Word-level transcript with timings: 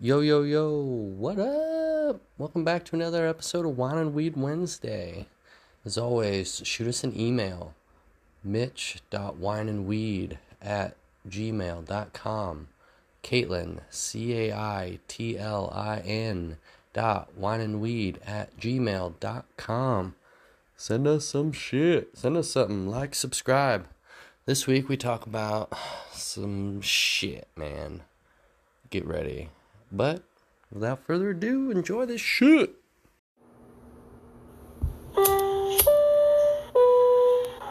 Yo, 0.00 0.20
yo, 0.20 0.44
yo, 0.44 0.70
what 0.70 1.40
up? 1.40 2.20
Welcome 2.38 2.62
back 2.62 2.84
to 2.84 2.94
another 2.94 3.26
episode 3.26 3.66
of 3.66 3.76
Wine 3.76 3.98
and 3.98 4.14
Weed 4.14 4.36
Wednesday. 4.36 5.26
As 5.84 5.98
always, 5.98 6.62
shoot 6.64 6.86
us 6.86 7.02
an 7.02 7.18
email 7.18 7.74
mitch.wineandweed 8.44 10.38
at 10.62 10.94
gmail.com. 11.28 12.68
Caitlin, 13.24 13.80
C 13.90 14.34
A 14.34 14.52
I 14.54 15.00
T 15.08 15.36
L 15.36 15.68
I 15.74 15.98
N 15.98 16.58
dot 16.92 17.30
wineandweed 17.36 18.18
at 18.24 18.56
gmail.com. 18.56 20.14
Send 20.76 21.08
us 21.08 21.24
some 21.24 21.50
shit. 21.50 22.16
Send 22.16 22.36
us 22.36 22.52
something. 22.52 22.86
Like, 22.86 23.16
subscribe. 23.16 23.88
This 24.46 24.68
week 24.68 24.88
we 24.88 24.96
talk 24.96 25.26
about 25.26 25.72
some 26.12 26.80
shit, 26.82 27.48
man. 27.56 28.02
Get 28.90 29.04
ready. 29.04 29.50
But 29.90 30.22
without 30.72 31.04
further 31.06 31.30
ado, 31.30 31.70
enjoy 31.70 32.06
this 32.06 32.20
shit. 32.20 32.74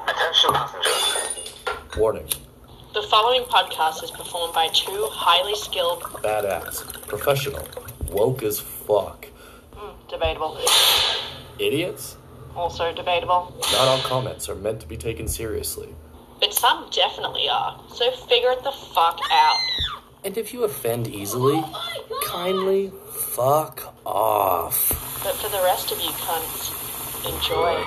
Attention 0.07 0.53
passengers. 0.53 1.53
Warning. 1.97 2.27
The 2.93 3.01
following 3.03 3.43
podcast 3.43 4.03
is 4.03 4.11
performed 4.11 4.53
by 4.53 4.67
two 4.73 5.07
highly 5.11 5.55
skilled, 5.55 6.01
Badass. 6.23 6.83
Professional. 7.07 7.67
Woke 8.09 8.43
as 8.43 8.59
fuck. 8.59 9.27
mm, 9.73 9.93
debatable, 10.09 10.59
Idiots? 11.59 12.17
also 12.55 12.91
debatable, 12.93 13.53
Not 13.71 13.87
all 13.87 13.99
comments 13.99 14.49
are 14.49 14.55
meant 14.55 14.79
to 14.81 14.87
be 14.87 14.97
taken 14.97 15.27
seriously. 15.27 15.93
but 16.39 16.53
some 16.53 16.89
definitely 16.91 17.47
are. 17.49 17.79
So 17.93 18.09
figure 18.11 18.51
it 18.51 18.63
the 18.63 18.71
fuck 18.71 19.19
out. 19.31 19.57
And 20.23 20.37
if 20.37 20.53
you 20.53 20.63
offend 20.63 21.07
easily, 21.07 21.61
oh 21.63 22.21
kindly 22.25 22.91
fuck 23.11 23.93
off. 24.05 24.89
But 25.23 25.35
for 25.35 25.49
the 25.49 25.61
rest 25.63 25.91
of 25.91 25.99
you 25.99 26.09
cunts, 26.09 26.71
enjoy. 27.25 27.83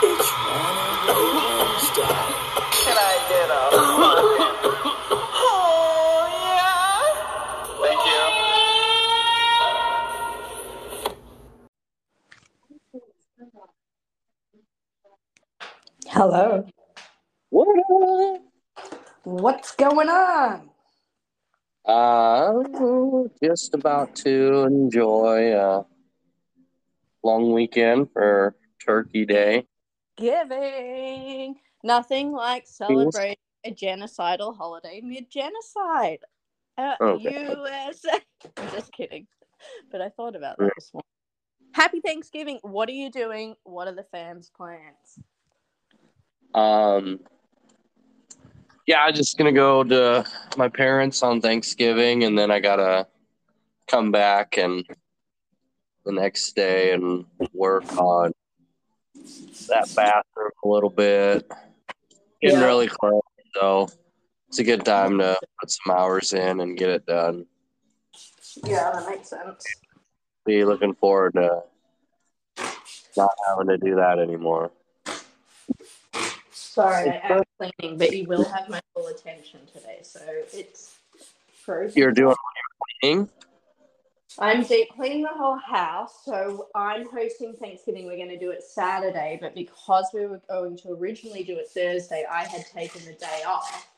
It's 0.00 0.32
Wednesday. 0.46 2.14
Can 2.72 2.96
I 2.96 3.18
get 3.28 3.50
a 3.50 3.62
Oh, 5.50 6.24
yeah. 6.46 7.02
Thank 7.82 8.02
you. 16.04 16.10
Hello. 16.10 16.66
What 17.50 17.68
What's 19.24 19.72
going 19.72 20.08
on? 20.08 20.70
Uh, 21.88 22.64
just 23.42 23.72
about 23.72 24.14
to 24.14 24.64
enjoy 24.64 25.56
a 25.58 25.86
long 27.22 27.52
weekend 27.52 28.12
for 28.12 28.54
Turkey 28.84 29.24
Day. 29.24 29.66
Giving. 30.18 31.56
Nothing 31.82 32.32
like 32.32 32.66
celebrating 32.66 33.36
a 33.64 33.72
genocidal 33.72 34.54
holiday 34.54 35.00
mid 35.02 35.30
genocide. 35.30 36.18
Uh, 36.76 36.94
Okay. 37.00 37.54
USA. 37.54 38.20
I'm 38.58 38.70
just 38.70 38.92
kidding. 38.92 39.26
But 39.90 40.02
I 40.02 40.10
thought 40.10 40.36
about 40.36 40.58
that 40.58 40.70
this 40.76 40.92
morning. 40.92 41.06
Happy 41.72 42.00
Thanksgiving. 42.00 42.58
What 42.60 42.90
are 42.90 42.92
you 42.92 43.10
doing? 43.10 43.54
What 43.64 43.88
are 43.88 43.94
the 43.94 44.04
fams' 44.14 44.52
plans? 44.52 45.18
Um, 46.54 47.20
yeah, 48.88 49.02
I'm 49.02 49.12
just 49.12 49.36
gonna 49.36 49.52
go 49.52 49.84
to 49.84 50.24
my 50.56 50.66
parents 50.66 51.22
on 51.22 51.42
Thanksgiving, 51.42 52.24
and 52.24 52.38
then 52.38 52.50
I 52.50 52.58
gotta 52.58 53.06
come 53.86 54.10
back 54.10 54.56
and 54.56 54.82
the 56.06 56.12
next 56.12 56.56
day 56.56 56.94
and 56.94 57.26
work 57.52 57.84
on 57.98 58.32
that 59.68 59.94
bathroom 59.94 60.50
a 60.64 60.68
little 60.68 60.88
bit. 60.88 61.46
Getting 62.40 62.60
Yeah. 62.60 62.64
really 62.64 62.88
close, 62.88 63.20
so 63.54 63.88
it's 64.48 64.58
a 64.58 64.64
good 64.64 64.86
time 64.86 65.18
to 65.18 65.38
put 65.60 65.70
some 65.70 65.94
hours 65.94 66.32
in 66.32 66.60
and 66.60 66.78
get 66.78 66.88
it 66.88 67.04
done. 67.04 67.46
Yeah, 68.64 68.90
that 68.92 69.06
makes 69.06 69.28
sense. 69.28 69.66
Be 70.46 70.64
looking 70.64 70.94
forward 70.94 71.34
to 71.34 71.62
not 73.18 73.34
having 73.46 73.66
to 73.68 73.76
do 73.76 73.96
that 73.96 74.18
anymore. 74.18 74.72
Sorry, 76.78 77.10
I 77.10 77.38
am 77.38 77.42
cleaning, 77.58 77.98
but 77.98 78.16
you 78.16 78.24
will 78.26 78.44
have 78.44 78.68
my 78.68 78.80
full 78.94 79.08
attention 79.08 79.60
today. 79.72 79.98
So 80.02 80.20
it's 80.52 80.96
frozen. 81.64 81.98
You're 81.98 82.12
doing 82.12 82.36
cleaning? 83.02 83.28
I'm 84.38 84.62
deep 84.62 84.90
cleaning 84.90 85.22
the 85.22 85.36
whole 85.36 85.58
house. 85.58 86.20
So 86.24 86.68
I'm 86.76 87.10
hosting 87.10 87.54
Thanksgiving. 87.54 88.06
We're 88.06 88.16
going 88.16 88.28
to 88.28 88.38
do 88.38 88.52
it 88.52 88.62
Saturday, 88.62 89.38
but 89.40 89.56
because 89.56 90.06
we 90.14 90.26
were 90.26 90.40
going 90.48 90.76
to 90.78 90.92
originally 90.92 91.42
do 91.42 91.56
it 91.56 91.68
Thursday, 91.68 92.24
I 92.30 92.44
had 92.44 92.64
taken 92.66 93.04
the 93.04 93.14
day 93.14 93.42
off 93.44 93.90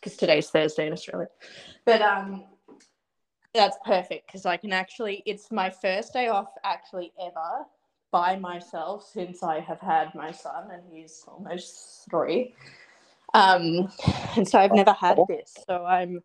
because 0.00 0.16
today's 0.16 0.50
Thursday 0.50 0.88
in 0.88 0.92
Australia. 0.92 1.28
But 1.84 2.02
um, 2.02 2.42
that's 3.54 3.78
perfect 3.84 4.26
because 4.26 4.46
I 4.46 4.56
can 4.56 4.72
actually. 4.72 5.22
It's 5.26 5.52
my 5.52 5.70
first 5.70 6.12
day 6.12 6.26
off 6.26 6.48
actually 6.64 7.12
ever 7.24 7.66
by 8.16 8.34
myself 8.34 9.06
since 9.12 9.42
I 9.42 9.60
have 9.60 9.80
had 9.80 10.14
my 10.14 10.30
son, 10.30 10.70
and 10.72 10.82
he's 10.90 11.22
almost 11.28 12.06
three. 12.08 12.54
Um, 13.34 13.92
and 14.36 14.48
so 14.48 14.58
I've 14.58 14.72
never 14.72 14.94
had 14.94 15.18
this. 15.28 15.54
So 15.68 15.84
I'm 15.84 16.22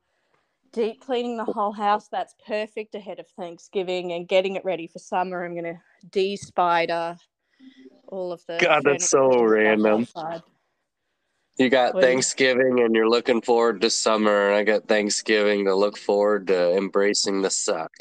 deep 0.71 1.01
cleaning 1.01 1.35
the 1.35 1.43
whole 1.43 1.73
house. 1.73 2.07
That's 2.07 2.33
perfect 2.47 2.95
ahead 2.95 3.19
of 3.19 3.27
Thanksgiving 3.37 4.13
and 4.13 4.25
getting 4.25 4.55
it 4.55 4.63
ready 4.63 4.87
for 4.87 4.99
summer. 4.99 5.43
I'm 5.43 5.53
gonna 5.53 5.81
de-spider 6.09 7.17
all 8.07 8.31
of 8.31 8.41
the. 8.47 8.57
God, 8.61 8.83
that's 8.85 9.09
so 9.09 9.19
furniture 9.27 9.71
and 9.71 9.81
stuff 9.81 9.83
random. 9.83 10.01
outside. 10.01 10.43
You 11.57 11.69
got 11.69 11.93
What 11.93 12.01
do 12.01 12.07
you- 12.07 12.13
Thanksgiving 12.13 12.79
and 12.79 12.95
you're 12.95 13.09
looking 13.09 13.41
forward 13.41 13.81
to 13.81 13.89
summer, 13.89 14.47
and 14.47 14.55
I 14.55 14.63
got 14.63 14.87
Thanksgiving 14.87 15.65
to 15.65 15.75
look 15.75 15.97
forward 15.97 16.47
to 16.47 16.71
embracing 16.77 17.41
the 17.41 17.49
suck. 17.49 17.91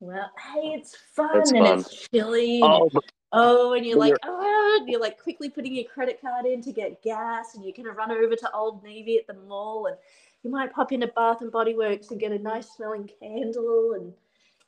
Well, 0.00 0.30
hey, 0.54 0.74
it's 0.78 0.96
fun 1.14 1.30
That's 1.34 1.50
and 1.52 1.66
fun. 1.66 1.78
it's 1.80 2.08
chilly. 2.12 2.60
Oh, 2.62 2.88
Oh, 3.30 3.74
and 3.74 3.84
you're 3.84 3.98
like, 3.98 4.14
oh, 4.24 4.78
and 4.80 4.88
you're 4.88 5.00
like 5.00 5.20
quickly 5.22 5.50
putting 5.50 5.74
your 5.74 5.84
credit 5.84 6.18
card 6.18 6.46
in 6.46 6.62
to 6.62 6.72
get 6.72 7.02
gas, 7.02 7.54
and 7.54 7.62
you're 7.62 7.74
gonna 7.76 7.92
run 7.92 8.10
over 8.10 8.34
to 8.34 8.52
Old 8.54 8.82
Navy 8.82 9.18
at 9.18 9.26
the 9.26 9.34
mall, 9.34 9.84
and 9.86 9.96
you 10.42 10.50
might 10.50 10.72
pop 10.72 10.92
into 10.92 11.08
Bath 11.08 11.42
and 11.42 11.52
Body 11.52 11.74
Works 11.74 12.10
and 12.10 12.18
get 12.18 12.32
a 12.32 12.38
nice 12.38 12.70
smelling 12.70 13.10
candle 13.20 13.92
and 13.96 14.14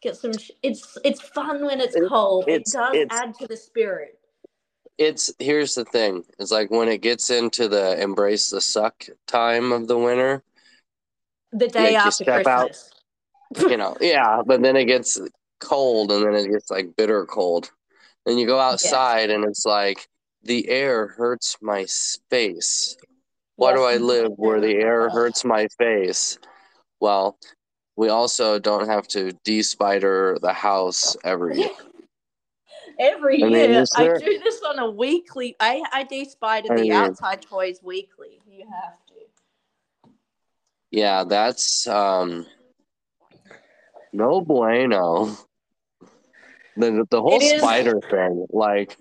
get 0.03 0.17
some. 0.17 0.37
Sh- 0.37 0.51
it's 0.63 0.99
it's 1.05 1.23
fun 1.23 1.65
when 1.65 1.81
it's 1.81 1.97
It- 1.97 2.07
cold. 2.07 2.45
It 2.49 2.65
does 2.71 2.95
add 3.11 3.35
to 3.39 3.47
the 3.47 3.57
spirit. 3.57 4.19
it's 4.99 5.33
here's 5.39 5.75
the 5.75 5.87
thing: 5.87 6.27
it's 6.39 6.53
like 6.53 6.71
when 6.71 6.89
it 6.91 6.99
gets 7.01 7.31
into 7.31 7.67
the 7.67 7.99
embrace 7.99 8.51
the 8.51 8.61
suck 8.61 9.07
time 9.27 9.73
of 9.73 9.89
the 9.89 9.97
winter, 9.97 10.43
The 11.53 11.69
day 11.69 11.93
you 11.93 11.97
after 11.97 12.25
step 12.25 12.47
out. 12.47 12.77
You 13.59 13.77
know, 13.77 13.97
yeah, 14.01 14.43
but 14.47 14.63
then 14.63 14.77
it 14.77 14.85
gets 14.85 15.21
cold, 15.61 16.13
and 16.13 16.25
then 16.25 16.35
it 16.35 16.51
gets 16.51 16.71
like 16.71 16.95
bitter 16.97 17.27
cold. 17.27 17.71
Then 18.27 18.39
you 18.39 18.47
go 18.47 18.59
outside, 18.61 19.31
and 19.31 19.45
it's 19.45 19.65
like 19.67 20.09
the 20.43 20.69
air 20.69 21.09
hurts 21.09 21.57
my 21.61 21.87
face. 22.31 22.97
Why 23.57 23.75
do 23.75 23.83
I 23.83 23.97
live 23.97 24.33
where 24.37 24.61
the 24.61 24.75
air 24.77 25.11
hurts 25.11 25.45
my 25.45 25.69
face? 25.79 26.39
Well, 27.01 27.39
we 27.97 28.09
also 28.09 28.59
don't 28.59 28.89
have 28.89 29.07
to 29.09 29.33
de-spider 29.45 30.39
the 30.41 30.53
house 30.53 31.17
every 31.25 31.59
year. 31.59 31.71
Every 32.99 33.43
I 33.43 33.47
mean, 33.47 33.71
year, 33.71 33.81
is 33.83 33.91
I 33.97 34.05
do 34.19 34.39
this 34.45 34.61
on 34.69 34.79
a 34.79 34.91
weekly. 34.91 35.57
I 35.59 35.83
I 35.91 36.03
de-spider 36.03 36.69
the 36.69 36.83
mean- 36.83 36.93
outside 36.93 37.41
toys 37.41 37.81
weekly. 37.83 38.41
You 38.47 38.67
have 38.71 38.99
to. 39.07 40.11
Yeah, 40.91 41.25
that's 41.25 41.87
um 41.87 42.47
no 44.13 44.41
bueno. 44.41 45.37
The 46.77 47.07
the 47.11 47.21
whole 47.21 47.41
is- 47.41 47.61
spider 47.61 48.01
thing, 48.11 48.47
like 48.51 48.97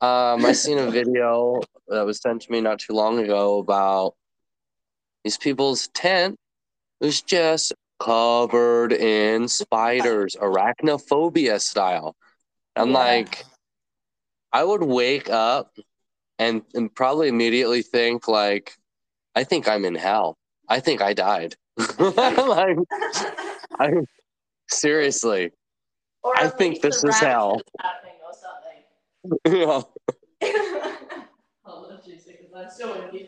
um 0.00 0.44
I 0.44 0.52
seen 0.52 0.78
a 0.78 0.90
video 0.90 1.60
that 1.88 2.04
was 2.04 2.20
sent 2.20 2.42
to 2.42 2.52
me 2.52 2.60
not 2.60 2.78
too 2.78 2.92
long 2.92 3.18
ago 3.18 3.58
about 3.58 4.14
these 5.22 5.38
people's 5.38 5.88
tent 5.88 6.36
was 7.00 7.22
just 7.22 7.72
covered 8.00 8.92
in 8.92 9.48
spiders, 9.48 10.36
arachnophobia 10.40 11.60
style. 11.60 12.14
I'm 12.76 12.90
Yeah. 12.90 12.98
like 12.98 13.44
I 14.52 14.62
would 14.62 14.82
wake 14.82 15.30
up 15.30 15.76
and, 16.38 16.62
and 16.74 16.94
probably 16.94 17.28
immediately 17.28 17.82
think 17.82 18.28
like 18.28 18.74
I 19.34 19.44
think 19.44 19.68
I'm 19.68 19.84
in 19.84 19.94
hell. 19.94 20.36
I 20.68 20.80
think 20.80 21.00
I 21.02 21.12
died. 21.12 21.56
like, 21.98 22.78
I 23.78 23.92
seriously. 24.70 25.50
Or 26.22 26.36
I 26.36 26.48
think 26.48 26.80
this 26.80 27.04
is 27.04 27.18
hell. 27.18 27.60
rapture's 27.60 27.72
happening 27.80 28.14
or 28.24 28.32
something. 29.44 29.58
you 29.58 29.66
know, 29.66 29.88
Hold 31.64 31.92
on 31.92 32.02
two 32.02 32.18
seconds. 32.18 32.50
I'm 32.56 32.70
still 32.70 32.94
with 32.94 33.12
you. 33.12 33.26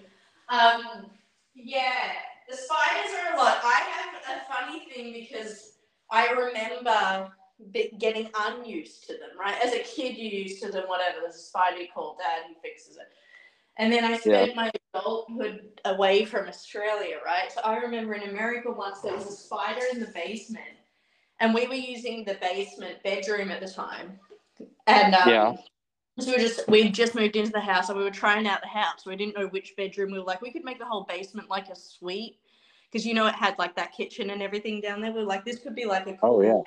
Um, 0.48 1.06
yeah, 1.54 2.12
the 2.48 2.56
spiders 2.56 3.12
are 3.20 3.34
a 3.34 3.38
lot. 3.38 3.58
I 3.62 3.82
have 3.90 4.38
a 4.38 4.52
funny 4.52 4.88
thing 4.90 5.12
because 5.12 5.78
I 6.10 6.30
remember 6.30 7.32
be- 7.72 7.92
getting 7.98 8.30
unused 8.38 9.06
to 9.08 9.14
them. 9.14 9.30
Right, 9.38 9.56
as 9.62 9.74
a 9.74 9.80
kid, 9.80 10.16
you're 10.16 10.32
used 10.32 10.62
to 10.62 10.70
them. 10.70 10.84
Whatever. 10.86 11.18
There's 11.22 11.36
a 11.36 11.38
spider 11.38 11.78
you 11.78 11.88
call 11.92 12.16
dad, 12.18 12.44
he 12.48 12.54
fixes 12.66 12.96
it. 12.96 13.08
And 13.78 13.92
then 13.92 14.04
I 14.04 14.16
spent 14.16 14.56
my 14.56 14.70
adulthood 14.94 15.80
away 15.84 16.24
from 16.24 16.48
Australia, 16.48 17.18
right? 17.24 17.52
So 17.52 17.60
I 17.62 17.76
remember 17.76 18.14
in 18.14 18.30
America 18.30 18.70
once 18.70 19.00
there 19.00 19.14
was 19.14 19.26
a 19.26 19.32
spider 19.32 19.82
in 19.92 20.00
the 20.00 20.06
basement, 20.06 20.64
and 21.40 21.54
we 21.54 21.66
were 21.66 21.74
using 21.74 22.24
the 22.24 22.34
basement 22.40 23.02
bedroom 23.02 23.50
at 23.50 23.60
the 23.60 23.68
time. 23.68 24.18
And 24.86 25.14
um, 25.14 25.28
Yeah. 25.28 25.52
so 26.18 26.32
we 26.32 26.38
just 26.38 26.68
we 26.68 26.88
just 26.88 27.14
moved 27.14 27.36
into 27.36 27.52
the 27.52 27.60
house 27.60 27.88
and 27.88 27.98
we 27.98 28.04
were 28.04 28.10
trying 28.10 28.46
out 28.46 28.62
the 28.62 28.68
house. 28.68 29.04
We 29.04 29.16
didn't 29.16 29.36
know 29.36 29.48
which 29.48 29.74
bedroom. 29.76 30.12
We 30.12 30.18
were 30.18 30.24
like, 30.24 30.40
we 30.40 30.50
could 30.50 30.64
make 30.64 30.78
the 30.78 30.86
whole 30.86 31.04
basement 31.04 31.50
like 31.50 31.68
a 31.68 31.76
suite 31.76 32.38
because 32.90 33.06
you 33.06 33.14
know 33.14 33.26
it 33.26 33.34
had 33.34 33.58
like 33.58 33.76
that 33.76 33.92
kitchen 33.92 34.30
and 34.30 34.42
everything 34.42 34.80
down 34.80 35.00
there. 35.00 35.12
We 35.12 35.20
were 35.20 35.26
like, 35.26 35.44
this 35.44 35.58
could 35.58 35.74
be 35.74 35.84
like 35.84 36.06
a 36.06 36.16
Oh, 36.22 36.40
yeah. 36.40 36.60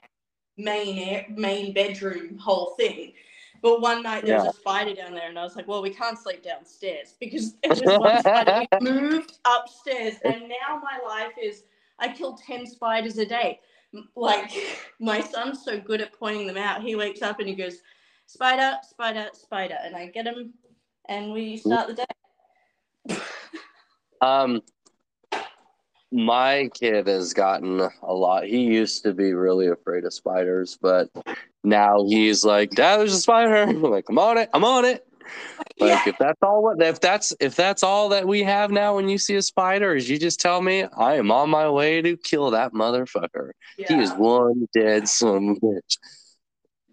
main 0.57 0.99
air, 0.99 1.25
main 1.29 1.73
bedroom 1.73 2.37
whole 2.37 2.75
thing. 2.77 3.13
But 3.61 3.81
one 3.81 4.03
night 4.03 4.23
there 4.23 4.35
Yeah. 4.35 4.43
was 4.43 4.53
a 4.55 4.57
spider 4.57 4.93
down 4.93 5.13
there, 5.13 5.27
and 5.27 5.37
I 5.37 5.43
was 5.43 5.55
like, 5.55 5.67
"Well, 5.67 5.81
we 5.81 5.89
can't 5.89 6.17
sleep 6.17 6.43
downstairs 6.43 7.15
because 7.19 7.55
it 7.63 7.69
was 7.69 7.97
one 7.97 8.19
spider." 8.21 8.65
We 8.81 8.91
moved 8.91 9.39
upstairs, 9.45 10.15
and 10.23 10.43
now 10.43 10.81
my 10.81 10.99
life 11.05 11.33
is 11.41 11.63
I 11.97 12.09
kill 12.09 12.37
ten 12.37 12.65
spiders 12.65 13.17
a 13.17 13.25
day. 13.25 13.59
Like 14.15 14.51
my 14.99 15.21
son's 15.21 15.63
so 15.63 15.79
good 15.79 16.01
at 16.01 16.17
pointing 16.17 16.47
them 16.47 16.57
out. 16.57 16.81
He 16.81 16.95
wakes 16.95 17.21
up 17.21 17.39
and 17.39 17.47
he 17.47 17.55
goes, 17.55 17.77
"Spider, 18.25 18.77
spider, 18.87 19.27
spider," 19.33 19.77
and 19.83 19.95
I 19.95 20.07
get 20.07 20.25
him, 20.25 20.53
and 21.07 21.31
we 21.31 21.57
start 21.57 21.87
the 21.87 22.05
day. 23.07 23.17
Um, 24.21 24.61
my 26.11 26.69
kid 26.73 27.07
has 27.07 27.33
gotten 27.33 27.79
a 27.79 28.13
lot. 28.13 28.45
He 28.45 28.63
used 28.63 29.03
to 29.03 29.13
be 29.13 29.33
really 29.33 29.67
afraid 29.67 30.05
of 30.05 30.13
spiders, 30.13 30.77
but 30.81 31.09
now 31.63 32.03
he's 32.05 32.43
like, 32.43 32.71
"Dad, 32.71 32.97
there's 32.97 33.13
a 33.13 33.19
spider." 33.19 33.55
I'm 33.69 33.81
like, 33.81 34.05
"I'm 34.09 34.19
on 34.19 34.37
it. 34.37 34.49
I'm 34.53 34.65
on 34.65 34.85
it." 34.85 35.05
Like 35.79 35.91
Yeah. 35.91 36.01
if 36.11 36.15
that's 36.19 36.39
all 36.41 36.61
what 36.61 36.81
if 36.81 36.99
that's 36.99 37.33
if 37.39 37.55
that's 37.55 37.83
all 37.83 38.09
that 38.09 38.27
we 38.27 38.43
have 38.43 38.71
now 38.71 38.95
when 38.95 39.07
you 39.07 39.17
see 39.17 39.35
a 39.35 39.41
spider 39.41 39.95
is 39.95 40.09
you 40.09 40.17
just 40.19 40.41
tell 40.41 40.61
me 40.61 40.83
I 40.83 41.15
am 41.15 41.31
on 41.31 41.49
my 41.49 41.69
way 41.69 42.01
to 42.01 42.17
kill 42.17 42.51
that 42.51 42.73
motherfucker. 42.73 43.51
He 43.77 43.95
is 43.95 44.11
one 44.13 44.67
dead 44.73 45.07
son 45.07 45.55
bitch. 45.59 45.97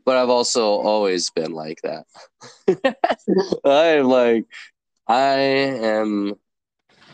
But 0.04 0.16
I've 0.16 0.30
also 0.30 0.64
always 0.64 1.30
been 1.30 1.52
like 1.52 1.80
that. 1.82 2.04
I'm 3.64 4.04
like 4.06 4.44
I 5.08 5.38
am 5.38 6.34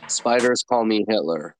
spiders 0.09 0.65
call 0.69 0.85
me 0.85 1.05
Hitler. 1.09 1.57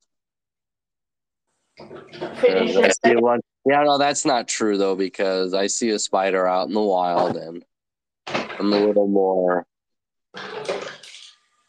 I 2.45 2.91
see 3.05 3.17
one. 3.17 3.41
Yeah, 3.65 3.85
no, 3.85 3.97
that's 3.99 4.25
not 4.25 4.49
true 4.49 4.77
though, 4.77 4.97
because 4.97 5.55
I 5.55 5.69
see 5.69 5.91
a 5.91 5.99
spider 5.99 6.47
out 6.47 6.69
in 6.69 6.75
the 6.75 6.81
wild 6.81 7.37
and 7.37 7.65
I'm 8.27 8.73
a 8.73 8.87
little 8.87 9.09
more 9.09 9.67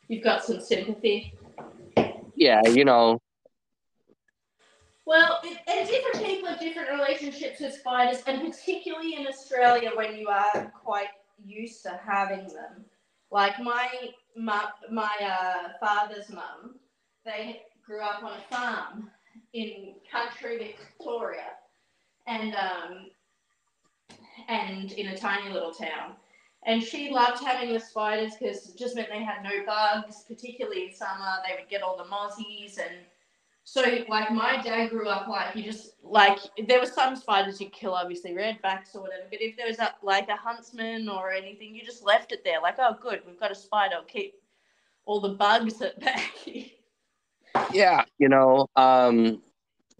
You've 0.07 0.23
got 0.23 0.43
some 0.43 0.61
sympathy. 0.61 1.33
yeah, 2.35 2.61
you 2.67 2.85
know, 2.85 3.19
Well, 5.05 5.39
it, 5.43 5.57
and 5.67 5.87
different 5.87 6.25
people 6.25 6.49
have 6.49 6.59
different 6.59 6.89
relationships 6.91 7.59
with 7.59 7.73
spiders, 7.73 8.21
and 8.27 8.41
particularly 8.41 9.15
in 9.15 9.25
Australia 9.27 9.91
when 9.95 10.15
you 10.15 10.27
are 10.27 10.71
quite 10.83 11.09
used 11.43 11.83
to 11.83 11.99
having 12.05 12.47
them. 12.47 12.85
Like 13.31 13.59
my 13.59 13.87
mum, 14.37 14.67
my 14.91 15.11
uh, 15.21 15.69
father's 15.79 16.29
mum, 16.29 16.75
they 17.25 17.61
grew 17.85 18.01
up 18.01 18.23
on 18.23 18.33
a 18.37 18.55
farm 18.55 19.09
in 19.53 19.95
country 20.11 20.75
Victoria, 20.77 21.57
and 22.27 22.55
um, 22.55 23.09
and 24.47 24.91
in 24.91 25.07
a 25.07 25.17
tiny 25.17 25.51
little 25.51 25.73
town. 25.73 26.13
And 26.65 26.81
she 26.81 27.11
loved 27.11 27.43
having 27.43 27.73
the 27.73 27.79
spiders 27.79 28.33
because 28.39 28.69
it 28.69 28.77
just 28.77 28.95
meant 28.95 29.09
they 29.09 29.23
had 29.23 29.43
no 29.43 29.65
bugs, 29.65 30.23
particularly 30.27 30.87
in 30.87 30.95
summer. 30.95 31.37
They 31.45 31.55
would 31.59 31.69
get 31.69 31.81
all 31.81 31.97
the 31.97 32.05
mozzies 32.05 32.77
and 32.77 32.95
so, 33.65 33.81
like, 34.09 34.29
my 34.29 34.61
dad 34.61 34.89
grew 34.89 35.07
up 35.07 35.27
like 35.27 35.55
you 35.55 35.63
just 35.63 35.93
like 36.03 36.37
there 36.67 36.79
were 36.79 36.85
some 36.85 37.15
spiders 37.15 37.61
you 37.61 37.69
kill, 37.69 37.93
obviously 37.93 38.31
redbacks 38.31 38.93
or 38.93 39.01
whatever. 39.01 39.23
But 39.29 39.41
if 39.41 39.55
there 39.55 39.67
was 39.67 39.79
a, 39.79 39.93
like 40.03 40.27
a 40.27 40.35
huntsman 40.35 41.07
or 41.07 41.31
anything, 41.31 41.73
you 41.73 41.83
just 41.83 42.03
left 42.03 42.33
it 42.33 42.43
there. 42.43 42.61
Like, 42.61 42.75
oh, 42.79 42.97
good, 43.01 43.21
we've 43.25 43.39
got 43.39 43.51
a 43.51 43.55
spider. 43.55 43.95
Keep 44.07 44.35
all 45.05 45.21
the 45.21 45.29
bugs 45.29 45.81
at 45.81 45.97
bay. 45.99 46.73
yeah, 47.71 48.03
you 48.17 48.27
know, 48.27 48.67
um 48.75 49.41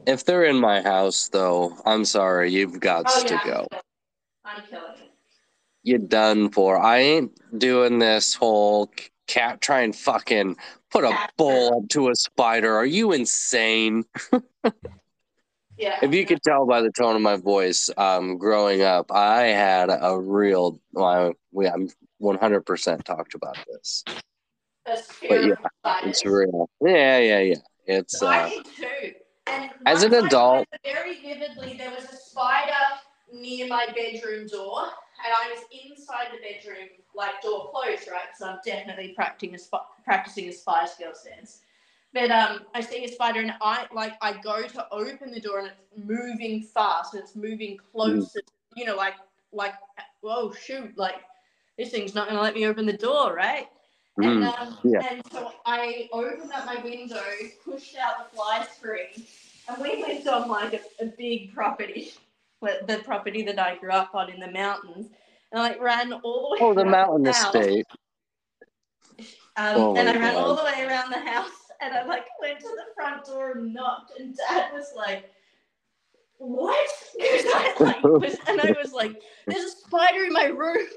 if 0.05 0.25
they're 0.25 0.43
in 0.43 0.59
my 0.59 0.81
house 0.81 1.29
though, 1.29 1.77
I'm 1.85 2.03
sorry, 2.03 2.51
you've 2.51 2.81
got 2.81 3.05
oh 3.07 3.23
to 3.23 3.41
go. 3.45 3.67
I'm 4.43 4.61
killing. 4.69 5.02
You're 5.83 5.99
done 5.99 6.49
for. 6.49 6.77
I 6.77 6.99
ain't 6.99 7.59
doing 7.59 7.99
this 7.99 8.33
whole 8.33 8.89
cat 9.27 9.61
try 9.61 9.81
and 9.81 9.95
fucking 9.95 10.57
put 10.91 11.03
a 11.03 11.17
bowl 11.37 11.77
up 11.77 11.89
to 11.89 12.09
a 12.09 12.15
spider. 12.15 12.75
Are 12.75 12.85
you 12.85 13.11
insane? 13.11 14.05
Yeah. 15.77 15.97
If 16.03 16.13
you 16.13 16.25
could 16.25 16.41
tell 16.43 16.65
by 16.67 16.81
the 16.81 16.91
tone 16.91 17.15
of 17.15 17.21
my 17.21 17.35
voice, 17.35 17.89
um, 17.97 18.37
growing 18.37 18.83
up, 18.83 19.11
I 19.11 19.45
had 19.45 19.89
a 19.89 20.19
real. 20.19 20.79
Well, 20.91 21.33
we 21.51 21.67
I'm 21.67 21.89
100% 22.21 23.03
talked 23.03 23.33
about 23.33 23.57
this. 23.67 24.03
fear 25.07 25.57
yeah. 25.83 25.95
It's 26.03 26.23
real. 26.25 26.69
Yeah, 26.79 27.17
yeah, 27.17 27.39
yeah. 27.39 27.55
It's 27.87 28.19
So 28.19 28.27
I 28.27 28.43
uh, 28.43 28.49
did 28.49 28.65
too. 28.77 29.11
And 29.47 29.71
As 29.85 30.03
an 30.03 30.13
adult- 30.13 30.67
very 30.85 31.19
vividly, 31.21 31.75
there 31.77 31.89
was 31.91 32.03
a 32.05 32.15
spider 32.17 32.71
near 33.33 33.67
my 33.67 33.87
bedroom 33.95 34.47
door, 34.47 34.85
and 35.23 35.33
I 35.33 35.53
was 35.53 35.63
inside 35.71 36.27
the 36.31 36.39
bedroom, 36.39 36.89
like 37.15 37.41
door 37.41 37.71
closed, 37.71 38.07
right? 38.09 38.35
So 38.37 38.47
I'm 38.47 38.59
definitely 38.65 39.13
practicing 39.15 39.55
a 39.55 39.59
sp- 39.59 39.87
practicing 40.03 40.49
a 40.49 40.53
Spice 40.53 40.97
Girl 40.97 41.13
stance. 41.13 41.61
But 42.13 42.29
um, 42.29 42.61
I 42.75 42.81
see 42.81 43.03
a 43.05 43.07
spider, 43.07 43.39
and 43.41 43.53
I 43.59 43.87
like 43.91 44.13
I 44.21 44.33
go 44.33 44.67
to 44.67 44.87
open 44.91 45.31
the 45.31 45.39
door, 45.39 45.59
and 45.59 45.67
it's 45.69 46.07
moving 46.07 46.61
fast, 46.61 47.15
and 47.15 47.23
it's 47.23 47.35
moving 47.35 47.79
closer. 47.91 48.41
You 48.75 48.85
know, 48.85 48.95
like 48.95 49.15
like 49.51 49.73
whoa, 50.21 50.53
shoot, 50.53 50.95
like 50.97 51.15
this 51.77 51.89
thing's 51.89 52.13
not 52.13 52.27
gonna 52.27 52.41
let 52.41 52.53
me 52.53 52.67
open 52.67 52.85
the 52.85 52.93
door, 52.93 53.33
right? 53.33 53.67
And, 54.17 54.43
mm, 54.43 54.61
um, 54.61 54.77
yeah. 54.83 55.01
and 55.09 55.23
so 55.31 55.53
I 55.65 56.07
opened 56.13 56.51
up 56.53 56.67
my 56.67 56.75
window, 56.83 57.23
pushed 57.65 57.97
out 57.97 58.29
the 58.31 58.35
fly 58.35 58.65
screen, 58.71 59.25
and 59.67 59.81
we 59.81 60.03
lived 60.03 60.27
on 60.27 60.47
like 60.47 60.73
a, 60.73 61.03
a 61.03 61.07
big 61.07 61.51
property, 61.51 62.11
the 62.61 63.01
property 63.03 63.41
that 63.41 63.57
I 63.57 63.75
grew 63.77 63.89
up 63.89 64.13
on 64.13 64.29
in 64.29 64.39
the 64.39 64.51
mountains. 64.51 65.07
And 65.53 65.61
I 65.63 65.69
like 65.69 65.81
ran 65.81 66.13
all 66.13 66.49
the 66.49 66.55
way. 66.55 66.59
oh, 66.61 66.73
the 66.75 66.83
around 66.83 66.91
mountain 66.91 67.25
house. 67.25 67.55
estate. 67.55 67.85
Um, 69.57 69.75
Oh 69.77 69.95
and 69.97 70.09
I 70.09 70.17
ran 70.19 70.35
God. 70.35 70.45
all 70.45 70.55
the 70.57 70.63
way 70.65 70.85
around 70.85 71.11
the 71.11 71.19
house, 71.19 71.51
and 71.81 71.93
I 71.95 72.05
like 72.05 72.25
went 72.41 72.59
to 72.61 72.65
the 72.67 72.93
front 72.95 73.25
door 73.25 73.53
and 73.53 73.73
knocked, 73.73 74.13
and 74.19 74.35
Dad 74.37 74.73
was 74.73 74.87
like. 74.95 75.25
"What?" 76.39 76.89
I, 77.21 77.75
like, 77.79 78.03
was, 78.19 78.35
and 78.47 78.61
I 78.61 78.73
was 78.83 78.93
like, 78.93 79.21
"There's 79.47 79.63
a 79.65 79.71
spider 79.71 80.25
in 80.25 80.33
my 80.33 80.45
room." 80.47 80.87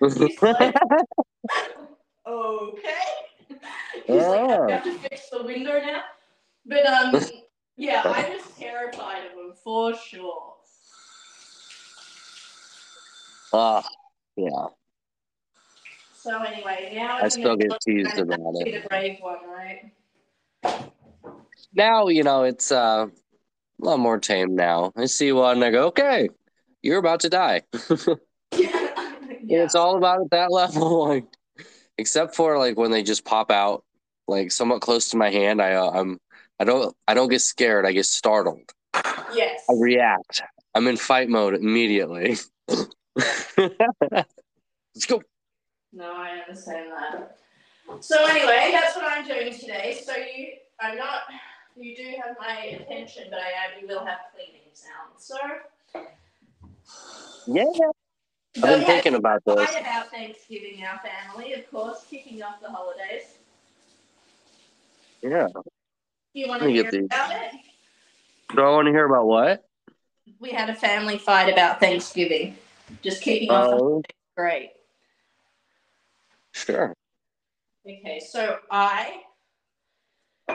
He's 0.18 0.42
like, 0.48 0.76
okay. 2.28 2.94
He's 4.08 4.28
like, 4.28 4.42
I 4.68 4.72
have 4.72 4.84
to 4.84 4.98
fix 4.98 5.30
the 5.30 5.42
window 5.44 5.80
now. 5.80 6.02
But 6.66 6.86
um, 6.86 7.14
yeah, 7.76 8.02
I 8.06 8.30
was 8.30 8.42
terrified 8.58 9.26
of 9.26 9.32
him 9.32 9.54
for 9.64 9.94
sure. 9.96 10.25
Ah, 13.52 13.84
yeah. 14.36 14.66
So 16.14 16.42
anyway, 16.42 16.92
now 16.94 17.18
I 17.22 17.28
still 17.28 17.56
get 17.56 17.72
teased 17.86 18.18
about 18.18 18.54
it. 18.54 18.82
the 18.82 18.88
brave 18.88 19.18
one, 19.20 19.38
right? 19.48 19.92
Now 21.74 22.08
you 22.08 22.22
know 22.22 22.42
it's 22.42 22.72
uh, 22.72 23.06
a 23.80 23.84
lot 23.84 23.98
more 23.98 24.18
tame 24.18 24.56
now. 24.56 24.92
I 24.96 25.06
see 25.06 25.32
one 25.32 25.56
and 25.56 25.64
I 25.64 25.70
go, 25.70 25.86
okay, 25.88 26.28
you're 26.82 26.98
about 26.98 27.20
to 27.20 27.28
die. 27.28 27.62
yeah. 28.52 28.92
It's 29.48 29.76
all 29.76 29.96
about 29.96 30.22
at 30.22 30.30
that 30.30 30.50
level, 30.50 31.08
like 31.08 31.26
except 31.98 32.34
for 32.34 32.58
like 32.58 32.76
when 32.76 32.90
they 32.90 33.04
just 33.04 33.24
pop 33.24 33.52
out 33.52 33.84
like 34.26 34.50
somewhat 34.50 34.80
close 34.80 35.10
to 35.10 35.16
my 35.16 35.30
hand. 35.30 35.62
I 35.62 35.74
uh, 35.74 35.90
I'm 35.90 36.18
I 36.58 36.64
don't 36.64 36.96
I 37.06 37.14
don't 37.14 37.28
get 37.28 37.42
scared. 37.42 37.86
I 37.86 37.92
get 37.92 38.06
startled. 38.06 38.72
Yes. 39.32 39.62
I 39.70 39.74
react. 39.74 40.42
I'm 40.74 40.88
in 40.88 40.96
fight 40.96 41.28
mode 41.28 41.54
immediately. 41.54 42.38
Let's 43.56 45.06
go. 45.06 45.22
No, 45.92 46.14
I 46.14 46.42
understand 46.46 46.92
that. 46.92 47.38
So 48.00 48.26
anyway, 48.26 48.70
that's 48.72 48.96
what 48.96 49.04
I'm 49.06 49.26
doing 49.26 49.52
today. 49.52 49.98
So 50.04 50.12
you, 50.16 50.48
I'm 50.80 50.96
not. 50.96 51.22
You 51.76 51.94
do 51.94 52.14
have 52.24 52.36
my 52.38 52.56
attention, 52.80 53.24
but 53.30 53.38
I 53.38 53.50
am, 53.50 53.80
you 53.80 53.86
will 53.86 54.04
have 54.04 54.18
cleaning 54.34 54.62
sounds. 54.72 55.18
So. 55.18 55.36
Yeah, 57.46 57.64
I've 58.56 58.78
been 58.78 58.86
thinking 58.86 59.14
about 59.14 59.44
this. 59.44 59.70
About 59.76 60.10
Thanksgiving, 60.10 60.82
our 60.84 60.98
family, 60.98 61.52
of 61.52 61.70
course, 61.70 62.06
kicking 62.10 62.42
off 62.42 62.60
the 62.62 62.70
holidays. 62.70 63.36
Yeah. 65.22 65.48
You 66.32 66.48
want 66.48 66.62
to 66.62 66.70
hear 66.70 66.88
about 66.88 67.30
it? 67.30 67.52
Do 68.54 68.62
I 68.62 68.70
want 68.70 68.86
to 68.86 68.92
hear 68.92 69.06
about 69.06 69.26
what? 69.26 69.64
We 70.40 70.50
had 70.50 70.70
a 70.70 70.74
family 70.74 71.18
fight 71.18 71.52
about 71.52 71.78
Thanksgiving. 71.78 72.56
Just 73.02 73.22
kicking 73.22 73.50
off. 73.50 73.80
Oh, 73.80 74.02
Great. 74.36 74.70
sure. 76.52 76.92
Okay, 77.88 78.20
so 78.20 78.58
I 78.70 79.22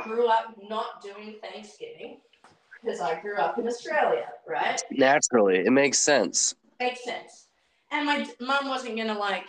grew 0.03 0.27
up 0.27 0.55
not 0.69 1.01
doing 1.01 1.35
Thanksgiving 1.41 2.17
because 2.81 2.99
I 2.99 3.19
grew 3.21 3.35
up 3.37 3.57
in 3.57 3.67
Australia, 3.67 4.27
right? 4.47 4.81
Naturally, 4.91 5.59
it 5.59 5.71
makes 5.71 5.99
sense. 5.99 6.55
Makes 6.79 7.03
sense. 7.03 7.47
And 7.91 8.05
my 8.05 8.27
mom 8.39 8.67
wasn't 8.67 8.97
gonna 8.97 9.17
like 9.17 9.47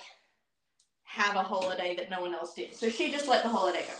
have 1.05 1.37
a 1.37 1.43
holiday 1.43 1.95
that 1.97 2.11
no 2.11 2.21
one 2.21 2.35
else 2.35 2.55
did, 2.55 2.75
so 2.75 2.89
she 2.89 3.11
just 3.11 3.29
let 3.29 3.43
the 3.43 3.49
holiday 3.49 3.81
go. 3.81 3.95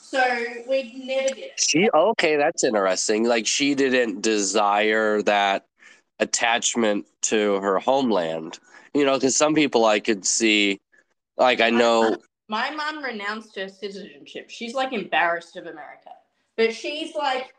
So 0.00 0.44
we 0.68 1.04
never 1.04 1.28
did 1.28 1.38
it. 1.38 1.52
She 1.60 1.90
okay, 1.90 2.36
that's 2.36 2.64
interesting. 2.64 3.24
Like 3.26 3.46
she 3.46 3.74
didn't 3.74 4.22
desire 4.22 5.22
that 5.22 5.66
attachment 6.20 7.06
to 7.22 7.60
her 7.60 7.78
homeland. 7.78 8.58
You 8.94 9.04
know, 9.04 9.14
because 9.14 9.36
some 9.36 9.54
people 9.54 9.84
I 9.84 9.98
could 10.00 10.24
see, 10.24 10.80
like 11.36 11.60
I 11.60 11.70
know, 11.70 12.16
My 12.48 12.70
mom 12.70 13.02
renounced 13.02 13.56
her 13.56 13.68
citizenship. 13.68 14.50
She's 14.50 14.74
like 14.74 14.92
embarrassed 14.92 15.56
of 15.56 15.66
America, 15.66 16.10
but 16.56 16.74
she's 16.74 17.14
like, 17.14 17.54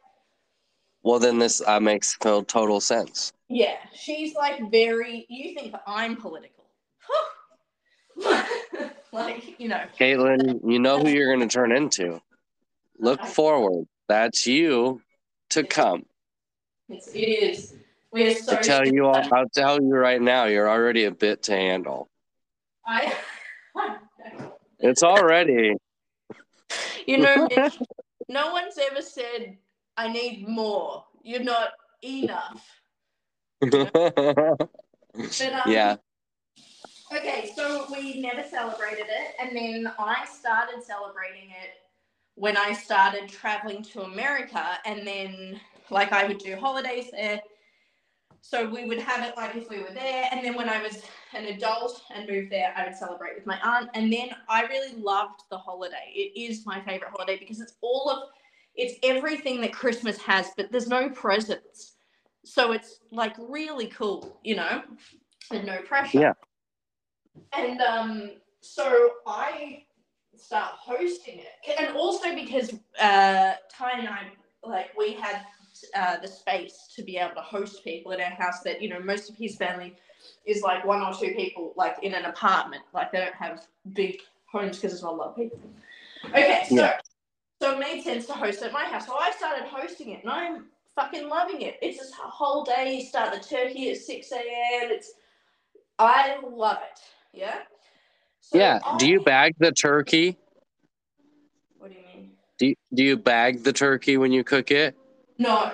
well, 1.01 1.19
then 1.19 1.39
this 1.39 1.61
uh, 1.65 1.79
makes 1.79 2.17
total 2.19 2.79
sense. 2.79 3.33
yeah, 3.49 3.77
she's 3.93 4.35
like 4.35 4.71
very. 4.71 5.25
You 5.29 5.55
think 5.55 5.75
I'm 5.87 6.15
political? 6.15 6.65
like 9.11 9.59
you 9.59 9.67
know. 9.67 9.83
Caitlin, 9.99 10.59
you 10.63 10.79
know 10.79 10.99
who 10.99 11.09
you're 11.09 11.35
going 11.35 11.47
to 11.47 11.53
turn 11.53 11.71
into. 11.71 12.21
Look 12.99 13.23
forward. 13.25 13.85
That's 14.07 14.45
you 14.45 15.01
to 15.49 15.63
come. 15.63 16.05
It's, 16.89 17.07
it 17.07 17.19
is. 17.19 17.73
We're 18.15 18.33
so. 18.33 18.55
I 18.55 18.61
tell 18.61 18.87
you, 18.87 19.07
all, 19.07 19.21
I'll 19.33 19.49
tell 19.49 19.75
you 19.81 19.93
right 19.93 20.21
now, 20.21 20.45
you're 20.45 20.69
already 20.69 21.03
a 21.03 21.11
bit 21.11 21.43
to 21.43 21.51
handle. 21.51 22.09
I. 22.87 23.13
It's 24.79 25.03
already. 25.03 25.73
you 27.07 27.17
know, 27.17 27.47
no 28.29 28.51
one's 28.51 28.77
ever 28.77 29.01
said 29.01 29.57
I 29.97 30.11
need 30.11 30.47
more. 30.47 31.05
You're 31.23 31.43
not 31.43 31.69
enough. 32.03 32.61
But, 33.61 33.95
um, 33.95 34.69
yeah. 35.65 35.95
Okay, 37.15 37.51
so 37.55 37.85
we 37.91 38.21
never 38.21 38.43
celebrated 38.43 39.07
it, 39.09 39.35
and 39.41 39.55
then 39.55 39.91
I 39.97 40.25
started 40.25 40.83
celebrating 40.83 41.49
it 41.49 41.71
when 42.35 42.57
I 42.57 42.73
started 42.73 43.27
traveling 43.29 43.81
to 43.83 44.03
America, 44.03 44.77
and 44.85 45.07
then 45.07 45.59
like 45.89 46.11
I 46.11 46.27
would 46.27 46.37
do 46.37 46.55
holidays 46.57 47.07
there. 47.11 47.41
So 48.47 48.69
we 48.69 48.85
would 48.85 48.99
have 48.99 49.27
it 49.27 49.35
like 49.35 49.55
if 49.55 49.71
we 49.71 49.79
were 49.79 49.89
there, 49.91 50.29
and 50.31 50.45
then 50.45 50.53
when 50.55 50.69
I 50.69 50.79
was 50.79 51.01
an 51.33 51.45
adult 51.45 52.03
and 52.13 52.29
moved 52.29 52.51
there, 52.51 52.71
I 52.77 52.85
would 52.85 52.95
celebrate 52.95 53.33
with 53.33 53.47
my 53.47 53.59
aunt, 53.63 53.89
and 53.95 54.13
then 54.13 54.29
I 54.47 54.65
really 54.65 54.93
loved 55.01 55.41
the 55.49 55.57
holiday. 55.57 56.11
It 56.13 56.39
is 56.39 56.63
my 56.63 56.79
favorite 56.81 57.09
holiday 57.09 57.39
because 57.39 57.59
it's 57.59 57.73
all 57.81 58.07
of, 58.07 58.29
it's 58.75 58.99
everything 59.01 59.61
that 59.61 59.73
Christmas 59.73 60.19
has, 60.19 60.51
but 60.55 60.71
there's 60.71 60.87
no 60.87 61.09
presents, 61.09 61.95
so 62.43 62.71
it's 62.71 62.99
like 63.11 63.35
really 63.39 63.87
cool, 63.87 64.39
you 64.43 64.55
know, 64.55 64.83
and 65.49 65.65
no 65.65 65.81
pressure. 65.81 66.19
Yeah. 66.19 66.33
And 67.51 67.81
um, 67.81 68.31
so 68.61 69.09
I 69.25 69.85
start 70.37 70.73
hosting 70.77 71.39
it, 71.39 71.79
and 71.79 71.97
also 71.97 72.35
because 72.35 72.71
uh, 73.01 73.53
Ty 73.71 73.91
and 73.97 74.07
I, 74.07 74.27
like, 74.63 74.95
we 74.95 75.13
had 75.13 75.41
uh, 75.95 76.17
the 76.17 76.27
space 76.27 76.89
to 76.95 77.03
be 77.03 77.17
able 77.17 77.35
to 77.35 77.41
host 77.41 77.83
people 77.83 78.11
in 78.11 78.21
our 78.21 78.29
house. 78.29 78.61
That 78.61 78.81
you 78.81 78.89
know, 78.89 78.99
most 78.99 79.29
of 79.29 79.35
his 79.35 79.55
family 79.55 79.95
is 80.45 80.61
like 80.61 80.85
one 80.85 81.01
or 81.01 81.13
two 81.13 81.33
people, 81.35 81.73
like 81.75 81.97
in 82.01 82.13
an 82.13 82.25
apartment. 82.25 82.83
Like 82.93 83.11
they 83.11 83.19
don't 83.19 83.35
have 83.35 83.65
big 83.93 84.19
homes 84.51 84.77
because 84.77 84.91
there's 84.91 85.03
not 85.03 85.13
a 85.13 85.15
lot 85.15 85.29
of 85.29 85.35
people. 85.35 85.59
Okay, 86.25 86.65
so 86.69 86.75
Yeah. 86.75 86.99
so 87.61 87.73
it 87.73 87.79
made 87.79 88.03
sense 88.03 88.25
to 88.27 88.33
host 88.33 88.61
at 88.63 88.71
my 88.71 88.85
house. 88.85 89.05
So 89.07 89.15
I 89.15 89.31
started 89.31 89.65
hosting 89.65 90.11
it, 90.11 90.23
and 90.23 90.31
I'm 90.31 90.65
fucking 90.95 91.27
loving 91.27 91.61
it. 91.61 91.77
It's 91.81 91.99
this 91.99 92.11
whole 92.13 92.63
day. 92.63 92.97
You 92.97 93.05
start 93.05 93.33
the 93.33 93.39
turkey 93.39 93.91
at 93.91 93.97
six 93.97 94.31
a.m. 94.31 94.91
It's 94.91 95.13
I 95.99 96.37
love 96.43 96.77
it. 96.91 96.99
Yeah. 97.37 97.59
So 98.41 98.57
Yeah. 98.57 98.79
Do 98.97 99.09
you 99.09 99.21
bag 99.21 99.55
the 99.59 99.71
turkey? 99.71 100.37
What 101.77 101.91
do 101.91 101.97
you 101.97 102.05
mean? 102.05 102.31
Do 102.57 102.67
you, 102.67 102.75
do 102.93 103.03
you 103.03 103.17
bag 103.17 103.63
the 103.63 103.73
turkey 103.73 104.17
when 104.17 104.31
you 104.31 104.43
cook 104.43 104.71
it? 104.71 104.95
No, 105.37 105.71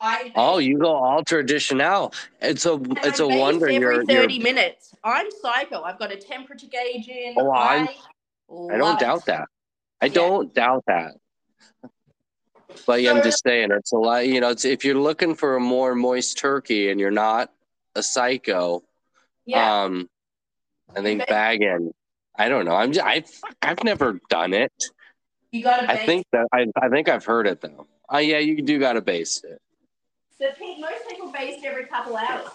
I. 0.00 0.32
Oh, 0.34 0.58
you 0.58 0.78
go 0.78 0.94
all 0.94 1.22
traditional. 1.24 2.12
It's 2.40 2.66
a 2.66 2.74
and 2.74 2.98
it's 3.04 3.20
I 3.20 3.24
a 3.24 3.28
wonder 3.28 3.66
every 3.66 3.76
you're, 3.80 3.92
you're 3.92 4.04
thirty 4.06 4.38
minutes. 4.38 4.94
I'm 5.04 5.26
psycho. 5.42 5.82
I've 5.82 5.98
got 5.98 6.12
a 6.12 6.16
temperature 6.16 6.66
gauge 6.66 7.08
in. 7.08 7.34
Oh, 7.36 7.50
I'm- 7.50 7.88
I, 7.88 8.74
I 8.74 8.76
don't 8.76 8.80
love 8.80 8.98
doubt 8.98 9.26
that. 9.26 9.48
I 10.00 10.06
Yeah. 10.06 10.12
don't 10.12 10.54
doubt 10.54 10.84
that. 10.86 11.12
But 12.86 13.02
yeah, 13.02 13.12
I'm 13.12 13.22
just 13.22 13.42
saying 13.44 13.70
it's 13.70 13.92
a 13.92 13.96
lot. 13.96 14.26
You 14.26 14.40
know, 14.40 14.48
it's, 14.50 14.64
if 14.64 14.84
you're 14.84 14.94
looking 14.96 15.34
for 15.34 15.56
a 15.56 15.60
more 15.60 15.94
moist 15.94 16.38
turkey 16.38 16.90
and 16.90 16.98
you're 16.98 17.10
not 17.10 17.50
a 17.94 18.02
psycho, 18.02 18.82
Yeah. 19.44 19.84
um, 19.84 20.08
I 20.96 21.02
think 21.02 21.20
Ba- 21.20 21.26
bagging. 21.28 21.92
I 22.38 22.48
don't 22.48 22.64
know. 22.64 22.74
I'm 22.74 22.92
just, 22.92 23.06
I've 23.06 23.30
I've 23.60 23.84
never 23.84 24.18
done 24.30 24.54
it. 24.54 24.72
you 25.50 25.62
got 25.62 25.80
to 25.80 25.90
I 25.90 25.96
think 26.06 26.26
that 26.32 26.46
I 26.52 26.66
I 26.80 26.88
think 26.88 27.08
I've 27.10 27.24
heard 27.26 27.46
it 27.46 27.60
though. 27.60 27.86
Oh 28.12 28.18
yeah, 28.18 28.38
you 28.38 28.60
do 28.60 28.78
got 28.78 28.92
to 28.92 29.00
baste 29.00 29.44
it. 29.44 29.58
So 30.38 30.44
most 30.78 31.08
people 31.08 31.32
baste 31.32 31.64
every 31.64 31.86
couple 31.86 32.14
hours. 32.14 32.48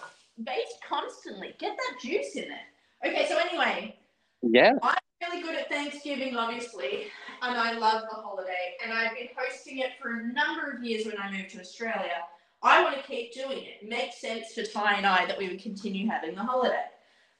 Baste 0.44 0.78
constantly. 0.88 1.54
Get 1.58 1.76
that 1.76 2.00
juice 2.00 2.36
in 2.36 2.44
it. 2.44 3.04
Okay, 3.04 3.26
so 3.28 3.36
anyway, 3.38 3.96
Yeah. 4.42 4.74
I'm 4.82 4.94
really 5.20 5.42
good 5.42 5.56
at 5.56 5.68
Thanksgiving, 5.68 6.36
obviously, 6.36 7.08
and 7.42 7.58
I 7.58 7.72
love 7.72 8.02
the 8.08 8.14
holiday. 8.14 8.76
And 8.84 8.92
I've 8.92 9.16
been 9.16 9.28
hosting 9.36 9.78
it 9.78 9.92
for 10.00 10.20
a 10.20 10.32
number 10.32 10.70
of 10.70 10.84
years 10.84 11.06
when 11.06 11.16
I 11.18 11.30
moved 11.32 11.50
to 11.50 11.60
Australia. 11.60 12.22
I 12.62 12.84
want 12.84 12.96
to 12.96 13.02
keep 13.02 13.34
doing 13.34 13.58
it. 13.58 13.82
It 13.82 13.88
makes 13.88 14.20
sense 14.20 14.52
for 14.54 14.62
Ty 14.62 14.94
and 14.98 15.06
I 15.06 15.26
that 15.26 15.38
we 15.38 15.48
would 15.48 15.60
continue 15.60 16.08
having 16.08 16.36
the 16.36 16.42
holiday. 16.42 16.84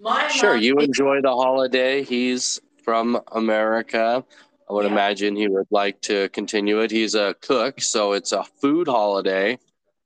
My 0.01 0.27
Sure, 0.27 0.57
you 0.57 0.75
enjoy 0.79 1.21
the 1.21 1.31
holiday. 1.31 2.03
He's 2.03 2.61
from 2.83 3.21
America. 3.33 4.25
I 4.69 4.73
would 4.73 4.85
Yeah. 4.85 4.93
imagine 4.93 5.35
he 5.37 5.49
would 5.49 5.67
like 5.71 6.01
to 6.03 6.29
continue 6.31 6.81
it. 6.81 6.91
He's 6.91 7.15
a 7.15 7.35
cook, 7.41 7.81
so 7.81 8.13
it's 8.13 8.33
a 8.33 8.45
food 8.45 8.87
holiday. 8.87 9.59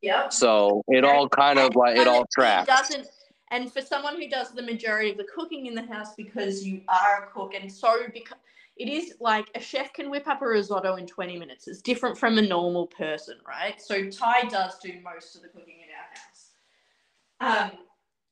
Yep. 0.03 0.33
So 0.33 0.83
it 0.89 1.05
all 1.05 1.29
kind 1.29 1.59
of 1.59 1.75
like 1.75 1.97
it 1.97 2.07
all 2.07 2.27
tracks. 2.33 2.67
Doesn't 2.67 3.09
and 3.51 3.71
for 3.71 3.83
someone 3.83 4.21
who 4.21 4.29
does 4.29 4.51
the 4.53 4.63
majority 4.63 5.11
of 5.11 5.19
the 5.19 5.25
cooking 5.25 5.67
in 5.67 5.75
the 5.75 5.87
house 5.87 6.15
because 6.15 6.65
you 6.65 6.81
are 6.89 7.25
a 7.25 7.27
cook 7.31 7.55
and 7.55 7.71
so 7.71 8.09
because 8.13 8.39
it 8.77 8.89
is 8.89 9.15
like 9.21 9.51
a 9.55 9.61
chef 9.61 9.93
can 9.93 10.11
whip 10.11 10.27
up 10.27 10.41
a 10.41 10.47
risotto 10.47 10.97
in 10.97 11.07
20 11.07 11.39
minutes. 11.39 11.69
It's 11.69 11.83
different 11.83 12.17
from 12.17 12.39
a 12.39 12.43
normal 12.43 12.87
person, 12.87 13.37
right? 13.47 13.81
So 13.81 14.09
Ty 14.09 14.49
does 14.49 14.79
do 14.79 14.95
most 15.05 15.37
of 15.37 15.43
the 15.43 15.49
cooking 15.49 15.77
in 15.81 17.45
our 17.45 17.59
house. 17.61 17.73
Um, 17.75 17.79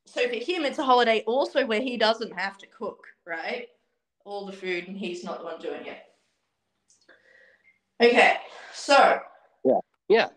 so 0.06 0.26
for 0.26 0.34
him, 0.36 0.64
it's 0.64 0.78
a 0.78 0.84
holiday 0.84 1.22
also 1.26 1.66
where 1.66 1.82
he 1.82 1.98
doesn't 1.98 2.32
have 2.32 2.56
to 2.58 2.66
cook, 2.66 3.06
right? 3.26 3.68
All 4.24 4.46
the 4.46 4.52
food 4.52 4.88
and 4.88 4.96
he's 4.96 5.22
not 5.22 5.40
the 5.40 5.44
one 5.44 5.60
doing 5.60 5.84
it. 5.84 5.98
Okay, 8.00 8.36
so 8.72 9.20
yeah, 9.64 9.78
yeah. 10.08 10.28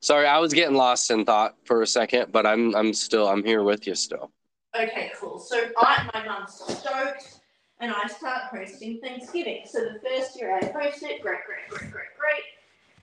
Sorry, 0.00 0.26
I 0.26 0.38
was 0.38 0.52
getting 0.54 0.76
lost 0.76 1.10
in 1.10 1.24
thought 1.24 1.56
for 1.64 1.82
a 1.82 1.86
second, 1.86 2.32
but 2.32 2.46
I'm 2.46 2.74
I'm 2.74 2.94
still 2.94 3.28
I'm 3.28 3.44
here 3.44 3.62
with 3.62 3.86
you 3.86 3.94
still. 3.94 4.30
Okay, 4.74 5.12
cool. 5.20 5.38
So 5.38 5.68
I, 5.78 6.10
my 6.12 6.26
mum's 6.26 6.54
stoked, 6.54 7.40
and 7.80 7.92
I 7.92 8.06
start 8.08 8.44
hosting 8.50 9.00
Thanksgiving. 9.00 9.62
So 9.66 9.80
the 9.80 10.00
first 10.00 10.38
year 10.40 10.58
I 10.60 10.66
host 10.66 11.02
it, 11.02 11.22
great, 11.22 11.38
great, 11.46 11.68
great, 11.68 11.92
great, 11.92 12.08
great. 12.18 12.44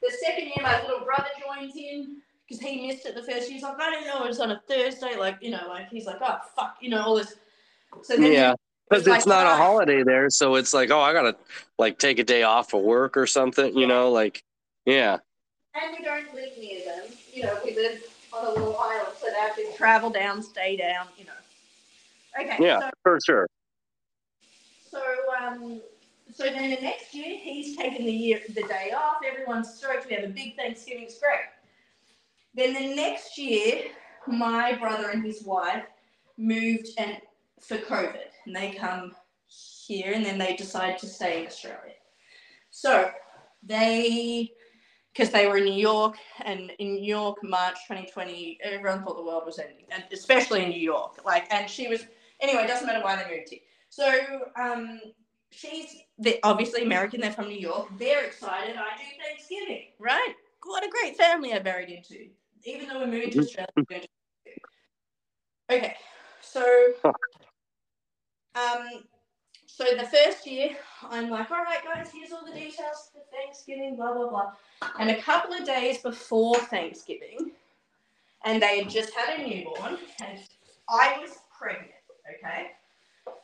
The 0.01 0.11
second 0.25 0.45
year, 0.45 0.63
my 0.63 0.81
little 0.81 1.05
brother 1.05 1.29
joins 1.45 1.75
in 1.75 2.17
because 2.47 2.59
he 2.61 2.87
missed 2.87 3.05
it 3.05 3.15
the 3.15 3.23
first 3.23 3.47
year. 3.47 3.53
He's 3.53 3.63
like, 3.63 3.79
I 3.79 3.91
didn't 3.91 4.07
know 4.07 4.25
it 4.25 4.27
was 4.27 4.39
on 4.39 4.51
a 4.51 4.61
Thursday. 4.67 5.15
Like, 5.15 5.37
you 5.41 5.51
know, 5.51 5.65
like 5.69 5.89
he's 5.89 6.05
like, 6.05 6.17
oh 6.21 6.39
fuck, 6.55 6.77
you 6.81 6.89
know, 6.89 7.01
all 7.01 7.15
this. 7.15 7.35
So 8.01 8.17
then 8.17 8.33
Yeah, 8.33 8.55
because 8.91 9.07
was 9.07 9.15
it's 9.17 9.27
like, 9.27 9.27
not 9.27 9.47
a 9.47 9.55
holiday 9.57 10.03
there, 10.03 10.29
so 10.29 10.55
it's 10.55 10.73
like, 10.73 10.91
oh, 10.91 10.99
I 11.01 11.13
gotta 11.13 11.37
like 11.79 11.97
take 11.99 12.19
a 12.19 12.23
day 12.23 12.43
off 12.43 12.73
of 12.73 12.81
work 12.81 13.17
or 13.17 13.27
something. 13.27 13.75
You 13.77 13.87
Yeah. 13.87 13.87
know, 13.87 14.11
like 14.11 14.43
yeah, 14.85 15.17
and 15.75 15.95
we 15.97 16.03
don't 16.03 16.33
live 16.33 16.57
near 16.59 16.85
them. 16.85 17.05
You 17.33 17.43
know, 17.43 17.59
we 17.63 17.75
live 17.75 18.03
on 18.33 18.45
a 18.45 18.49
little 18.49 18.77
island, 18.77 19.09
so 19.19 19.27
they 19.27 19.39
have 19.39 19.55
to 19.55 19.77
travel 19.77 20.09
down, 20.09 20.43
stay 20.43 20.77
down. 20.77 21.07
You 21.17 21.25
know. 21.25 21.31
Okay. 22.39 22.57
yeah, 22.63 22.79
So 22.79 22.89
for 23.03 23.19
sure. 23.25 23.47
So 24.91 25.01
um, 25.41 25.81
so 26.33 26.43
then 26.45 26.71
the 26.71 26.81
next 26.81 27.13
year 27.13 27.37
he's 27.37 27.77
taken 27.77 28.05
the 28.05 28.11
year 28.11 28.41
the 28.49 28.63
day 28.63 28.91
off. 28.95 29.17
Everyone's 29.25 29.73
stoked. 29.73 30.07
We 30.09 30.15
have 30.15 30.25
a 30.25 30.27
big 30.29 30.55
Thanksgiving. 30.55 31.03
It's 31.03 31.19
great. 31.19 31.39
Then 32.53 32.73
the 32.73 32.95
next 32.95 33.37
year, 33.37 33.85
my 34.27 34.75
brother 34.75 35.09
and 35.09 35.23
his 35.23 35.43
wife 35.43 35.85
moved 36.37 36.89
and 36.97 37.17
for 37.61 37.77
COVID, 37.77 38.17
and 38.45 38.55
they 38.55 38.71
come 38.71 39.13
here, 39.87 40.13
and 40.13 40.25
then 40.25 40.37
they 40.37 40.55
decide 40.55 40.97
to 40.99 41.07
stay 41.07 41.41
in 41.41 41.47
Australia. 41.47 41.93
So 42.69 43.11
they 43.63 44.51
because 45.13 45.29
they 45.29 45.45
were 45.47 45.57
in 45.57 45.65
New 45.65 45.73
York, 45.73 46.15
and 46.45 46.71
in 46.79 46.93
New 46.93 47.03
York, 47.03 47.37
March 47.43 47.75
2020, 47.87 48.59
everyone 48.63 49.03
thought 49.03 49.17
the 49.17 49.23
world 49.23 49.43
was 49.45 49.59
ending, 49.59 49.85
and 49.91 50.03
especially 50.13 50.63
in 50.63 50.69
New 50.69 50.79
York. 50.79 51.19
Like, 51.25 51.51
and 51.53 51.69
she 51.69 51.87
was 51.89 52.05
anyway. 52.39 52.63
It 52.63 52.67
doesn't 52.67 52.87
matter 52.87 53.03
why 53.03 53.17
they 53.21 53.29
moved 53.35 53.49
here. 53.49 53.59
So 53.89 54.09
um, 54.57 55.01
she's 55.51 55.97
obviously 56.43 56.83
American. 56.83 57.19
They're 57.19 57.33
from 57.33 57.49
New 57.49 57.59
York. 57.59 57.89
They're 57.99 58.23
excited. 58.25 58.77
I 58.77 58.97
do 58.97 59.03
Thanksgiving, 59.21 59.87
right? 59.99 60.33
What 60.63 60.83
a 60.85 60.89
great 60.89 61.17
family 61.17 61.53
I 61.53 61.61
married 61.61 61.89
into. 61.89 62.27
Even 62.63 62.87
though 62.87 62.99
we're 62.99 63.07
moving 63.07 63.31
to 63.31 63.39
Australia. 63.39 63.67
we're 63.75 63.83
going 63.89 64.01
to- 64.03 64.07
Okay, 65.75 65.95
so 66.41 66.63
um, 68.55 69.03
so 69.65 69.85
the 69.97 70.05
first 70.05 70.45
year, 70.45 70.75
I'm 71.09 71.29
like, 71.29 71.49
all 71.49 71.63
right, 71.63 71.83
guys, 71.83 72.11
here's 72.13 72.31
all 72.31 72.45
the 72.45 72.51
details 72.51 73.09
for 73.13 73.21
Thanksgiving, 73.31 73.95
blah 73.95 74.13
blah 74.13 74.29
blah. 74.29 74.51
And 74.99 75.09
a 75.09 75.21
couple 75.21 75.53
of 75.53 75.65
days 75.65 75.99
before 75.99 76.57
Thanksgiving, 76.57 77.51
and 78.43 78.61
they 78.61 78.81
had 78.81 78.89
just 78.89 79.13
had 79.13 79.39
a 79.39 79.47
newborn, 79.47 79.97
and 80.21 80.39
I 80.89 81.17
was 81.21 81.39
pregnant. 81.57 81.91
Okay, 82.29 82.71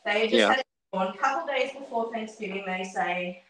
they 0.04 0.20
had 0.20 0.30
just 0.30 0.34
Yeah. 0.34 0.48
had 0.48 0.58
a 0.58 0.96
newborn. 0.96 1.14
A 1.14 1.18
couple 1.18 1.48
of 1.48 1.56
days 1.56 1.72
before 1.72 2.12
Thanksgiving, 2.12 2.64
they 2.66 2.84
say, 2.84 3.42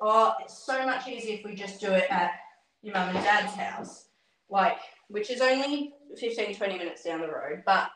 "Oh, 0.00 0.34
it's 0.40 0.56
so 0.56 0.86
much 0.86 1.08
easier 1.08 1.38
if 1.38 1.44
we 1.44 1.54
just 1.54 1.80
do 1.80 1.92
it 1.92 2.10
at 2.10 2.40
your 2.82 2.94
mum 2.94 3.14
and 3.14 3.24
dad's 3.24 3.54
house, 3.54 4.08
like, 4.48 4.78
which 5.08 5.30
is 5.30 5.40
only 5.40 5.94
15, 6.16 6.54
20 6.54 6.78
minutes 6.78 7.02
down 7.02 7.20
the 7.20 7.28
road, 7.28 7.62
but." 7.66 7.90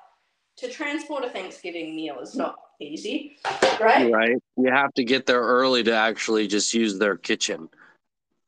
To 0.59 0.69
transport 0.69 1.25
a 1.25 1.31
Thanksgiving 1.31 1.95
meal 1.95 2.19
is 2.21 2.35
not 2.35 2.57
easy, 2.81 3.39
right? 3.81 4.11
Right. 4.11 4.37
You 4.57 4.73
have 4.73 4.93
to 4.95 5.05
get 5.05 5.25
there 5.27 5.41
early 5.41 5.85
to 5.85 5.95
actually 5.95 6.49
just 6.49 6.75
use 6.75 6.99
their 6.99 7.17
kitchen. 7.17 7.69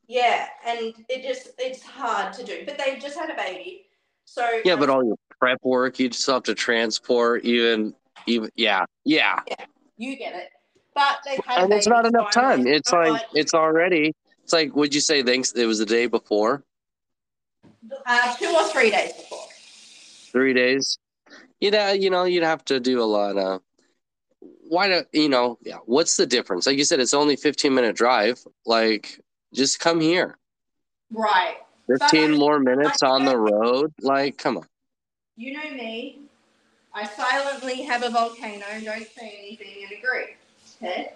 Yeah, 0.07 0.47
and 0.65 0.93
it 1.07 1.23
just 1.23 1.51
it's 1.57 1.81
hard 1.83 2.33
to 2.33 2.43
do. 2.43 2.63
But 2.65 2.77
they 2.77 2.99
just 2.99 3.17
had 3.17 3.29
a 3.29 3.35
baby. 3.35 3.85
So 4.25 4.45
Yeah, 4.65 4.75
but 4.75 4.89
all 4.89 5.05
your 5.05 5.15
prep 5.39 5.59
work, 5.63 5.99
you 5.99 6.11
still 6.11 6.35
have 6.35 6.43
to 6.43 6.55
transport 6.55 7.45
even 7.45 7.95
even 8.25 8.49
yeah. 8.55 8.83
Yeah. 9.05 9.39
you 9.97 10.17
get 10.17 10.35
it. 10.35 10.49
But 10.93 11.19
they 11.23 11.39
had 11.45 11.63
And 11.63 11.73
it's 11.73 11.87
not 11.87 12.05
enough 12.05 12.31
time. 12.31 12.67
It's 12.67 12.91
all 12.91 13.13
like 13.13 13.21
it's 13.33 13.53
already 13.53 14.11
it's 14.43 14.51
like 14.51 14.75
would 14.75 14.93
you 14.93 14.99
say 15.01 15.23
thanks 15.23 15.53
it 15.53 15.65
was 15.65 15.79
the 15.79 15.85
day 15.85 16.07
before? 16.07 16.63
uh, 18.05 18.35
two 18.35 18.47
or 18.47 18.63
three 18.65 18.91
days 18.91 19.13
before. 19.13 19.45
Three 20.31 20.53
days? 20.53 20.97
You'd 21.61 21.75
uh, 21.75 21.95
you 21.97 22.09
know, 22.09 22.25
you'd 22.25 22.43
have 22.43 22.65
to 22.65 22.79
do 22.79 23.01
a 23.01 23.05
lot 23.05 23.37
of 23.37 23.61
why 24.41 24.87
do 24.87 25.03
you 25.13 25.29
know, 25.29 25.57
yeah, 25.61 25.77
what's 25.85 26.17
the 26.17 26.25
difference? 26.25 26.65
Like 26.65 26.77
you 26.77 26.83
said, 26.85 26.99
it's 26.99 27.13
only 27.13 27.35
fifteen 27.35 27.73
minute 27.75 27.95
drive. 27.95 28.39
Like 28.65 29.21
just 29.53 29.79
come 29.79 29.99
here. 29.99 30.37
Right. 31.11 31.57
Fifteen 31.87 32.33
I- 32.33 32.37
more 32.37 32.59
minutes 32.59 33.03
on 33.03 33.25
the 33.25 33.37
road. 33.37 33.93
Like, 34.01 34.37
come 34.37 34.57
on. 34.57 34.65
You 35.37 35.53
know 35.53 35.71
me. 35.71 36.21
I 36.93 37.05
silently 37.05 37.83
have 37.83 38.03
a 38.03 38.09
volcano, 38.09 38.65
don't 38.83 39.07
say 39.17 39.35
anything 39.39 39.83
and 39.83 39.91
agree. 39.97 40.35
Okay? 40.81 41.13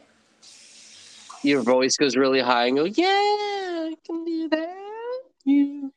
Your 1.43 1.61
voice 1.63 1.97
goes 1.97 2.15
really 2.15 2.39
high 2.39 2.67
and 2.67 2.77
go, 2.77 2.85
Yeah, 2.85 3.05
I 3.07 3.95
can 4.05 4.23
do 4.25 4.49
that. 4.49 5.21
Yeah, 5.43 5.87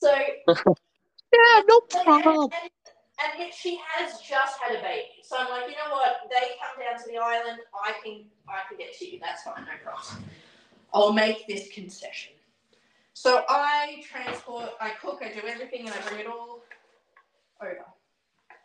So 0.00 0.14
yeah 0.48 1.62
no 1.68 1.80
problem. 2.04 2.50
and, 2.52 2.52
and 2.62 2.70
yet 3.38 3.54
she 3.54 3.80
has 3.88 4.20
just 4.20 4.58
had 4.60 4.76
a 4.76 4.82
baby. 4.82 5.22
So 5.22 5.36
I'm 5.38 5.48
like, 5.48 5.70
you 5.70 5.76
know 5.76 5.92
what? 5.94 6.16
They 6.30 6.56
come 6.60 6.84
down 6.84 7.02
to 7.02 7.10
the 7.10 7.18
island. 7.18 7.60
I 7.74 7.92
can 8.04 8.24
I 8.48 8.68
can 8.68 8.78
get 8.78 8.96
to 8.98 9.10
you. 9.10 9.18
That's 9.20 9.42
fine, 9.42 9.64
no 9.64 9.72
problem. 9.82 10.24
I'll 10.92 11.12
make 11.12 11.46
this 11.46 11.68
concession. 11.72 12.32
So 13.14 13.44
I 13.48 14.04
transport, 14.10 14.70
I 14.80 14.90
cook, 14.90 15.22
I 15.22 15.32
do 15.32 15.46
everything, 15.46 15.86
and 15.86 15.90
I 15.90 16.08
bring 16.08 16.20
it 16.20 16.26
all 16.26 16.60
over. 17.62 17.84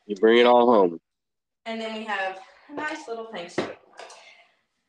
You 0.05 0.15
bring 0.15 0.39
it 0.39 0.45
all 0.45 0.69
home. 0.69 0.99
And 1.65 1.79
then 1.79 1.95
we 1.95 2.03
have 2.03 2.39
a 2.69 2.73
nice 2.73 3.07
little 3.07 3.27
Thanksgiving. 3.27 3.75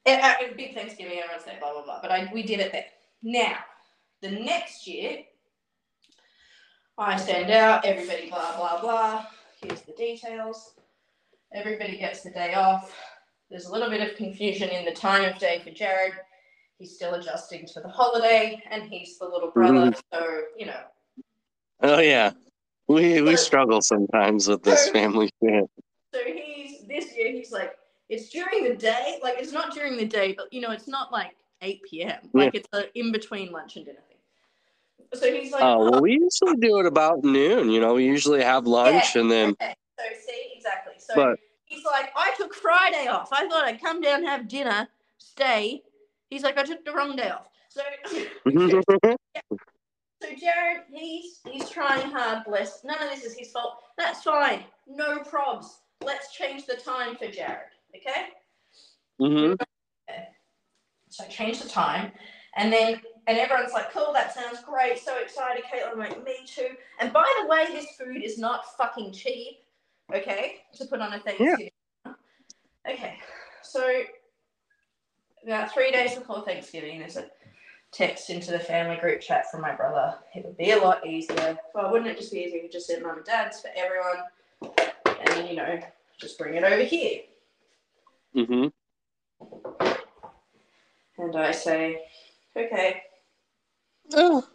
Eh, 0.05 0.21
uh, 0.21 0.35
a 0.45 0.55
big 0.55 0.75
Thanksgiving, 0.75 1.19
everyone's 1.19 1.45
there, 1.45 1.59
blah 1.61 1.73
blah 1.73 1.85
blah. 1.85 2.01
But 2.03 2.11
I, 2.11 2.31
we 2.35 2.43
did 2.43 2.59
it 2.59 2.73
there. 2.73 2.87
Now, 3.23 3.59
the 4.21 4.31
next 4.31 4.87
year, 4.87 5.19
I 6.99 7.17
send 7.17 7.51
out 7.53 7.85
everybody, 7.85 8.29
blah 8.31 8.57
blah 8.57 8.81
blah. 8.81 9.27
Here's 9.63 9.83
the 9.83 9.93
details. 9.93 10.75
Everybody 11.55 11.97
gets 11.97 12.23
the 12.23 12.31
day 12.31 12.55
off. 12.55 12.95
There's 13.51 13.67
a 13.67 13.73
little 13.73 13.91
bit 13.91 14.09
of 14.09 14.17
confusion 14.17 14.71
in 14.71 14.85
the 14.85 14.93
time 14.93 15.25
of 15.25 15.39
day 15.39 15.61
for 15.63 15.71
Jared. 15.71 16.15
He's 16.79 16.95
still 16.95 17.15
adjusting 17.15 17.67
to 17.67 17.81
the 17.81 17.89
holiday, 17.89 18.63
and 18.71 18.83
he's 18.85 19.19
the 19.19 19.27
little 19.27 19.51
mm-hmm. 19.51 19.61
brother, 19.61 19.97
so 20.13 20.43
you 20.57 20.67
know. 20.67 20.81
Oh 21.83 22.01
yeah. 22.01 22.33
We 22.89 23.23
we 23.23 23.37
struggle 23.37 23.81
sometimes 23.81 24.49
with 24.49 24.63
this 24.63 24.89
family 24.91 25.31
shit. 25.43 25.65
So 26.13 26.21
he's 26.25 26.87
this 26.89 27.17
year. 27.17 27.31
He's 27.33 27.53
like, 27.53 27.75
it's 28.09 28.31
during 28.31 28.65
the 28.65 28.75
day. 28.75 29.21
Like 29.23 29.37
it's 29.39 29.53
not 29.53 29.73
during 29.75 29.97
the 29.97 30.07
day, 30.07 30.35
but 30.37 30.53
you 30.53 30.61
know, 30.61 30.71
it's 30.71 30.89
not 30.89 31.13
like 31.13 31.37
eight 31.61 31.83
p.m. 31.89 32.19
Like 32.33 32.55
it's 32.55 32.69
a 32.73 32.87
in 32.99 33.13
between 33.13 33.53
lunch 33.53 33.77
and 33.77 33.85
dinner. 33.85 34.01
So 35.15 35.33
he's 35.33 35.53
like, 35.53 35.63
Oh 35.63 35.91
well 35.91 36.01
we 36.03 36.13
usually 36.13 36.57
do 36.57 36.79
it 36.81 36.87
about 36.87 37.23
noon, 37.25 37.71
you 37.71 37.81
know, 37.81 37.95
we 37.95 38.05
usually 38.07 38.43
have 38.43 38.67
lunch 38.67 39.17
and 39.17 39.31
then 39.31 39.51
okay. 39.51 39.75
So 39.99 40.05
see, 40.27 40.53
exactly. 40.57 40.95
So 40.99 41.15
but 41.15 41.39
he's 41.67 41.85
like, 41.85 42.11
I 42.17 42.33
took 42.37 42.55
Friday 42.55 43.07
off. 43.09 43.29
I 43.33 43.49
thought 43.49 43.65
I'd 43.65 43.81
come 43.81 44.01
down, 44.01 44.25
have 44.25 44.49
dinner, 44.49 44.89
stay. 45.19 45.83
He's 46.31 46.43
like, 46.43 46.57
I 46.59 46.65
took 46.65 46.85
the 46.85 46.93
wrong 46.93 47.15
day 47.17 47.31
off. 47.31 47.49
So, 47.69 47.83
so 50.23 50.29
Jared, 50.39 50.83
he's 50.93 51.41
he's 51.51 51.69
trying 51.69 52.11
hard. 52.11 52.45
Bless. 52.45 52.85
None 52.85 53.03
of 53.03 53.11
this 53.11 53.25
is 53.25 53.37
his 53.39 53.51
fault. 53.51 53.79
That's 53.99 54.23
fine. 54.23 54.65
No 54.87 55.19
probs. 55.19 55.67
Let's 56.03 56.33
change 56.35 56.67
the 56.67 56.75
time 56.77 57.17
for 57.17 57.29
Jared. 57.29 57.69
Okay. 57.95 58.29
Mhm. 59.21 59.57
So 61.09 61.25
I 61.25 61.29
changed 61.29 61.63
the 61.63 61.69
time, 61.69 62.13
and 62.57 62.73
then 62.73 63.01
and 63.27 63.39
everyone's 63.39 63.73
like, 63.73 63.93
"Cool, 63.93 64.13
that 64.13 64.35
sounds 64.35 64.61
great." 64.61 64.99
So 64.99 65.17
excited, 65.19 65.65
Caitlin. 65.65 65.97
Like, 65.97 66.25
"Me 66.25 66.39
too." 66.47 66.69
And 67.01 67.13
by 67.13 67.31
the 67.41 67.49
way, 67.49 67.67
this 67.69 67.97
food 67.97 68.23
is 68.23 68.39
not 68.39 68.77
fucking 68.77 69.13
cheap. 69.13 69.65
Okay, 70.13 70.63
to 70.75 70.85
put 70.87 71.01
on 71.01 71.13
a 71.13 71.19
Thanksgiving. 71.21 71.71
Yeah. 72.05 72.13
Okay, 72.91 73.19
so 73.63 74.03
about 75.45 75.73
three 75.73 75.91
days 75.91 76.15
before 76.15 76.43
Thanksgiving, 76.43 76.99
there's 76.99 77.17
a 77.17 77.31
text 77.93 78.31
into 78.31 78.51
the 78.51 78.59
family 78.59 78.97
group 78.97 79.21
chat 79.21 79.51
from 79.51 79.61
my 79.61 79.75
brother. 79.75 80.15
It 80.35 80.45
would 80.45 80.57
be 80.57 80.73
a 80.73 80.79
lot 80.79 81.07
easier. 81.07 81.57
Well, 81.75 81.93
wouldn't 81.93 82.11
it 82.11 82.19
just 82.19 82.33
be 82.33 82.41
easier 82.41 82.59
if 82.59 82.65
you 82.65 82.71
just 82.71 82.87
said 82.87 83.03
mum 83.03 83.19
and 83.19 83.25
dad's 83.25 83.61
for 83.61 83.71
everyone, 83.77 84.25
and 84.63 85.29
then 85.29 85.47
you 85.47 85.55
know 85.55 85.81
just 86.19 86.39
bring 86.39 86.55
it 86.55 86.65
over 86.65 86.83
here. 86.83 87.21
Mm-hmm. 88.35 88.69
And 91.19 91.37
I 91.37 91.53
say, 91.53 92.03
okay, 92.57 93.03
Oh. 94.15 94.47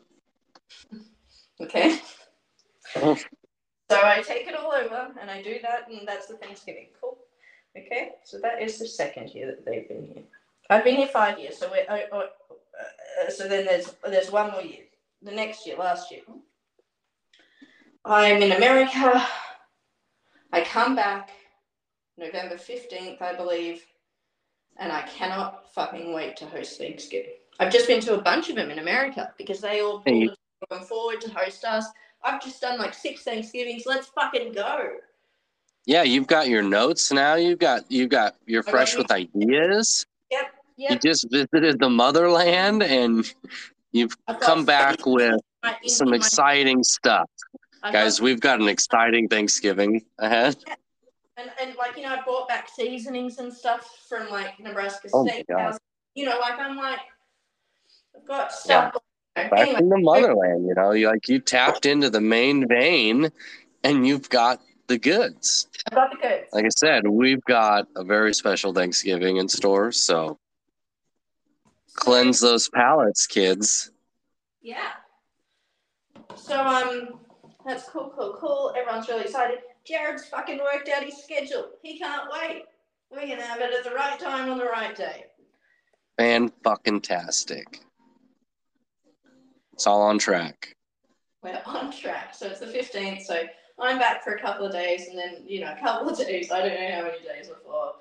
okay. 1.62 1.99
So 3.89 4.01
I 4.03 4.21
take 4.21 4.47
it 4.47 4.55
all 4.55 4.71
over 4.73 5.10
and 5.19 5.31
I 5.31 5.41
do 5.41 5.60
that, 5.62 5.89
and 5.89 6.07
that's 6.07 6.27
the 6.27 6.36
Thanksgiving. 6.38 6.88
Cool. 6.99 7.17
Okay, 7.77 8.12
so 8.25 8.39
that 8.39 8.62
is 8.62 8.79
the 8.79 8.88
second 8.88 9.29
year 9.29 9.47
that 9.47 9.65
they've 9.65 9.88
been 9.88 10.03
here. 10.13 10.23
I've 10.69 10.83
been 10.83 10.95
here 10.95 11.07
five 11.07 11.39
years, 11.39 11.57
so 11.57 11.69
we're, 11.71 11.86
oh, 11.89 11.99
oh, 12.12 12.27
uh, 13.25 13.29
so 13.29 13.47
then 13.47 13.65
there's 13.65 13.95
there's 14.03 14.31
one 14.31 14.51
more 14.51 14.62
year. 14.62 14.83
The 15.21 15.31
next 15.31 15.65
year, 15.65 15.77
last 15.77 16.12
year, 16.12 16.21
I'm 18.03 18.41
in 18.41 18.51
America. 18.53 19.25
I 20.51 20.62
come 20.62 20.95
back 20.95 21.29
November 22.17 22.57
fifteenth, 22.57 23.21
I 23.21 23.36
believe, 23.36 23.83
and 24.77 24.91
I 24.91 25.03
cannot 25.03 25.73
fucking 25.73 26.13
wait 26.13 26.36
to 26.38 26.45
host 26.45 26.77
Thanksgiving. 26.77 27.33
I've 27.60 27.72
just 27.72 27.88
been 27.88 28.02
to 28.02 28.15
a 28.15 28.22
bunch 28.22 28.50
of 28.50 28.56
them 28.56 28.70
in 28.70 28.80
America 28.80 29.34
because 29.38 29.62
they 29.62 29.82
all 29.82 30.02
Hey. 30.06 30.30
going 30.70 30.84
forward 30.84 31.22
to 31.22 31.30
host 31.32 31.63
us. 31.65 31.86
I've 32.24 32.41
just 32.41 32.62
done 32.62 32.78
like 32.80 32.93
six 32.93 33.24
Thanksgivings. 33.24 33.84
Let's 33.86 34.08
fucking 34.08 34.54
go. 34.54 34.89
Yeah, 35.86 36.04
you've 36.04 36.28
got 36.28 36.50
your 36.50 36.63
notes 36.63 37.12
now. 37.12 37.36
You've 37.36 37.60
got 37.60 37.89
you've 37.89 38.10
got 38.10 38.36
you're 38.46 38.63
fresh 38.63 38.98
with 38.98 39.10
ideas. 39.12 40.06
Yep, 40.32 40.46
You 40.78 41.00
just 41.00 41.28
visited 41.32 41.80
the 41.80 41.89
motherland 41.89 42.84
and 42.84 43.32
you've 43.93 44.15
come 44.41 44.65
back 44.65 45.06
with 45.06 45.39
some 45.86 46.13
exciting 46.13 46.84
stuff. 46.84 47.30
I've 47.84 47.93
Guys, 47.93 48.20
we've 48.20 48.41
got 48.41 48.60
an 48.60 48.67
exciting 48.67 49.30
Thanksgiving 49.30 50.04
ahead. 50.17 50.58
and, 51.38 51.50
and 51.62 51.76
like 51.78 51.96
you 51.96 52.04
know, 52.04 52.10
I 52.10 52.22
bought 52.26 52.48
back 52.50 52.67
seasonings 52.67 53.38
and 53.38 53.54
stuff 53.54 54.06
from 54.10 54.30
like 54.30 54.60
Nebraska 54.60 55.08
Oh 55.13 55.26
Steakhouse. 55.26 55.78
You 56.15 56.26
know, 56.26 56.39
like 56.39 56.60
I'm 56.60 56.76
like, 56.76 57.00
got 58.25 58.51
stuff. 58.51 58.95
Back 59.36 59.53
Anyway, 59.53 59.80
in 59.80 59.89
the 59.89 59.99
motherland, 59.99 60.67
you 60.67 60.73
know, 60.73 60.91
you 60.91 61.08
like 61.08 61.27
you 61.27 61.39
tapped 61.39 61.86
into 61.86 62.10
the 62.10 62.21
main 62.21 62.67
vein 62.67 63.30
and 63.84 64.08
you've 64.08 64.30
got 64.30 64.62
the 64.88 64.97
goods. 64.97 65.67
I've 65.88 65.95
got 65.95 66.10
the 66.10 66.17
goods. 66.17 66.47
Like 66.53 66.65
I 66.65 66.69
said, 66.69 67.08
we've 67.08 67.43
got 67.43 67.88
a 67.95 68.03
very 68.03 68.34
special 68.34 68.73
Thanksgiving 68.73 69.38
in 69.38 69.47
store. 69.47 69.91
So 69.91 70.39
Cleanse 71.97 72.39
those 72.39 72.69
palates, 72.69 73.25
kids. 73.25 73.91
Yeah. 74.62 74.91
So 76.36 76.63
um, 76.63 77.19
that's 77.65 77.89
cool, 77.89 78.13
cool, 78.15 78.38
cool. 78.39 78.73
Everyone's 78.77 79.08
really 79.08 79.23
excited. 79.23 79.60
Jared's 79.84 80.25
fucking 80.27 80.60
worked 80.60 80.89
out 80.89 81.03
his 81.03 81.17
schedule. 81.17 81.71
He 81.82 81.97
can't 81.97 82.30
wait. 82.32 82.65
We're 83.10 83.21
gonna 83.21 83.41
have 83.41 83.60
it 83.62 83.73
at 83.73 83.84
the 83.84 83.95
right 83.95 84.19
time 84.19 84.51
on 84.51 84.60
the 84.60 84.65
right 84.65 84.95
day. 84.95 85.25
Fan 86.17 86.51
fucking 86.63 87.01
tastic. 87.01 87.82
It's 89.77 89.85
all 89.85 90.01
on 90.01 90.17
track. 90.17 90.75
We're 91.43 91.61
on 91.67 91.91
track. 91.91 92.33
So 92.33 92.47
it's 92.47 92.59
the 92.59 92.65
fifteenth. 92.65 93.21
So 93.21 93.43
I'm 93.79 93.99
back 93.99 94.23
for 94.23 94.33
a 94.33 94.41
couple 94.41 94.65
of 94.65 94.71
days, 94.71 95.07
and 95.07 95.15
then 95.15 95.43
you 95.45 95.59
know, 95.61 95.71
a 95.71 95.79
couple 95.79 96.09
of 96.09 96.17
days. 96.27 96.49
I 96.51 96.61
don't 96.67 96.69
know 96.73 96.95
how 96.95 97.03
many 97.03 97.19
days 97.19 97.47
before. 97.47 97.91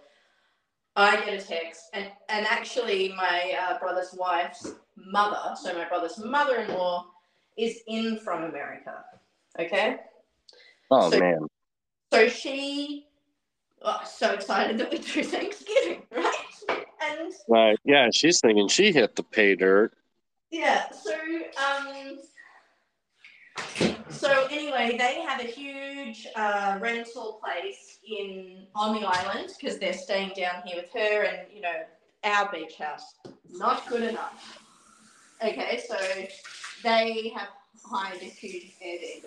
I 0.96 1.16
get 1.16 1.34
a 1.34 1.46
text, 1.46 1.90
and 1.92 2.06
and 2.30 2.46
actually, 2.46 3.12
my 3.14 3.54
uh, 3.60 3.78
brother's 3.78 4.14
wife's 4.16 4.72
mother, 4.96 5.54
so 5.54 5.74
my 5.74 5.84
brother's 5.86 6.16
mother-in-law, 6.16 7.08
is 7.58 7.80
in 7.86 8.20
from 8.20 8.44
America. 8.44 9.04
Okay. 9.60 9.98
Oh 10.90 11.10
So- 11.10 11.18
man. 11.20 11.40
So 12.10 12.28
she, 12.30 13.08
oh, 13.82 14.00
so 14.06 14.32
excited 14.32 14.78
that 14.78 14.90
we 14.90 14.96
do 14.96 15.22
Thanksgiving, 15.24 16.04
right? 16.10 16.34
And 17.02 17.32
Right. 17.48 17.76
Yeah, 17.84 18.08
she's 18.14 18.40
thinking 18.40 18.68
she 18.68 18.92
hit 18.92 19.14
the 19.16 19.22
pay 19.24 19.56
dirt. 19.56 19.92
Yeah, 20.50 20.90
so 20.90 21.14
um, 21.59 22.18
so 24.11 24.46
anyway, 24.50 24.96
they 24.98 25.20
have 25.22 25.40
a 25.40 25.46
huge 25.46 26.26
uh, 26.37 26.78
rental 26.80 27.40
place 27.42 27.98
in 28.09 28.66
on 28.74 29.00
the 29.00 29.06
island 29.06 29.50
because 29.59 29.78
they're 29.78 29.92
staying 29.92 30.32
down 30.37 30.62
here 30.64 30.76
with 30.76 30.92
her 30.92 31.22
and 31.24 31.46
you 31.52 31.61
know 31.61 31.82
our 32.24 32.50
beach 32.50 32.76
house. 32.78 33.14
Not 33.50 33.87
good 33.88 34.02
enough. 34.02 34.61
Okay, 35.42 35.82
so 35.87 35.96
they 36.82 37.32
have 37.37 37.48
hired 37.85 38.22
a 38.22 38.24
huge 38.24 38.72
Airbnb, 38.85 39.24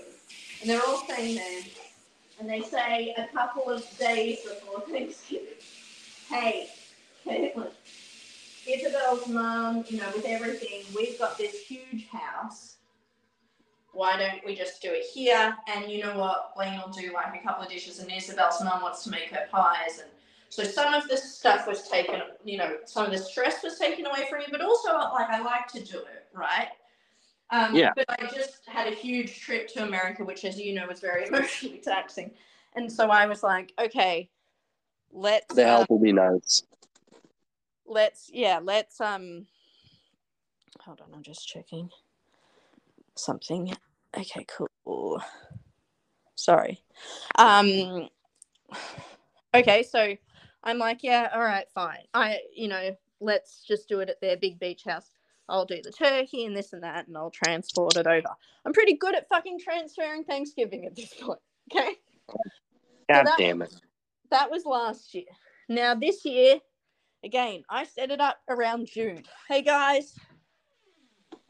and 0.61 0.69
they're 0.69 0.81
all 0.87 0.97
staying 0.97 1.35
there. 1.35 1.61
And 2.39 2.49
they 2.49 2.61
say 2.61 3.13
a 3.17 3.27
couple 3.33 3.69
of 3.69 3.85
days 3.97 4.39
before 4.41 4.81
Thanksgiving, 4.81 5.47
hey, 6.29 6.69
Caitlin, 7.27 7.67
Isabel's 8.73 9.27
mum, 9.27 9.83
you 9.87 9.97
know, 9.97 10.09
with 10.15 10.25
everything, 10.25 10.83
we've 10.95 11.17
got 11.17 11.37
this 11.37 11.61
huge 11.61 12.07
house. 12.07 12.77
Why 13.91 14.17
don't 14.17 14.45
we 14.45 14.55
just 14.55 14.81
do 14.81 14.89
it 14.91 15.05
here? 15.05 15.57
And 15.67 15.91
you 15.91 16.03
know 16.03 16.17
what? 16.17 16.55
Blaine 16.55 16.79
will 16.79 16.93
do 16.93 17.11
like 17.13 17.39
a 17.39 17.43
couple 17.43 17.63
of 17.63 17.69
dishes, 17.69 17.99
and 17.99 18.11
Isabel's 18.11 18.63
mum 18.63 18.81
wants 18.81 19.03
to 19.03 19.09
make 19.09 19.29
her 19.31 19.47
pies. 19.51 19.99
And 20.01 20.09
so 20.49 20.63
some 20.63 20.93
of 20.93 21.07
this 21.07 21.35
stuff 21.35 21.67
was 21.67 21.87
taken, 21.87 22.21
you 22.43 22.57
know, 22.57 22.77
some 22.85 23.05
of 23.05 23.11
the 23.11 23.17
stress 23.17 23.63
was 23.63 23.77
taken 23.77 24.05
away 24.05 24.27
from 24.29 24.39
me, 24.39 24.45
but 24.51 24.61
also 24.61 24.93
like 24.93 25.29
I 25.29 25.41
like 25.41 25.67
to 25.69 25.83
do 25.83 25.97
it, 25.97 26.27
right? 26.33 26.69
Um, 27.51 27.75
Yeah. 27.75 27.91
But 27.95 28.05
I 28.09 28.27
just 28.33 28.61
had 28.67 28.87
a 28.87 28.95
huge 28.95 29.39
trip 29.41 29.67
to 29.69 29.83
America, 29.83 30.23
which, 30.23 30.45
as 30.45 30.59
you 30.59 30.73
know, 30.73 30.87
was 30.87 30.99
very 30.99 31.25
emotionally 31.27 31.79
taxing. 31.79 32.31
And 32.73 32.91
so 32.91 33.09
I 33.09 33.25
was 33.25 33.41
like, 33.43 33.73
okay, 33.79 34.29
let's. 35.11 35.53
The 35.55 35.63
uh, 35.63 35.67
help 35.67 35.89
will 35.89 35.99
be 35.99 36.13
nice. 36.13 36.63
Let's 37.89 38.29
yeah 38.33 38.59
let's 38.63 39.01
um 39.01 39.45
hold 40.81 41.01
on 41.01 41.07
i'm 41.13 41.23
just 41.23 41.47
checking 41.47 41.89
something. 43.15 43.75
Okay 44.17 44.45
cool. 44.85 45.21
Sorry. 46.35 46.81
Um 47.37 48.09
okay 49.53 49.83
so 49.83 50.15
i'm 50.63 50.77
like 50.77 51.03
yeah 51.03 51.29
all 51.33 51.41
right 51.41 51.67
fine. 51.73 52.03
I 52.13 52.39
you 52.55 52.67
know 52.67 52.95
let's 53.19 53.63
just 53.67 53.89
do 53.89 53.99
it 53.99 54.09
at 54.09 54.21
their 54.21 54.37
big 54.37 54.59
beach 54.59 54.83
house. 54.85 55.11
I'll 55.49 55.65
do 55.65 55.81
the 55.83 55.91
turkey 55.91 56.45
and 56.45 56.55
this 56.55 56.73
and 56.73 56.83
that 56.83 57.07
and 57.07 57.17
i'll 57.17 57.31
transport 57.31 57.97
it 57.97 58.07
over. 58.07 58.29
I'm 58.65 58.73
pretty 58.73 58.95
good 58.95 59.15
at 59.15 59.27
fucking 59.29 59.59
transferring 59.59 60.23
thanksgiving 60.23 60.85
at 60.85 60.95
this 60.95 61.13
point 61.13 61.39
okay? 61.75 61.95
God 63.09 63.25
that- 63.25 63.37
damn 63.37 63.61
it. 63.61 63.73
that 64.31 64.49
was 64.51 64.65
last 64.65 65.13
year. 65.13 65.25
Now 65.67 65.95
this 65.95 66.25
year, 66.25 66.59
again, 67.23 67.63
I 67.69 67.83
set 67.83 68.11
it 68.11 68.19
up 68.19 68.37
around 68.49 68.87
June. 68.87 69.23
Hey 69.47 69.61
guys, 69.61 70.15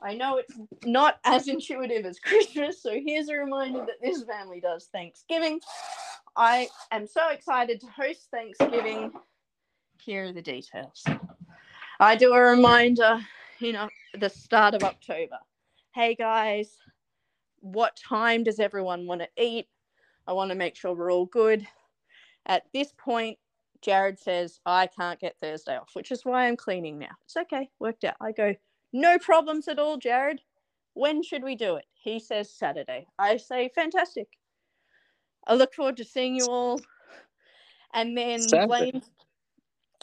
I 0.02 0.16
know 0.16 0.38
it's 0.38 0.54
not 0.86 1.20
as 1.24 1.48
intuitive 1.48 2.06
as 2.06 2.20
Christmas, 2.20 2.82
so 2.82 2.92
here's 3.06 3.30
a 3.30 3.36
reminder 3.36 3.80
that 3.80 4.02
this 4.02 4.24
family 4.24 4.60
does 4.60 4.86
Thanksgiving. 4.92 5.60
I 6.36 6.70
am 6.92 7.08
so 7.08 7.30
excited 7.30 7.82
to 7.82 7.88
host 7.88 8.28
Thanksgiving. 8.32 9.12
Here 10.02 10.26
are 10.26 10.32
the 10.32 10.42
details. 10.42 11.04
I 12.00 12.16
do 12.16 12.34
a 12.34 12.40
reminder, 12.40 13.20
you 13.60 13.74
know, 13.74 13.90
the 14.18 14.30
start 14.30 14.74
of 14.74 14.84
October. 14.84 15.38
Hey 15.94 16.16
guys, 16.16 16.78
what 17.60 17.98
time 17.98 18.44
does 18.44 18.60
everyone 18.60 19.06
want 19.06 19.22
to 19.22 19.28
eat? 19.38 19.68
I 20.26 20.34
want 20.34 20.52
to 20.52 20.56
make 20.56 20.76
sure 20.76 20.94
we're 20.94 21.12
all 21.12 21.26
good. 21.26 21.68
At 22.46 22.64
this 22.74 22.94
point, 22.98 23.38
Jared 23.82 24.20
says, 24.20 24.60
I 24.66 24.88
can't 24.88 25.20
get 25.20 25.38
Thursday 25.40 25.78
off, 25.78 25.92
which 25.94 26.12
is 26.12 26.26
why 26.26 26.48
I'm 26.48 26.58
cleaning 26.58 27.00
now. 27.00 27.16
It's 27.26 27.38
okay, 27.38 27.70
worked 27.80 28.04
out. 28.04 28.16
I 28.20 28.32
go, 28.32 28.56
no 28.92 29.18
problems 29.20 29.68
at 29.68 29.80
all, 29.80 29.98
Jared. 29.98 30.42
When 30.94 31.24
should 31.24 31.44
we 31.44 31.56
do 31.56 31.76
it? 31.76 31.86
He 31.94 32.20
says 32.20 32.52
Saturday. 32.52 33.08
I 33.18 33.38
say, 33.38 33.70
fantastic. 33.74 34.28
I 35.48 35.56
look 35.56 35.74
forward 35.74 35.98
to 35.98 36.04
seeing 36.04 36.36
you 36.36 36.48
all. 36.48 36.82
And 37.94 38.18
then 38.18 38.40
Saturday. 38.40 38.68
Blaine, 38.68 39.02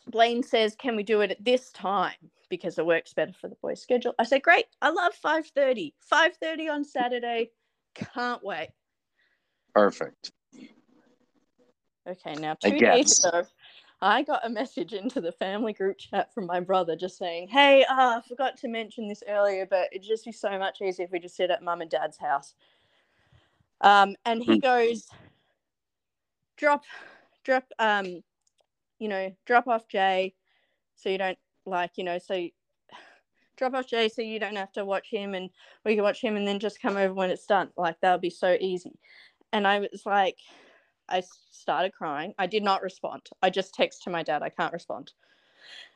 Blaine 0.09 0.43
says, 0.43 0.75
can 0.77 0.97
we 0.97 1.03
do 1.03 1.21
it 1.21 1.31
at 1.31 1.45
this 1.45 1.71
time? 1.73 2.15
Because 2.49 2.79
it 2.79 2.87
works 2.87 3.13
better 3.13 3.33
for 3.33 3.49
the 3.49 3.57
boys' 3.57 3.83
schedule. 3.83 4.15
I 4.19 4.25
say, 4.25 4.39
great. 4.39 4.67
I 4.81 4.91
love 4.91 5.13
5.30. 5.23 5.93
5.30 6.13 6.71
on 6.73 6.85
Saturday. 6.85 7.51
Can't 7.95 8.43
wait. 8.43 8.69
Perfect. 9.75 10.33
Okay, 12.09 12.35
now 12.35 12.55
two 12.55 12.79
days 12.79 13.25
ago, 13.25 13.43
I 14.03 14.23
got 14.23 14.45
a 14.45 14.51
message 14.51 14.93
into 14.93 15.21
the 15.21 15.33
family 15.33 15.73
group 15.73 15.99
chat 15.99 16.33
from 16.35 16.47
my 16.47 16.61
brother 16.61 16.97
just 16.97 17.17
saying, 17.17 17.49
"Hey, 17.49 17.85
uh, 17.85 18.19
I 18.19 18.23
forgot 18.29 18.57
to 18.59 18.69
mention 18.69 19.09
this 19.09 19.23
earlier, 19.27 19.67
but 19.67 19.89
it'd 19.93 20.07
just 20.07 20.25
be 20.25 20.33
so 20.33 20.59
much 20.59 20.83
easier 20.83 21.07
if 21.07 21.13
we 21.13 21.19
just 21.19 21.37
sit 21.37 21.51
at 21.51 21.63
mum 21.63 21.81
and 21.81 21.91
dad's 21.91 22.19
house." 22.19 22.55
Um, 23.81 24.17
and 24.25 24.43
he 24.43 24.55
Hmm. 24.57 24.61
goes, 24.61 25.09
"Drop, 26.57 26.85
drop, 27.45 27.65
um, 27.79 28.23
you 28.99 29.09
know, 29.09 29.35
drop 29.47 29.67
off 29.67 29.89
Jay, 29.89 30.35
so 30.95 31.09
you 31.09 31.19
don't 31.19 31.39
like, 31.65 31.97
you 31.97 32.05
know, 32.05 32.19
so." 32.19 32.35
Drop 33.57 33.73
off 33.73 33.87
Jay 33.87 34.11
so 34.11 34.21
you 34.21 34.39
don't 34.39 34.57
have 34.57 34.73
to 34.73 34.85
watch 34.85 35.09
him 35.09 35.35
and 35.35 35.49
we 35.83 35.95
can 35.95 36.05
watch 36.05 36.21
him 36.21 36.37
and 36.37 36.47
then 36.47 36.59
just 36.59 36.79
come 36.79 36.99
over 36.99 37.15
when 37.15 37.31
it's 37.31 37.47
done. 37.47 37.71
Like 37.75 37.99
that 38.01 38.13
would 38.13 38.21
be 38.21 38.29
so 38.29 38.55
easy. 38.61 38.99
And 39.51 39.67
I 39.67 39.79
was 39.81 40.05
like, 40.05 40.37
I 41.09 41.23
started 41.51 41.93
crying. 41.93 42.35
I 42.39 42.47
did 42.47 42.63
not 42.63 42.83
respond. 42.83 43.23
I 43.43 43.51
just 43.51 43.75
text 43.75 44.03
to 44.05 44.11
my 44.11 44.23
dad. 44.23 44.43
I 44.43 44.49
can't 44.49 44.73
respond. 44.73 45.13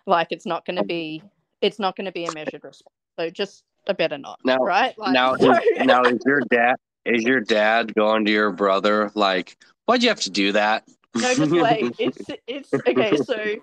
Like 0.06 0.28
it's 0.30 0.46
not 0.46 0.64
going 0.66 0.76
to 0.76 0.82
oh. 0.82 0.86
be. 0.86 1.22
It's 1.60 1.78
not 1.78 1.96
going 1.96 2.06
to 2.06 2.12
be 2.12 2.24
a 2.24 2.32
measured 2.32 2.64
response. 2.64 2.94
So 3.18 3.28
just 3.30 3.64
a 3.86 3.94
better 3.94 4.18
not. 4.18 4.40
Now- 4.44 4.58
right? 4.58 4.96
Like, 4.98 5.12
now, 5.12 5.36
so- 5.36 5.52
is, 5.76 5.86
now 5.86 6.02
is 6.02 6.20
your 6.24 6.40
dad 6.50 6.76
is 7.04 7.22
your 7.22 7.40
dad 7.40 7.94
going 7.94 8.24
to 8.26 8.30
your 8.30 8.52
brother 8.52 9.10
like, 9.14 9.56
why'd 9.86 10.02
you 10.02 10.08
have 10.10 10.20
to 10.20 10.30
do 10.30 10.52
that? 10.52 10.84
no, 11.14 11.34
just 11.34 11.50
wait. 11.50 11.94
It's 11.98 12.30
it's 12.46 12.74
okay. 12.74 13.16
So 13.16 13.56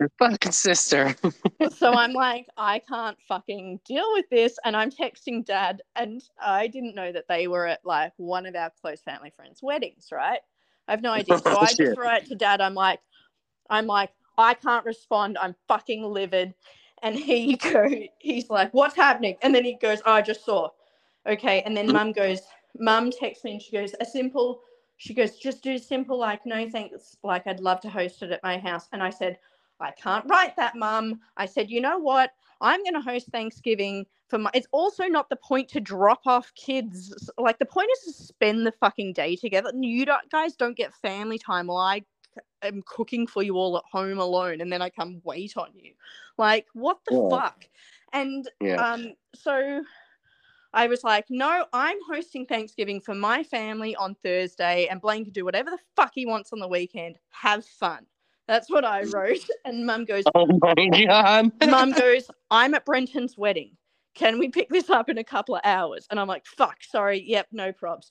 your 0.00 0.10
fucking 0.18 0.52
sister. 0.52 1.14
so 1.76 1.92
I'm 1.92 2.12
like, 2.12 2.46
I 2.56 2.80
can't 2.80 3.18
fucking 3.28 3.80
deal 3.86 4.10
with 4.14 4.28
this, 4.30 4.58
and 4.64 4.74
I'm 4.76 4.90
texting 4.90 5.44
dad, 5.44 5.82
and 5.94 6.22
I 6.42 6.66
didn't 6.66 6.94
know 6.94 7.12
that 7.12 7.26
they 7.28 7.46
were 7.46 7.66
at 7.66 7.80
like 7.84 8.12
one 8.16 8.46
of 8.46 8.56
our 8.56 8.72
close 8.80 9.02
family 9.02 9.32
friends' 9.36 9.60
weddings, 9.62 10.08
right? 10.10 10.40
I 10.90 10.92
have 10.94 11.02
no 11.02 11.12
idea. 11.14 11.38
So 11.38 11.56
I 11.56 11.72
just 11.72 11.96
write 11.96 12.26
to 12.26 12.34
dad. 12.34 12.60
I'm 12.60 12.74
like, 12.74 13.00
I'm 13.70 13.86
like, 13.86 14.10
I 14.36 14.54
can't 14.54 14.84
respond. 14.84 15.38
I'm 15.40 15.54
fucking 15.68 16.02
livid. 16.02 16.52
And 17.02 17.14
he 17.14 17.56
go, 17.72 17.88
he's 18.18 18.50
like, 18.50 18.74
what's 18.74 18.96
happening? 18.96 19.36
And 19.42 19.54
then 19.54 19.64
he 19.64 19.76
goes, 19.80 20.02
oh, 20.04 20.12
I 20.12 20.22
just 20.22 20.44
saw. 20.44 20.68
Okay. 21.26 21.62
And 21.62 21.76
then 21.76 21.92
mum 21.92 22.12
goes, 22.12 22.40
mum 22.78 23.12
texts 23.12 23.44
me 23.44 23.52
and 23.52 23.62
she 23.62 23.72
goes, 23.72 23.94
a 24.00 24.04
simple, 24.04 24.62
she 24.96 25.14
goes, 25.14 25.36
just 25.36 25.62
do 25.62 25.78
simple, 25.78 26.18
like, 26.18 26.44
no 26.44 26.68
thanks. 26.68 27.16
Like, 27.22 27.46
I'd 27.46 27.60
love 27.60 27.80
to 27.82 27.88
host 27.88 28.22
it 28.22 28.32
at 28.32 28.42
my 28.42 28.58
house. 28.58 28.88
And 28.92 29.02
I 29.02 29.10
said, 29.10 29.38
I 29.80 29.92
can't 29.92 30.24
write 30.28 30.56
that, 30.56 30.76
mum. 30.76 31.20
I 31.36 31.46
said, 31.46 31.70
you 31.70 31.80
know 31.80 31.98
what? 31.98 32.32
I'm 32.60 32.82
going 32.82 32.94
to 32.94 33.00
host 33.00 33.28
Thanksgiving 33.32 34.06
for 34.28 34.38
my. 34.38 34.50
It's 34.52 34.68
also 34.72 35.04
not 35.04 35.30
the 35.30 35.36
point 35.36 35.68
to 35.70 35.80
drop 35.80 36.26
off 36.26 36.52
kids. 36.54 37.30
Like, 37.38 37.58
the 37.58 37.66
point 37.66 37.88
is 37.96 38.14
to 38.14 38.22
spend 38.24 38.66
the 38.66 38.72
fucking 38.72 39.14
day 39.14 39.36
together. 39.36 39.70
And 39.70 39.84
you 39.84 40.04
don't, 40.04 40.30
guys 40.30 40.54
don't 40.56 40.76
get 40.76 40.92
family 40.94 41.38
time 41.38 41.68
while 41.68 41.78
I 41.78 42.02
am 42.62 42.82
cooking 42.86 43.26
for 43.26 43.42
you 43.42 43.56
all 43.56 43.76
at 43.78 43.84
home 43.90 44.18
alone 44.18 44.60
and 44.60 44.72
then 44.72 44.82
I 44.82 44.90
come 44.90 45.20
wait 45.24 45.56
on 45.56 45.70
you. 45.74 45.92
Like, 46.36 46.66
what 46.74 46.98
the 47.06 47.16
Yeah. 47.16 47.28
fuck? 47.30 47.68
And 48.12 48.48
Yeah. 48.60 48.92
um, 48.92 49.14
so 49.34 49.82
I 50.72 50.86
was 50.86 51.02
like, 51.02 51.26
no, 51.30 51.66
I'm 51.72 51.98
hosting 52.08 52.46
Thanksgiving 52.46 53.00
for 53.00 53.14
my 53.14 53.42
family 53.42 53.96
on 53.96 54.14
Thursday, 54.22 54.86
and 54.86 55.00
Blaine 55.00 55.24
can 55.24 55.32
do 55.32 55.44
whatever 55.44 55.70
the 55.70 55.78
fuck 55.96 56.12
he 56.14 56.26
wants 56.26 56.52
on 56.52 56.60
the 56.60 56.68
weekend. 56.68 57.18
Have 57.30 57.64
fun. 57.64 58.06
That's 58.50 58.68
what 58.68 58.84
I 58.84 59.04
wrote. 59.04 59.38
And 59.64 59.86
mum 59.86 60.04
goes, 60.04 60.24
Oh 60.34 60.44
my 60.60 60.74
god. 61.06 61.52
Mum 61.70 61.92
goes, 61.92 62.28
I'm 62.50 62.74
at 62.74 62.84
Brenton's 62.84 63.38
wedding. 63.38 63.76
Can 64.16 64.40
we 64.40 64.48
pick 64.48 64.68
this 64.70 64.90
up 64.90 65.08
in 65.08 65.18
a 65.18 65.24
couple 65.24 65.54
of 65.54 65.60
hours? 65.62 66.08
And 66.10 66.18
I'm 66.18 66.26
like, 66.26 66.44
fuck, 66.46 66.78
sorry. 66.82 67.22
Yep, 67.24 67.46
no 67.52 67.72
probs. 67.72 68.10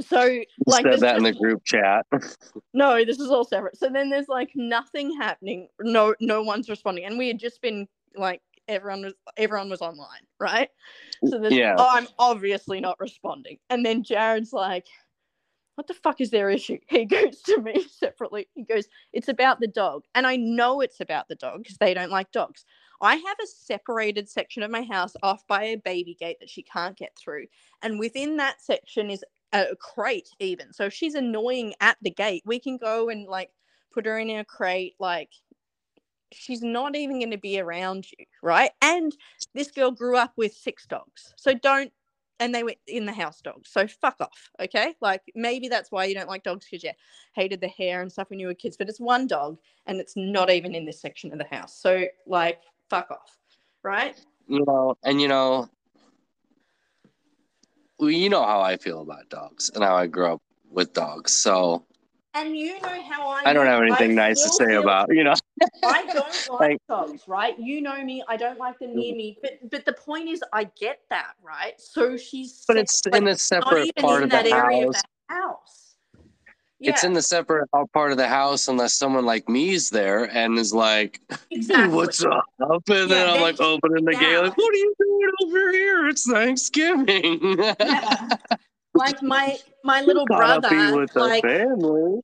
So, 0.00 0.40
like, 0.66 0.86
Said 0.86 1.00
that 1.00 1.16
in 1.18 1.24
the 1.24 1.32
group 1.32 1.62
chat. 1.62 2.06
no, 2.72 3.04
this 3.04 3.20
is 3.20 3.30
all 3.30 3.44
separate. 3.44 3.76
So 3.76 3.90
then 3.90 4.08
there's 4.08 4.28
like 4.28 4.50
nothing 4.54 5.14
happening. 5.14 5.68
No, 5.78 6.14
no 6.20 6.42
one's 6.42 6.70
responding. 6.70 7.04
And 7.04 7.18
we 7.18 7.28
had 7.28 7.38
just 7.38 7.60
been 7.60 7.86
like, 8.16 8.40
everyone 8.66 9.02
was 9.02 9.14
everyone 9.36 9.68
was 9.68 9.82
online, 9.82 10.24
right? 10.40 10.70
So 11.26 11.38
there's, 11.38 11.52
Yeah. 11.52 11.74
oh, 11.76 11.88
I'm 11.90 12.08
obviously 12.18 12.80
not 12.80 12.98
responding. 12.98 13.58
And 13.68 13.84
then 13.84 14.02
Jared's 14.02 14.54
like, 14.54 14.86
what 15.78 15.86
the 15.86 15.94
fuck 15.94 16.20
is 16.20 16.30
their 16.30 16.50
issue? 16.50 16.78
He 16.88 17.04
goes 17.04 17.40
to 17.42 17.62
me 17.62 17.86
separately. 17.88 18.48
He 18.56 18.64
goes, 18.64 18.88
it's 19.12 19.28
about 19.28 19.60
the 19.60 19.68
dog. 19.68 20.02
And 20.16 20.26
I 20.26 20.34
know 20.34 20.80
it's 20.80 21.00
about 21.00 21.28
the 21.28 21.36
dog 21.36 21.62
because 21.62 21.76
they 21.76 21.94
don't 21.94 22.10
like 22.10 22.32
dogs. 22.32 22.64
I 23.00 23.14
have 23.14 23.36
a 23.40 23.46
separated 23.46 24.28
section 24.28 24.64
of 24.64 24.72
my 24.72 24.82
house 24.82 25.14
off 25.22 25.46
by 25.46 25.62
a 25.62 25.76
baby 25.76 26.16
gate 26.18 26.38
that 26.40 26.50
she 26.50 26.64
can't 26.64 26.96
get 26.96 27.16
through. 27.16 27.46
And 27.80 28.00
within 28.00 28.38
that 28.38 28.60
section 28.60 29.08
is 29.08 29.24
a 29.52 29.76
crate, 29.76 30.30
even. 30.40 30.72
So 30.72 30.86
if 30.86 30.92
she's 30.94 31.14
annoying 31.14 31.74
at 31.80 31.96
the 32.02 32.10
gate, 32.10 32.42
we 32.44 32.58
can 32.58 32.76
go 32.76 33.08
and 33.08 33.28
like 33.28 33.50
put 33.92 34.04
her 34.04 34.18
in 34.18 34.30
a 34.30 34.44
crate. 34.44 34.94
Like, 34.98 35.30
she's 36.32 36.62
not 36.62 36.96
even 36.96 37.20
going 37.20 37.30
to 37.30 37.38
be 37.38 37.60
around 37.60 38.10
you, 38.10 38.24
right? 38.42 38.72
And 38.82 39.16
this 39.54 39.70
girl 39.70 39.92
grew 39.92 40.16
up 40.16 40.32
with 40.36 40.54
six 40.54 40.86
dogs. 40.86 41.32
So 41.36 41.54
don't 41.54 41.92
and 42.40 42.54
they 42.54 42.62
were 42.62 42.74
in 42.86 43.06
the 43.06 43.12
house 43.12 43.40
dogs. 43.40 43.70
So 43.70 43.86
fuck 43.86 44.16
off, 44.20 44.50
okay? 44.60 44.94
Like 45.00 45.22
maybe 45.34 45.68
that's 45.68 45.90
why 45.90 46.04
you 46.04 46.14
don't 46.14 46.28
like 46.28 46.42
dogs 46.42 46.66
because 46.70 46.84
you 46.84 46.92
hated 47.34 47.60
the 47.60 47.68
hair 47.68 48.02
and 48.02 48.10
stuff 48.10 48.30
when 48.30 48.38
you 48.38 48.46
were 48.46 48.54
kids. 48.54 48.76
But 48.76 48.88
it's 48.88 49.00
one 49.00 49.26
dog, 49.26 49.58
and 49.86 50.00
it's 50.00 50.14
not 50.16 50.50
even 50.50 50.74
in 50.74 50.84
this 50.84 51.00
section 51.00 51.32
of 51.32 51.38
the 51.38 51.56
house. 51.56 51.74
So 51.80 52.04
like, 52.26 52.60
fuck 52.88 53.10
off, 53.10 53.36
right? 53.82 54.18
you 54.48 54.64
know, 54.66 54.96
and 55.04 55.20
you 55.20 55.28
know, 55.28 55.68
well, 57.98 58.10
you 58.10 58.30
know 58.30 58.42
how 58.42 58.60
I 58.60 58.76
feel 58.76 59.02
about 59.02 59.28
dogs 59.28 59.70
and 59.74 59.84
how 59.84 59.94
I 59.94 60.06
grew 60.06 60.26
up 60.26 60.42
with 60.70 60.92
dogs. 60.92 61.32
So 61.32 61.84
And 62.38 62.56
you 62.56 62.80
know 62.80 63.02
how 63.02 63.28
I. 63.28 63.42
I 63.46 63.52
don't 63.52 63.66
have 63.66 63.82
anything 63.82 64.14
nice 64.14 64.42
to 64.42 64.48
say 64.50 64.74
about, 64.74 65.08
you 65.14 65.24
know. 65.24 65.34
I 65.84 66.04
don't 66.06 66.48
like 66.50 66.60
Like- 66.60 66.78
dogs, 66.88 67.26
right? 67.26 67.58
You 67.58 67.80
know 67.82 68.02
me. 68.04 68.22
I 68.28 68.36
don't 68.36 68.58
like 68.58 68.78
them 68.78 68.94
near 68.94 69.14
me. 69.14 69.38
But 69.42 69.58
but 69.70 69.84
the 69.84 69.92
point 69.92 70.28
is, 70.28 70.42
I 70.52 70.64
get 70.78 71.00
that, 71.10 71.32
right? 71.42 71.80
So 71.80 72.16
she's. 72.16 72.64
But 72.66 72.74
se- 72.76 72.80
it's 72.82 73.00
but 73.02 73.14
in 73.16 73.28
a 73.28 73.36
separate 73.36 73.94
part 73.96 74.22
of 74.22 74.30
that 74.30 74.44
the 74.44 74.52
area 74.54 74.86
house. 74.86 74.96
of 74.96 75.02
the 75.28 75.34
house. 75.34 75.84
It's 76.80 77.02
in 77.02 77.12
the 77.12 77.22
separate 77.22 77.68
part 77.92 78.12
of 78.12 78.18
the 78.18 78.28
house 78.28 78.68
unless 78.68 78.94
someone 78.94 79.26
like 79.26 79.48
me's 79.48 79.90
there 79.90 80.30
and 80.30 80.56
is 80.56 80.72
like, 80.72 81.20
exactly. 81.50 81.92
"What's 81.92 82.24
up?" 82.24 82.44
And 82.60 83.10
then 83.10 83.28
I'm 83.28 83.40
like 83.40 83.60
opening 83.60 84.04
the 84.04 84.12
gate, 84.14 84.38
like, 84.38 84.56
"What 84.56 84.72
are 84.72 84.76
you 84.76 84.94
doing 84.96 85.30
over 85.48 85.72
here? 85.72 86.08
It's 86.08 86.30
Thanksgiving." 86.30 87.58
Yeah. 87.58 88.28
like 88.94 89.20
my 89.22 89.58
my 89.82 90.02
little 90.08 90.24
Gotta 90.26 90.60
brother, 90.60 90.92
be 90.92 90.98
with 91.00 91.12
the 91.14 91.20
like 91.20 91.42
family. 91.42 92.20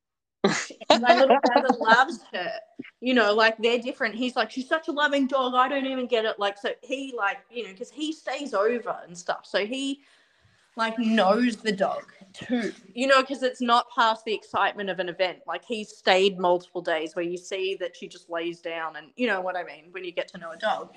My 1.00 1.14
little 1.18 1.38
brother 1.44 1.74
loves 1.78 2.20
her. 2.33 2.52
You 3.00 3.14
know, 3.14 3.35
like 3.35 3.57
they're 3.59 3.78
different. 3.78 4.14
He's 4.14 4.37
like, 4.37 4.50
she's 4.50 4.68
such 4.68 4.88
a 4.88 4.92
loving 4.92 5.26
dog. 5.26 5.54
I 5.54 5.68
don't 5.68 5.87
even 5.87 6.07
get 6.07 6.24
it. 6.24 6.38
Like, 6.38 6.59
so 6.59 6.70
he 6.83 7.14
like, 7.16 7.38
you 7.50 7.64
know, 7.64 7.70
because 7.70 7.90
he 7.90 8.12
stays 8.12 8.54
over 8.54 8.96
and 9.07 9.16
stuff. 9.16 9.40
So 9.44 9.66
he 9.66 10.02
like 10.76 10.98
knows 10.98 11.57
the 11.57 11.72
dog 11.72 12.04
too. 12.33 12.72
You 12.94 13.07
know, 13.07 13.20
because 13.20 13.42
it's 13.42 13.61
not 13.61 13.87
past 13.94 14.24
the 14.24 14.35
excitement 14.35 14.90
of 14.90 14.98
an 14.98 15.09
event. 15.09 15.38
Like 15.46 15.64
he's 15.64 15.90
stayed 15.90 16.38
multiple 16.38 16.83
days 16.83 17.14
where 17.14 17.24
you 17.24 17.37
see 17.37 17.76
that 17.80 17.96
she 17.96 18.09
just 18.09 18.28
lays 18.28 18.61
down 18.61 18.96
and 18.96 19.09
you 19.16 19.26
know 19.26 19.40
what 19.40 19.57
I 19.57 19.64
mean 19.64 19.87
when 19.92 20.04
you 20.04 20.12
get 20.12 20.28
to 20.28 20.38
know 20.38 20.50
a 20.50 20.57
dog. 20.57 20.94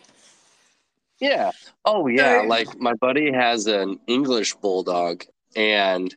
Yeah. 1.20 1.52
Oh 1.86 2.08
yeah. 2.08 2.42
So- 2.42 2.48
like 2.48 2.80
my 2.80 2.94
buddy 2.94 3.32
has 3.32 3.68
an 3.68 4.00
English 4.08 4.56
bulldog, 4.56 5.24
and 5.56 6.16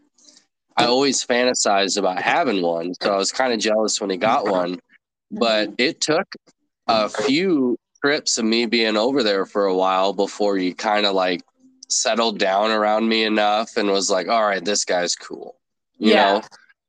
I 0.77 0.87
always 0.87 1.25
fantasized 1.25 1.99
about 1.99 2.23
having 2.23 2.63
one. 2.63 2.95
So 3.03 3.13
I 3.13 3.17
was 3.17 3.33
kind 3.33 3.53
of 3.53 3.59
jealous 3.59 4.01
when 4.01 4.11
he 4.11 4.17
got 4.17 4.47
one. 4.47 4.79
But 5.31 5.69
mm-hmm. 5.69 5.75
it 5.79 6.01
took 6.01 6.27
a 6.87 7.09
few 7.09 7.77
trips 8.03 8.39
of 8.39 8.45
me 8.45 8.67
being 8.67 8.97
over 8.97 9.23
there 9.23 9.47
for 9.47 9.67
a 9.67 9.75
while 9.75 10.13
before 10.13 10.59
you 10.59 10.75
kind 10.75 11.07
of 11.07 11.15
like 11.15 11.43
settled 11.89 12.39
down 12.39 12.71
around 12.71 13.09
me 13.09 13.25
enough 13.25 13.77
and 13.77 13.91
was 13.91 14.11
like, 14.11 14.29
all 14.29 14.45
right, 14.45 14.65
this 14.65 14.85
guy's 14.85 15.15
cool. 15.15 15.57
You 15.99 16.13
Yeah. 16.13 16.33
know, 16.33 16.43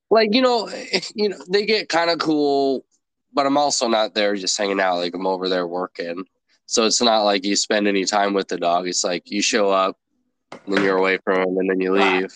like 0.10 0.34
you 0.34 0.42
know, 0.42 0.70
you 1.16 1.30
know, 1.30 1.38
they 1.50 1.66
get 1.66 1.90
kind 1.90 2.10
of 2.10 2.20
cool, 2.20 2.86
but 3.34 3.46
I'm 3.46 3.58
also 3.58 3.88
not 3.88 4.14
there 4.14 4.36
just 4.36 4.58
hanging 4.58 4.80
out. 4.80 4.98
Like 4.98 5.14
I'm 5.14 5.28
over 5.28 5.50
there 5.50 5.68
working. 5.68 6.24
So 6.66 6.86
it's 6.86 7.02
not 7.02 7.24
like 7.24 7.44
you 7.44 7.56
spend 7.56 7.88
any 7.88 8.06
time 8.06 8.34
with 8.34 8.48
the 8.48 8.58
dog. 8.58 8.88
It's 8.88 9.04
like 9.04 9.30
you 9.30 9.42
show 9.42 9.70
up 9.70 9.98
and 10.66 10.76
then 10.76 10.84
you're 10.84 10.98
away 10.98 11.18
from 11.24 11.42
him 11.42 11.58
and 11.58 11.70
then 11.70 11.82
you 11.82 11.94
leave. 11.94 12.32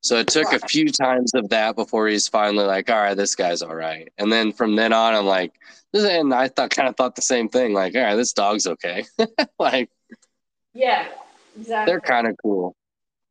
So 0.00 0.16
it 0.16 0.28
took 0.28 0.52
a 0.52 0.60
few 0.60 0.90
times 0.90 1.34
of 1.34 1.48
that 1.48 1.74
before 1.76 2.06
he's 2.06 2.28
finally 2.28 2.64
like, 2.64 2.88
all 2.88 2.96
right, 2.98 3.16
this 3.16 3.34
guy's 3.34 3.62
all 3.62 3.74
right. 3.74 4.10
And 4.16 4.32
then 4.32 4.52
from 4.52 4.76
then 4.76 4.92
on, 4.92 5.14
I'm 5.14 5.26
like, 5.26 5.52
this 5.92 6.04
and 6.04 6.32
I 6.32 6.48
thought 6.48 6.70
kind 6.70 6.88
of 6.88 6.96
thought 6.96 7.16
the 7.16 7.22
same 7.22 7.48
thing. 7.48 7.72
Like, 7.74 7.94
all 7.94 8.02
right, 8.02 8.14
this 8.14 8.32
dog's 8.32 8.66
okay. 8.66 9.04
like 9.58 9.90
Yeah. 10.74 11.08
Exactly. 11.58 11.90
they're 11.90 12.00
kind 12.00 12.26
of 12.28 12.36
cool. 12.42 12.76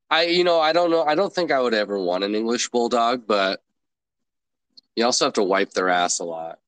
I, 0.09 0.23
you 0.23 0.43
know, 0.43 0.59
I 0.59 0.73
don't 0.73 0.91
know. 0.91 1.03
I 1.03 1.15
don't 1.15 1.33
think 1.33 1.51
I 1.51 1.61
would 1.61 1.73
ever 1.73 1.99
want 1.99 2.23
an 2.23 2.35
English 2.35 2.69
bulldog, 2.69 3.25
but 3.27 3.61
you 4.95 5.05
also 5.05 5.25
have 5.25 5.33
to 5.33 5.43
wipe 5.43 5.71
their 5.71 5.89
ass 5.89 6.19
a 6.19 6.25
lot. 6.25 6.59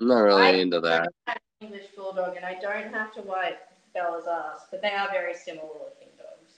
I'm 0.00 0.08
not 0.08 0.18
really 0.20 0.42
I- 0.42 0.50
into 0.52 0.80
that. 0.80 1.08
English 1.60 1.86
bulldog, 1.96 2.36
and 2.36 2.44
I 2.44 2.54
don't 2.60 2.92
have 2.92 3.12
to 3.14 3.22
wipe 3.22 3.58
Bella's 3.92 4.26
ass, 4.28 4.66
but 4.70 4.80
they 4.80 4.90
are 4.92 5.08
very 5.10 5.34
similar 5.34 5.66
looking 5.66 6.08
dogs, 6.16 6.54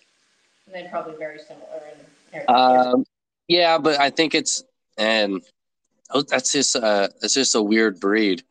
and 0.66 0.74
they're 0.74 0.90
probably 0.90 1.16
very 1.16 1.38
similar 1.38 1.80
in. 1.92 2.04
Um, 2.48 3.04
yeah, 3.48 3.78
but 3.78 4.00
I 4.00 4.10
think 4.10 4.34
it's 4.34 4.62
and 4.96 5.42
oh, 6.10 6.22
that's 6.22 6.52
just 6.52 6.76
uh 6.76 7.08
it's 7.22 7.34
just 7.34 7.54
a 7.54 7.62
weird 7.62 8.00
breed. 8.00 8.42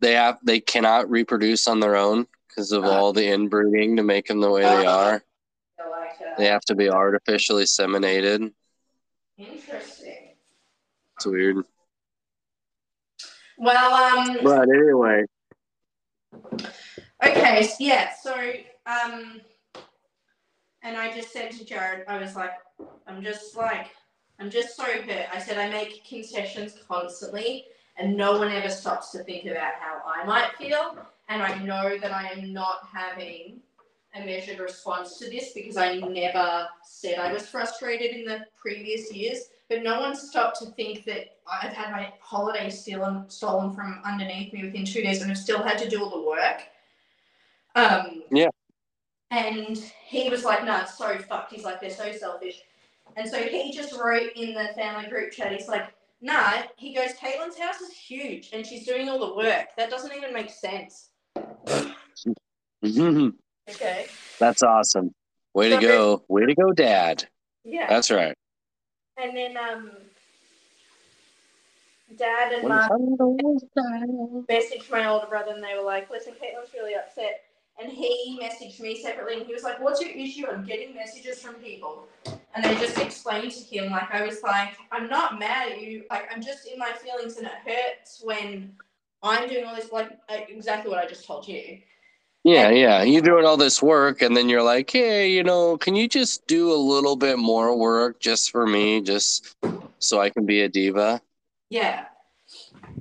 They 0.00 0.14
have 0.14 0.38
they 0.42 0.60
cannot 0.60 1.10
reproduce 1.10 1.68
on 1.68 1.80
their 1.80 1.96
own 1.96 2.26
because 2.48 2.72
of 2.72 2.84
Uh. 2.84 2.90
all 2.90 3.12
the 3.12 3.26
inbreeding 3.26 3.96
to 3.96 4.02
make 4.02 4.26
them 4.26 4.40
the 4.40 4.50
way 4.50 4.62
they 4.62 4.86
are. 4.86 5.22
They 6.38 6.46
have 6.46 6.62
to 6.66 6.74
be 6.74 6.88
artificially 6.88 7.66
seminated. 7.66 8.52
Interesting. 9.36 10.34
It's 11.16 11.26
weird. 11.26 11.64
Well, 13.58 14.18
um, 14.18 14.38
But 14.42 14.68
anyway, 14.70 15.24
okay, 17.22 17.68
yeah, 17.78 18.10
so 18.22 18.34
um, 18.86 19.40
and 20.82 20.96
I 20.96 21.14
just 21.14 21.32
said 21.32 21.50
to 21.52 21.64
Jared, 21.64 22.04
I 22.08 22.18
was 22.18 22.36
like, 22.36 22.52
I'm 23.06 23.22
just 23.22 23.56
like, 23.56 23.88
I'm 24.38 24.50
just 24.50 24.76
so 24.76 24.84
hurt. 24.84 25.26
I 25.32 25.38
said 25.38 25.58
I 25.58 25.68
make 25.68 26.04
concessions 26.04 26.74
constantly, 26.88 27.66
and 27.96 28.16
no 28.16 28.38
one 28.38 28.50
ever 28.50 28.70
stops 28.70 29.10
to 29.12 29.22
think 29.22 29.44
about 29.44 29.74
how 29.78 30.00
I 30.06 30.24
might 30.24 30.52
feel. 30.56 30.96
And 31.28 31.42
I 31.42 31.58
know 31.58 31.98
that 31.98 32.12
I 32.12 32.28
am 32.28 32.52
not 32.52 32.88
having 32.92 33.60
a 34.14 34.24
measured 34.24 34.58
response 34.58 35.18
to 35.18 35.30
this 35.30 35.52
because 35.52 35.76
I 35.76 35.96
never 35.96 36.66
said 36.82 37.18
I 37.18 37.32
was 37.32 37.46
frustrated 37.46 38.16
in 38.16 38.24
the 38.24 38.46
previous 38.60 39.12
years. 39.12 39.50
But 39.68 39.84
no 39.84 40.00
one 40.00 40.16
stopped 40.16 40.58
to 40.60 40.66
think 40.66 41.04
that 41.04 41.36
I've 41.46 41.72
had 41.72 41.92
my 41.92 42.12
holiday 42.20 42.70
stolen 42.70 43.28
stolen 43.28 43.72
from 43.72 44.00
underneath 44.04 44.52
me 44.52 44.64
within 44.64 44.84
two 44.84 45.02
days, 45.02 45.22
and 45.22 45.30
I've 45.30 45.38
still 45.38 45.62
had 45.62 45.78
to 45.78 45.88
do 45.88 46.02
all 46.02 46.10
the 46.10 46.26
work. 46.26 46.62
Um, 47.76 48.24
Yeah. 48.32 48.48
And 49.30 49.76
he 50.04 50.28
was 50.28 50.44
like, 50.44 50.64
"No, 50.64 50.80
it's 50.80 50.96
so 50.98 51.16
fucked." 51.18 51.52
He's 51.52 51.64
like, 51.64 51.80
"They're 51.80 51.90
so 51.90 52.10
selfish." 52.12 52.62
And 53.16 53.28
so 53.28 53.38
he 53.38 53.72
just 53.72 53.92
wrote 53.98 54.32
in 54.36 54.54
the 54.54 54.68
family 54.74 55.08
group 55.08 55.30
chat. 55.32 55.52
He's 55.52 55.68
like, 55.68 55.88
"Nah." 56.20 56.62
He 56.76 56.94
goes, 56.94 57.12
"Caitlin's 57.12 57.58
house 57.58 57.80
is 57.80 57.92
huge, 57.92 58.50
and 58.52 58.66
she's 58.66 58.84
doing 58.86 59.08
all 59.08 59.18
the 59.18 59.34
work. 59.36 59.66
That 59.76 59.88
doesn't 59.90 60.12
even 60.14 60.32
make 60.32 60.50
sense." 60.50 61.10
Okay. 63.68 64.06
that's 64.40 64.62
awesome. 64.64 65.14
Way 65.54 65.68
to 65.68 65.74
So- 65.76 65.80
go. 65.80 66.24
Way 66.28 66.46
to 66.46 66.54
go, 66.54 66.72
Dad. 66.72 67.28
Yeah. 67.64 67.86
That's 67.88 68.10
right. 68.10 68.34
And 69.16 69.36
then 69.36 69.56
um, 69.56 69.92
Dad 72.16 72.52
and 72.54 72.66
Mark 72.66 72.90
messaged 74.48 74.90
my 74.90 75.06
older 75.06 75.26
brother, 75.26 75.52
and 75.52 75.62
they 75.62 75.74
were 75.76 75.84
like, 75.84 76.10
"Listen, 76.10 76.32
Caitlin's 76.32 76.72
really 76.74 76.94
upset." 76.94 77.42
And 77.80 77.90
he 77.90 78.38
messaged 78.42 78.80
me 78.80 79.00
separately, 79.00 79.38
and 79.38 79.46
he 79.46 79.54
was 79.54 79.62
like, 79.62 79.80
"What's 79.80 80.00
your 80.00 80.10
issue? 80.10 80.46
I'm 80.46 80.64
getting 80.66 80.94
messages 80.94 81.40
from 81.40 81.54
people." 81.54 82.08
And 82.54 82.66
I 82.66 82.74
just 82.74 82.98
explained 82.98 83.52
to 83.52 83.60
him, 83.60 83.90
like, 83.90 84.12
I 84.12 84.26
was 84.26 84.42
like, 84.42 84.76
"I'm 84.92 85.08
not 85.08 85.38
mad 85.38 85.72
at 85.72 85.80
you. 85.80 86.04
Like, 86.10 86.28
I'm 86.34 86.42
just 86.42 86.66
in 86.66 86.78
my 86.78 86.92
feelings, 86.92 87.36
and 87.38 87.46
it 87.46 87.52
hurts 87.64 88.20
when 88.22 88.74
I'm 89.22 89.48
doing 89.48 89.64
all 89.64 89.74
this. 89.74 89.92
Like, 89.92 90.10
uh, 90.28 90.38
exactly 90.48 90.90
what 90.90 90.98
I 90.98 91.06
just 91.06 91.26
told 91.26 91.48
you." 91.48 91.78
Yeah, 92.44 92.70
yeah. 92.70 93.02
You're 93.02 93.22
doing 93.22 93.44
all 93.44 93.56
this 93.56 93.82
work, 93.82 94.22
and 94.22 94.36
then 94.36 94.48
you're 94.48 94.62
like, 94.62 94.90
hey, 94.90 95.30
you 95.30 95.42
know, 95.44 95.76
can 95.76 95.94
you 95.94 96.08
just 96.08 96.46
do 96.46 96.72
a 96.72 96.74
little 96.74 97.16
bit 97.16 97.38
more 97.38 97.76
work 97.76 98.18
just 98.18 98.50
for 98.50 98.66
me, 98.66 99.02
just 99.02 99.54
so 99.98 100.20
I 100.20 100.30
can 100.30 100.46
be 100.46 100.62
a 100.62 100.68
diva? 100.68 101.20
Yeah. 101.68 102.06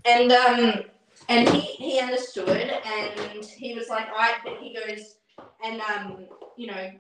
and 0.06 0.32
um, 0.32 0.84
and 1.30 1.48
he 1.50 1.60
he 1.62 2.00
understood, 2.00 2.50
and 2.50 3.46
he 3.46 3.74
was 3.76 3.88
like, 3.88 4.08
"I." 4.14 4.36
But 4.44 4.58
he 4.58 4.76
goes, 4.76 5.16
and 5.64 5.80
um, 5.82 6.26
you 6.58 6.68
know, 6.68 6.92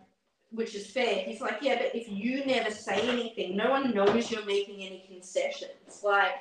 which 0.51 0.75
is 0.75 0.87
fair. 0.87 1.23
He's 1.23 1.41
like, 1.41 1.57
"Yeah, 1.61 1.77
but 1.77 1.95
if 1.95 2.07
you 2.07 2.45
never 2.45 2.71
say 2.71 3.01
anything, 3.09 3.57
no 3.57 3.69
one 3.69 3.93
knows 3.93 4.31
you're 4.31 4.45
making 4.45 4.83
any 4.83 5.03
concessions. 5.09 6.01
Like, 6.03 6.35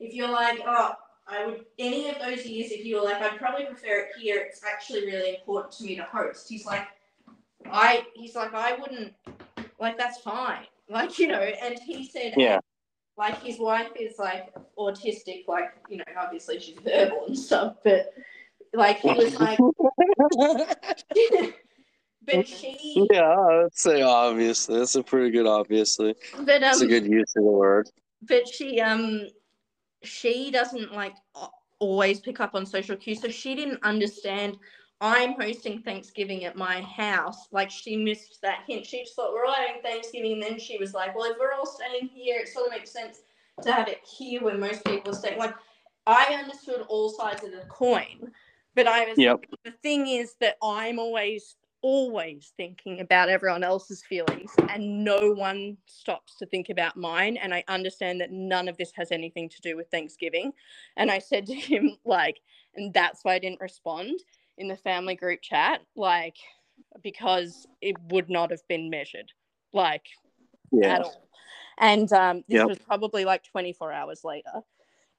if 0.00 0.12
you're 0.14 0.30
like, 0.30 0.60
oh." 0.66 0.94
I 1.28 1.44
would 1.44 1.64
any 1.76 2.08
of 2.08 2.20
those 2.20 2.46
years 2.46 2.70
if 2.70 2.84
you 2.84 2.96
were 2.96 3.02
like 3.02 3.20
I'd 3.20 3.36
probably 3.36 3.66
prefer 3.66 4.02
it 4.02 4.10
here. 4.16 4.46
It's 4.48 4.62
actually 4.64 5.06
really 5.06 5.34
important 5.34 5.72
to 5.78 5.84
me 5.84 5.96
to 5.96 6.04
host. 6.04 6.48
He's 6.48 6.64
like, 6.64 6.86
I 7.68 8.06
he's 8.14 8.36
like 8.36 8.54
I 8.54 8.74
wouldn't 8.76 9.12
like 9.80 9.98
that's 9.98 10.18
fine. 10.18 10.66
Like 10.88 11.18
you 11.18 11.26
know, 11.26 11.40
and 11.40 11.80
he 11.80 12.06
said 12.06 12.34
Yeah. 12.36 12.60
Like 13.16 13.42
his 13.42 13.58
wife 13.58 13.90
is 13.98 14.18
like 14.18 14.54
autistic, 14.78 15.48
like 15.48 15.74
you 15.88 15.98
know, 15.98 16.04
obviously 16.18 16.60
she's 16.60 16.78
verbal 16.84 17.26
and 17.26 17.38
stuff, 17.38 17.76
but 17.82 18.12
like 18.74 18.98
he 18.98 19.12
was 19.12 19.38
like, 19.40 19.58
but 22.26 22.46
she, 22.46 23.06
yeah, 23.10 23.34
I'd 23.34 23.74
say 23.74 24.02
obviously. 24.02 24.78
That's 24.78 24.94
a 24.96 25.02
pretty 25.02 25.30
good 25.30 25.46
obviously. 25.46 26.14
but 26.36 26.60
That's 26.60 26.80
a 26.80 26.84
um, 26.84 26.90
good 26.90 27.06
use 27.06 27.34
of 27.36 27.44
the 27.44 27.50
word. 27.50 27.88
but 28.22 28.46
she 28.46 28.80
um, 28.80 29.28
she 30.02 30.50
doesn't 30.50 30.92
like 30.92 31.14
always 31.78 32.20
pick 32.20 32.40
up 32.40 32.54
on 32.54 32.66
social 32.66 32.96
cues, 32.96 33.20
so 33.20 33.28
she 33.28 33.54
didn't 33.54 33.82
understand. 33.82 34.58
I'm 35.00 35.34
hosting 35.34 35.82
Thanksgiving 35.82 36.44
at 36.44 36.56
my 36.56 36.80
house. 36.80 37.48
Like 37.52 37.70
she 37.70 37.96
missed 37.96 38.40
that 38.42 38.64
hint. 38.66 38.86
She 38.86 39.02
just 39.02 39.14
thought 39.14 39.32
we're 39.32 39.44
all 39.44 39.54
having 39.54 39.82
Thanksgiving, 39.82 40.34
and 40.34 40.42
then 40.42 40.58
she 40.58 40.78
was 40.78 40.94
like, 40.94 41.14
"Well, 41.14 41.30
if 41.30 41.38
we're 41.38 41.52
all 41.52 41.66
staying 41.66 42.08
here, 42.08 42.40
it 42.40 42.48
sort 42.48 42.68
of 42.68 42.72
makes 42.72 42.92
sense 42.92 43.20
to 43.62 43.72
have 43.72 43.88
it 43.88 44.00
here 44.06 44.42
where 44.42 44.56
most 44.56 44.84
people 44.84 45.12
are 45.12 45.16
staying." 45.16 45.38
Like 45.38 45.54
I 46.06 46.34
understood 46.34 46.86
all 46.88 47.10
sides 47.10 47.44
of 47.44 47.50
the 47.50 47.64
coin, 47.68 48.32
but 48.74 48.86
I 48.86 49.04
was 49.04 49.18
Yep. 49.18 49.46
the 49.64 49.72
thing 49.72 50.06
is 50.06 50.34
that 50.40 50.56
I'm 50.62 50.98
always 50.98 51.56
always 51.82 52.52
thinking 52.56 53.00
about 53.00 53.28
everyone 53.28 53.62
else's 53.62 54.02
feelings 54.02 54.50
and 54.70 55.04
no 55.04 55.30
one 55.32 55.76
stops 55.86 56.34
to 56.34 56.46
think 56.46 56.68
about 56.68 56.96
mine 56.96 57.36
and 57.36 57.54
I 57.54 57.62
understand 57.68 58.20
that 58.20 58.32
none 58.32 58.66
of 58.66 58.76
this 58.76 58.90
has 58.96 59.12
anything 59.12 59.48
to 59.50 59.60
do 59.60 59.76
with 59.76 59.88
Thanksgiving 59.90 60.52
and 60.96 61.10
I 61.10 61.18
said 61.20 61.46
to 61.46 61.54
him 61.54 61.96
like 62.04 62.40
and 62.74 62.92
that's 62.92 63.24
why 63.24 63.34
I 63.34 63.38
didn't 63.38 63.60
respond 63.60 64.18
in 64.58 64.68
the 64.68 64.76
family 64.76 65.14
group 65.14 65.40
chat 65.42 65.80
like 65.96 66.36
because 67.02 67.66
it 67.80 67.96
would 68.10 68.30
not 68.30 68.50
have 68.50 68.66
been 68.68 68.90
measured 68.90 69.32
like 69.72 70.06
Yeah. 70.72 70.94
at 70.94 71.02
all. 71.02 71.28
And 71.78 72.10
um, 72.12 72.44
this 72.48 72.60
Yep. 72.60 72.66
was 72.68 72.78
probably 72.78 73.24
like 73.24 73.44
24 73.44 73.92
hours 73.92 74.24
later. 74.24 74.62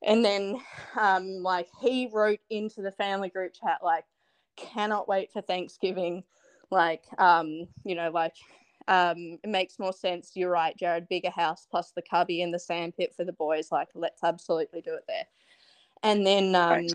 And 0.04 0.24
then, 0.24 0.60
um, 1.00 1.42
like, 1.42 1.68
he 1.82 2.10
wrote 2.12 2.40
into 2.50 2.82
the 2.82 2.92
family 2.92 3.30
group 3.30 3.54
chat, 3.54 3.80
like, 3.84 4.06
cannot 4.56 5.08
wait 5.08 5.32
for 5.32 5.42
Thanksgiving. 5.42 6.24
Like, 6.70 7.04
um, 7.18 7.68
you 7.84 7.96
know, 7.96 8.12
like, 8.12 8.36
um, 8.88 9.40
it 9.44 9.50
makes 9.50 9.80
more 9.80 9.94
sense. 9.94 10.32
You're 10.36 10.52
right, 10.52 10.78
Jared. 10.78 11.10
Bigger 11.10 11.32
house 11.32 11.68
plus 11.70 11.92
the 11.96 12.02
cubby 12.02 12.42
and 12.42 12.54
the 12.54 12.60
sandpit 12.60 13.14
for 13.16 13.24
the 13.26 13.34
boys. 13.34 13.72
Like, 13.72 13.90
let's 13.96 14.24
absolutely 14.24 14.82
do 14.82 14.94
it 14.94 15.06
there. 15.08 15.26
And 16.04 16.26
then, 16.26 16.56
um, 16.56 16.88
Nice. 16.88 16.94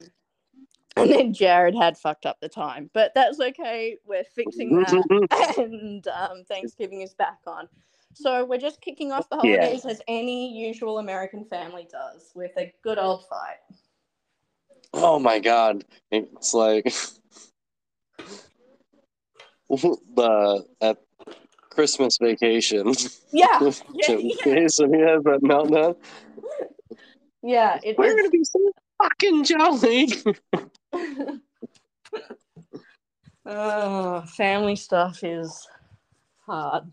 And 0.96 1.10
then 1.10 1.32
Jared 1.32 1.74
had 1.74 1.96
fucked 1.98 2.26
up 2.26 2.38
the 2.40 2.48
time, 2.48 2.90
but 2.92 3.12
that's 3.14 3.40
okay. 3.40 3.96
We're 4.06 4.24
fixing 4.24 4.70
that, 4.78 5.54
and 5.58 6.06
um, 6.08 6.44
Thanksgiving 6.48 7.00
is 7.02 7.14
back 7.14 7.38
on. 7.46 7.68
So 8.14 8.44
we're 8.44 8.58
just 8.58 8.80
kicking 8.82 9.10
off 9.10 9.28
the 9.30 9.36
Yeah. 9.42 9.56
holidays 9.62 9.86
as 9.86 10.02
any 10.06 10.52
usual 10.58 10.98
American 10.98 11.44
family 11.46 11.88
does, 11.90 12.30
with 12.34 12.52
a 12.58 12.72
good 12.82 12.98
old 12.98 13.24
fight. 13.26 13.56
Oh 14.92 15.18
my 15.18 15.38
god. 15.38 15.84
It's 16.10 16.52
like 16.52 16.84
the 19.70 20.66
at 20.82 20.98
Christmas 21.70 22.18
vacation. 22.20 22.92
Yeah, 23.32 23.46
yeah, 23.60 23.70
yeah. 24.08 24.14
When 24.14 24.58
he 24.94 25.00
has 25.00 25.22
that 25.24 25.40
meltdown. 25.42 25.96
yeah. 27.42 27.78
It 27.82 27.96
We're 27.96 28.08
is. 28.08 28.14
gonna 28.16 28.28
be 28.28 28.44
so 28.44 28.60
fucking 29.02 29.44
jolly. 29.44 30.08
Oh, 33.44 34.20
family 34.22 34.76
stuff 34.76 35.24
is 35.24 35.66
hard. 36.46 36.84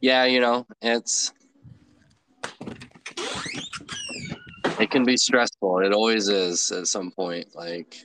yeah, 0.00 0.24
you 0.24 0.40
know, 0.40 0.66
it's 0.82 1.32
it 4.80 4.90
can 4.90 5.04
be 5.04 5.16
stressful. 5.16 5.78
It 5.80 5.92
always 5.92 6.28
is 6.28 6.72
at 6.72 6.88
some 6.88 7.12
point. 7.12 7.54
Like 7.54 8.04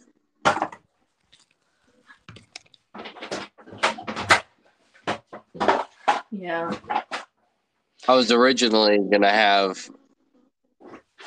Yeah. 6.31 6.71
I 8.07 8.13
was 8.13 8.31
originally 8.31 8.99
gonna 9.11 9.31
have 9.31 9.89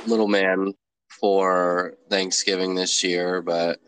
little 0.06 0.28
man 0.28 0.72
for 1.20 1.94
Thanksgiving 2.10 2.74
this 2.74 3.02
year, 3.02 3.42
but 3.42 3.78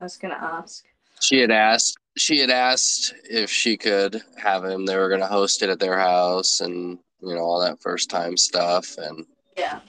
I 0.00 0.04
was 0.04 0.16
gonna 0.16 0.34
ask. 0.34 0.84
she 1.20 1.38
had 1.38 1.50
asked 1.50 1.98
she 2.16 2.38
had 2.38 2.50
asked 2.50 3.14
if 3.28 3.50
she 3.50 3.76
could 3.76 4.22
have 4.36 4.64
him. 4.64 4.84
They 4.84 4.96
were 4.96 5.08
gonna 5.08 5.26
host 5.26 5.62
it 5.62 5.70
at 5.70 5.78
their 5.78 5.98
house 5.98 6.60
and 6.60 6.98
you 7.20 7.34
know 7.34 7.40
all 7.40 7.60
that 7.60 7.80
first 7.80 8.10
time 8.10 8.36
stuff 8.36 8.96
and 8.98 9.26
Yeah. 9.56 9.80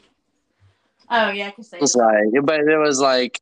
Oh 1.10 1.30
yeah, 1.30 1.50
because 1.50 1.70
they. 1.70 1.80
like 1.80 2.46
but 2.46 2.60
it 2.62 2.78
was 2.78 3.00
like 3.00 3.40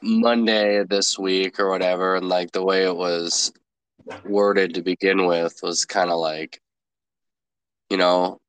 Monday 0.00 0.84
this 0.84 1.18
week 1.18 1.60
or 1.60 1.70
whatever 1.70 2.16
and 2.16 2.28
like 2.28 2.52
the 2.52 2.64
way 2.64 2.84
it 2.84 2.96
was 2.96 3.52
worded 4.24 4.74
to 4.74 4.82
begin 4.82 5.26
with 5.26 5.58
was 5.62 5.84
kind 5.84 6.10
of 6.10 6.18
like 6.18 6.60
you 7.88 7.96
know 7.96 8.40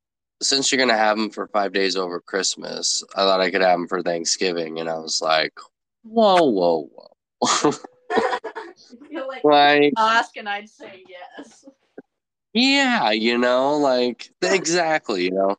since 0.44 0.72
you're 0.72 0.80
gonna 0.80 0.98
have 0.98 1.18
them 1.18 1.30
for 1.30 1.48
five 1.48 1.74
days 1.74 1.96
over 1.96 2.20
Christmas, 2.20 3.04
I 3.16 3.22
thought 3.22 3.42
I 3.42 3.52
could 3.52 3.62
have 3.62 3.80
them 3.80 3.88
for 3.88 4.02
Thanksgiving, 4.02 4.80
and 4.80 4.90
I 4.90 4.98
was 4.98 5.22
like, 5.22 5.54
whoa, 6.04 6.44
whoa, 6.44 6.90
whoa. 7.40 7.74
Like 9.12 9.44
like 9.44 9.94
ask 9.98 10.38
and 10.38 10.48
I'd 10.48 10.70
say 10.70 11.04
yes. 11.08 11.66
yeah 12.54 13.12
you 13.12 13.38
know 13.38 13.78
like 13.78 14.30
exactly 14.42 15.26
you 15.26 15.32
know 15.32 15.56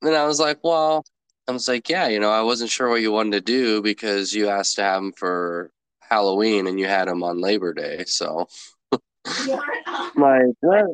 then 0.00 0.14
i 0.14 0.24
was 0.26 0.40
like 0.40 0.58
well 0.62 1.04
i 1.48 1.52
was 1.52 1.68
like 1.68 1.88
yeah 1.88 2.08
you 2.08 2.18
know 2.20 2.30
i 2.30 2.42
wasn't 2.42 2.70
sure 2.70 2.88
what 2.88 3.00
you 3.00 3.12
wanted 3.12 3.32
to 3.32 3.40
do 3.40 3.82
because 3.82 4.32
you 4.32 4.48
asked 4.48 4.76
to 4.76 4.82
have 4.82 5.02
them 5.02 5.12
for 5.12 5.70
halloween 6.00 6.66
and 6.66 6.78
you 6.78 6.86
had 6.86 7.08
them 7.08 7.22
on 7.22 7.40
labor 7.40 7.72
day 7.72 8.04
so 8.06 8.48
like 10.16 10.46
let, 10.62 10.86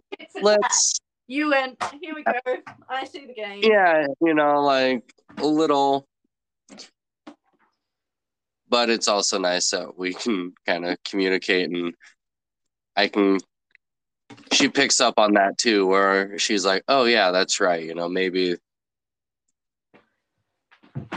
let's 0.42 1.00
You 1.28 1.50
went, 1.50 1.76
here 2.00 2.14
we 2.14 2.24
go. 2.24 2.32
I 2.88 3.04
see 3.04 3.26
the 3.26 3.34
game. 3.34 3.60
yeah 3.62 4.06
you 4.22 4.32
know 4.32 4.62
like 4.62 5.02
a 5.36 5.46
little 5.46 6.06
but 8.70 8.88
it's 8.88 9.08
also 9.08 9.38
nice 9.38 9.70
that 9.70 9.98
we 9.98 10.14
can 10.14 10.52
kind 10.66 10.86
of 10.86 10.96
communicate 11.04 11.70
and 11.70 11.92
i 12.96 13.08
can 13.08 13.38
she 14.52 14.68
picks 14.68 15.00
up 15.00 15.18
on 15.18 15.34
that 15.34 15.58
too 15.58 15.86
where 15.86 16.38
she's 16.38 16.64
like 16.64 16.82
oh 16.88 17.04
yeah 17.04 17.30
that's 17.30 17.60
right 17.60 17.84
you 17.84 17.94
know 17.94 18.08
maybe 18.08 18.56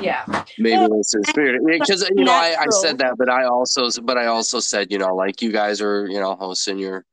Yeah. 0.01 0.25
maybe 0.57 0.77
Well, 0.77 0.97
this 0.97 1.13
is 1.13 1.29
spirit 1.29 1.61
because 1.65 2.09
you 2.09 2.25
know 2.25 2.33
I, 2.33 2.55
I 2.59 2.65
said 2.69 2.97
that 2.97 3.17
but 3.17 3.29
i 3.29 3.45
also 3.45 3.89
but 4.01 4.17
i 4.17 4.25
also 4.25 4.59
said 4.59 4.91
you 4.91 4.97
know 4.97 5.15
like 5.15 5.41
you 5.41 5.51
guys 5.51 5.79
are 5.81 6.07
you 6.07 6.19
know 6.19 6.35
hosting 6.35 6.79
your 6.79 7.05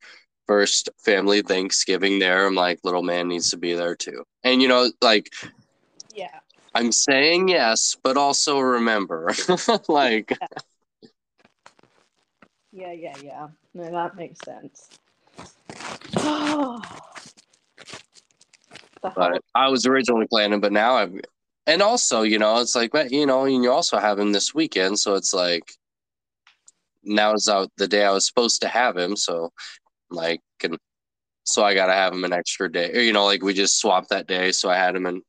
first 0.49 0.89
family 0.97 1.43
thanksgiving 1.43 2.19
there 2.19 2.47
i'm 2.47 2.55
like 2.55 2.81
little 2.83 3.03
man 3.03 3.29
needs 3.29 3.51
to 3.51 3.57
be 3.59 3.75
there 3.75 3.95
too 3.95 4.25
and 4.45 4.61
you 4.63 4.67
know 4.67 4.91
like 5.03 5.31
Yeah. 6.15 6.41
i'm 6.75 6.91
saying 6.91 7.49
yes 7.49 7.95
but 8.03 8.17
also 8.17 8.59
remember 8.59 9.31
like 9.89 10.33
Yeah, 12.71 12.93
yeah, 12.93 13.17
yeah. 13.23 13.49
No, 13.75 13.91
that 13.91 14.17
makes 14.17 14.41
sense. 14.41 14.89
Oh. 16.21 16.81
but 19.15 19.41
i 19.55 19.69
was 19.69 19.87
originally 19.87 20.27
planning 20.27 20.61
but 20.61 20.73
now 20.73 20.95
i've 20.95 21.13
and 21.67 21.81
also 21.83 22.23
you 22.23 22.39
know 22.39 22.59
it's 22.61 22.75
like 22.75 22.91
but, 22.91 23.13
you 23.13 23.25
know 23.27 23.45
and 23.45 23.63
you 23.63 23.71
also 23.71 23.97
have 23.99 24.19
him 24.19 24.33
this 24.33 24.53
weekend 24.55 24.99
so 24.99 25.15
it's 25.15 25.33
like 25.33 25.63
now 27.05 27.33
is 27.33 27.49
out 27.49 27.71
the 27.77 27.87
day 27.87 28.05
i 28.05 28.11
was 28.11 28.27
supposed 28.27 28.61
to 28.61 28.69
have 28.69 28.97
him 28.97 29.15
so 29.17 29.51
like 30.11 30.41
and 30.63 30.79
so 31.45 31.65
i 31.65 31.75
gotta 31.75 31.93
have 31.93 32.13
him 32.13 32.25
an 32.25 32.33
extra 32.33 32.71
day 32.71 32.93
or, 32.93 33.01
you 33.01 33.13
know 33.13 33.25
like 33.25 33.43
we 33.43 33.55
just 33.55 33.79
swapped 33.79 34.11
that 34.11 34.27
day 34.27 34.53
so 34.53 34.69
i 34.69 34.77
had 34.77 34.95
him 34.97 35.07
an 35.07 35.23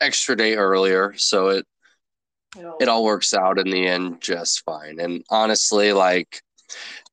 extra 0.00 0.36
day 0.36 0.54
earlier 0.54 1.14
so 1.16 1.48
it 1.48 1.66
it 2.80 2.88
all 2.88 3.04
works 3.04 3.34
out 3.34 3.58
in 3.58 3.70
the 3.70 3.86
end 3.86 4.20
just 4.20 4.64
fine 4.64 5.00
and 5.00 5.24
honestly 5.30 5.92
like 5.92 6.40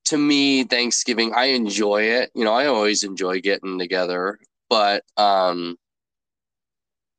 to 0.05 0.17
me 0.17 0.63
thanksgiving 0.63 1.33
i 1.35 1.45
enjoy 1.45 2.03
it 2.03 2.31
you 2.35 2.43
know 2.43 2.53
i 2.53 2.67
always 2.67 3.03
enjoy 3.03 3.39
getting 3.39 3.79
together 3.79 4.37
but 4.69 5.03
um 5.17 5.75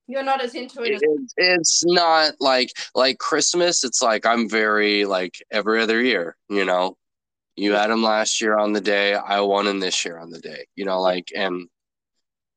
You're 0.06 0.22
not 0.22 0.42
as 0.42 0.54
into 0.54 0.82
it 0.82 0.94
as 0.94 1.02
It, 1.02 1.32
it's 1.36 1.82
not 1.84 2.34
like 2.40 2.70
like 2.94 3.18
Christmas. 3.18 3.84
It's 3.84 4.02
like 4.02 4.26
I'm 4.26 4.48
very 4.48 5.04
like 5.04 5.34
every 5.50 5.80
other 5.80 6.02
year. 6.02 6.36
You 6.48 6.64
know, 6.64 6.96
you 7.56 7.72
had 7.72 7.90
him 7.90 8.02
last 8.02 8.40
year 8.40 8.56
on 8.58 8.72
the 8.72 8.80
day. 8.80 9.14
I 9.14 9.40
won 9.40 9.66
him 9.66 9.80
this 9.80 10.04
year 10.04 10.18
on 10.18 10.30
the 10.30 10.40
day. 10.40 10.66
You 10.74 10.84
know, 10.84 11.00
like 11.00 11.30
and 11.36 11.68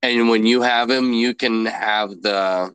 and 0.01 0.29
when 0.29 0.45
you 0.45 0.61
have 0.61 0.89
him, 0.89 1.13
you 1.13 1.33
can 1.33 1.65
have 1.65 2.09
the 2.21 2.73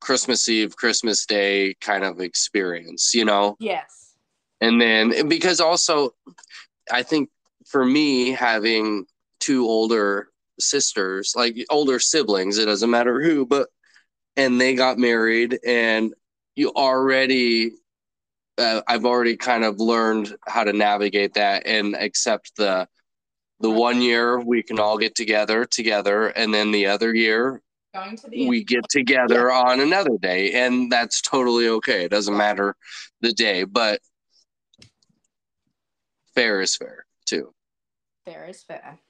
Christmas 0.00 0.48
Eve, 0.48 0.76
Christmas 0.76 1.26
Day 1.26 1.74
kind 1.80 2.04
of 2.04 2.20
experience. 2.20 3.14
You 3.14 3.24
know, 3.24 3.56
yes. 3.60 4.14
and 4.60 4.80
then 4.80 5.28
because 5.28 5.60
also 5.60 6.14
i 6.92 7.02
think 7.02 7.28
for 7.66 7.84
me 7.84 8.30
having 8.30 9.06
two 9.38 9.64
older 9.66 10.28
sisters 10.58 11.32
like 11.36 11.56
older 11.70 11.98
siblings 11.98 12.58
it 12.58 12.66
doesn't 12.66 12.90
matter 12.90 13.22
who 13.22 13.46
but 13.46 13.68
and 14.36 14.60
they 14.60 14.74
got 14.74 14.98
married 14.98 15.58
and 15.66 16.14
you 16.56 16.70
already 16.74 17.72
uh, 18.60 18.82
i've 18.88 19.04
already 19.04 19.36
kind 19.36 19.64
of 19.64 19.80
learned 19.80 20.36
how 20.46 20.62
to 20.64 20.72
navigate 20.72 21.34
that 21.34 21.66
and 21.66 21.96
accept 21.96 22.54
the 22.56 22.86
the 23.60 23.70
one 23.70 24.00
year 24.00 24.40
we 24.40 24.62
can 24.62 24.78
all 24.78 24.96
get 24.96 25.14
together 25.14 25.64
together 25.64 26.28
and 26.28 26.54
then 26.54 26.70
the 26.70 26.86
other 26.86 27.14
year 27.14 27.60
the 27.92 28.46
we 28.46 28.62
get 28.62 28.88
together 28.88 29.50
on 29.50 29.80
another 29.80 30.16
day 30.20 30.52
and 30.52 30.92
that's 30.92 31.20
totally 31.20 31.68
okay 31.68 32.04
it 32.04 32.10
doesn't 32.10 32.36
matter 32.36 32.76
the 33.20 33.32
day 33.32 33.64
but 33.64 34.00
fair 36.34 36.60
is 36.60 36.76
fair 36.76 37.04
too 37.26 37.52
Fair 38.24 38.46
is 38.46 38.62
fair. 38.62 38.98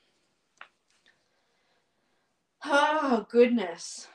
Oh 2.63 3.27
goodness. 3.31 4.07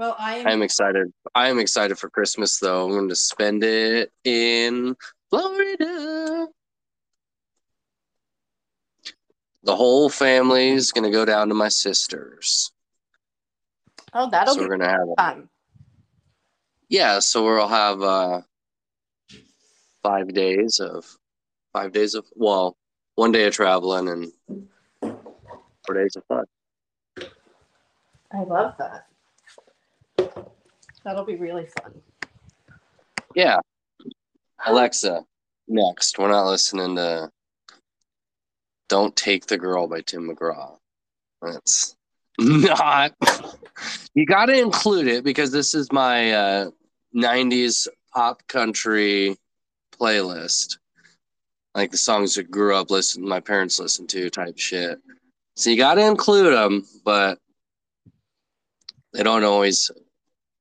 Well, 0.00 0.16
I 0.18 0.36
am. 0.36 0.46
i'm 0.46 0.62
excited 0.62 1.12
i 1.34 1.48
am 1.50 1.58
excited 1.58 1.98
for 1.98 2.08
christmas 2.08 2.58
though 2.58 2.86
i'm 2.86 2.92
going 2.92 3.10
to 3.10 3.14
spend 3.14 3.62
it 3.62 4.10
in 4.24 4.96
florida 5.28 6.48
the 9.62 9.76
whole 9.76 10.08
family 10.08 10.70
is 10.70 10.90
going 10.90 11.04
to 11.04 11.10
go 11.10 11.26
down 11.26 11.48
to 11.48 11.54
my 11.54 11.68
sister's 11.68 12.72
oh, 14.14 14.30
that'll 14.30 14.54
so 14.54 14.60
be 14.60 14.66
we're 14.66 14.78
going 14.78 14.88
to 14.88 14.88
have 14.88 15.08
fun. 15.18 15.50
yeah 16.88 17.18
so 17.18 17.44
we'll 17.44 17.68
have 17.68 18.00
uh 18.00 18.40
five 20.02 20.32
days 20.32 20.80
of 20.80 21.04
five 21.74 21.92
days 21.92 22.14
of 22.14 22.24
well 22.34 22.74
one 23.16 23.32
day 23.32 23.46
of 23.46 23.52
traveling 23.52 24.08
and 24.08 24.66
four 25.84 25.94
days 25.94 26.16
of 26.16 26.24
fun 26.24 26.46
I 28.32 28.44
love 28.44 28.76
that. 28.78 29.09
That'll 31.04 31.24
be 31.24 31.36
really 31.36 31.66
fun. 31.66 32.00
Yeah. 33.34 33.60
Alexa, 34.66 35.24
next. 35.68 36.18
We're 36.18 36.28
not 36.28 36.46
listening 36.46 36.96
to 36.96 37.30
Don't 38.88 39.14
Take 39.16 39.46
the 39.46 39.58
Girl 39.58 39.86
by 39.86 40.02
Tim 40.02 40.28
McGraw. 40.28 40.76
That's 41.40 41.96
not. 42.38 43.14
You 44.14 44.26
got 44.26 44.46
to 44.46 44.58
include 44.58 45.06
it 45.06 45.24
because 45.24 45.52
this 45.52 45.74
is 45.74 45.90
my 45.92 46.32
uh, 46.32 46.70
90s 47.14 47.88
pop 48.12 48.46
country 48.48 49.36
playlist. 49.98 50.78
Like 51.74 51.92
the 51.92 51.96
songs 51.96 52.34
that 52.34 52.50
grew 52.50 52.74
up 52.74 52.90
listening, 52.90 53.28
my 53.28 53.40
parents 53.40 53.78
listened 53.78 54.08
to 54.10 54.28
type 54.28 54.58
shit. 54.58 54.98
So 55.54 55.70
you 55.70 55.76
got 55.76 55.94
to 55.94 56.06
include 56.06 56.52
them, 56.52 56.84
but 57.04 57.38
they 59.12 59.22
don't 59.22 59.44
always 59.44 59.90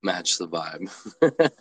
match 0.03 0.37
the 0.37 0.47
vibe. 0.47 0.89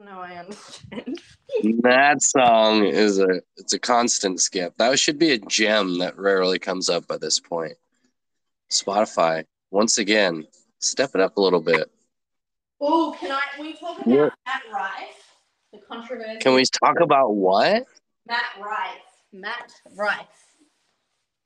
No, 0.00 0.20
I 0.20 0.36
understand. 0.36 1.18
That 1.82 2.20
song 2.20 2.84
is 2.84 3.18
a 3.20 3.40
it's 3.56 3.72
a 3.72 3.78
constant 3.78 4.38
skip. 4.40 4.74
That 4.76 4.98
should 4.98 5.18
be 5.18 5.30
a 5.30 5.38
gem 5.38 5.98
that 5.98 6.18
rarely 6.18 6.58
comes 6.58 6.90
up 6.90 7.06
by 7.06 7.16
this 7.16 7.40
point. 7.40 7.74
Spotify, 8.70 9.44
once 9.70 9.96
again, 9.98 10.46
step 10.80 11.10
it 11.14 11.20
up 11.22 11.36
a 11.38 11.40
little 11.40 11.60
bit. 11.62 11.90
Oh, 12.80 13.16
can 13.18 13.30
I? 13.32 13.40
We 13.58 13.72
talk 13.74 13.98
about 13.98 14.08
Yeah. 14.14 14.28
Matt 14.46 14.62
Rife, 14.74 15.32
the 15.72 15.78
controversy. 15.88 16.38
Can 16.40 16.54
we 16.54 16.64
talk 16.64 17.00
about 17.00 17.34
what? 17.34 17.84
Matt 18.26 18.42
Rife. 18.60 19.00
Matt 19.32 19.72
Rife. 19.96 20.26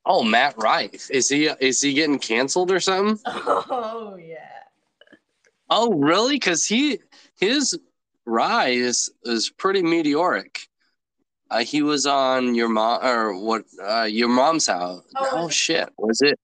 Oh, 0.05 0.25
Matt 0.25 0.55
Rife. 0.59 1.11
Is 1.11 1.29
he 1.29 1.47
is 1.61 1.81
he 1.81 1.93
getting 1.93 2.19
canceled 2.19 2.73
or 2.73 2.81
something? 2.81 3.19
Oh 3.27 4.17
yeah. 4.19 4.39
Oh, 5.71 5.93
really? 5.93 6.37
Because 6.37 6.65
he 6.67 7.01
his 7.39 7.79
rise 8.25 9.11
is 9.25 9.51
pretty 9.51 9.83
meteoric. 9.83 10.61
Uh, 11.51 11.61
he 11.61 11.83
was 11.83 12.07
on 12.07 12.55
your 12.55 12.69
mom 12.69 13.05
or 13.05 13.39
what? 13.39 13.65
Uh, 13.83 14.03
your 14.05 14.29
mom's 14.29 14.67
house. 14.67 15.03
Oh, 15.17 15.29
Oh, 15.33 15.49
shit! 15.49 15.89
Was 15.99 16.21
it? 16.21 16.39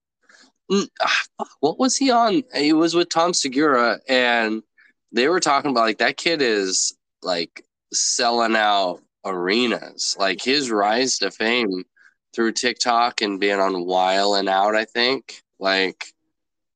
Mm, 0.71 0.87
ah, 1.01 1.21
what 1.59 1.77
was 1.77 1.95
he 1.95 2.09
on? 2.09 2.43
He 2.55 2.73
was 2.73 2.95
with 2.95 3.09
Tom 3.09 3.33
Segura, 3.33 3.99
and 4.07 4.63
they 5.11 5.27
were 5.27 5.39
talking 5.39 5.71
about 5.71 5.85
like 5.85 5.99
that 5.99 6.17
kid 6.17 6.41
is 6.41 6.95
like 7.21 7.63
selling 7.93 8.55
out 8.55 9.01
arenas. 9.23 10.15
Like 10.19 10.41
his 10.41 10.71
rise 10.71 11.19
to 11.19 11.29
fame 11.29 11.83
through 12.35 12.53
TikTok 12.53 13.21
and 13.21 13.39
being 13.39 13.59
on 13.59 13.85
Wild 13.85 14.37
'N 14.37 14.47
Out. 14.47 14.75
I 14.75 14.85
think 14.85 15.43
like 15.59 16.13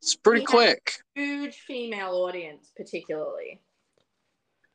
it's 0.02 0.16
pretty 0.16 0.42
has- 0.42 0.48
quick. 0.48 0.94
Huge 1.16 1.56
female 1.56 2.16
audience, 2.16 2.72
particularly. 2.76 3.62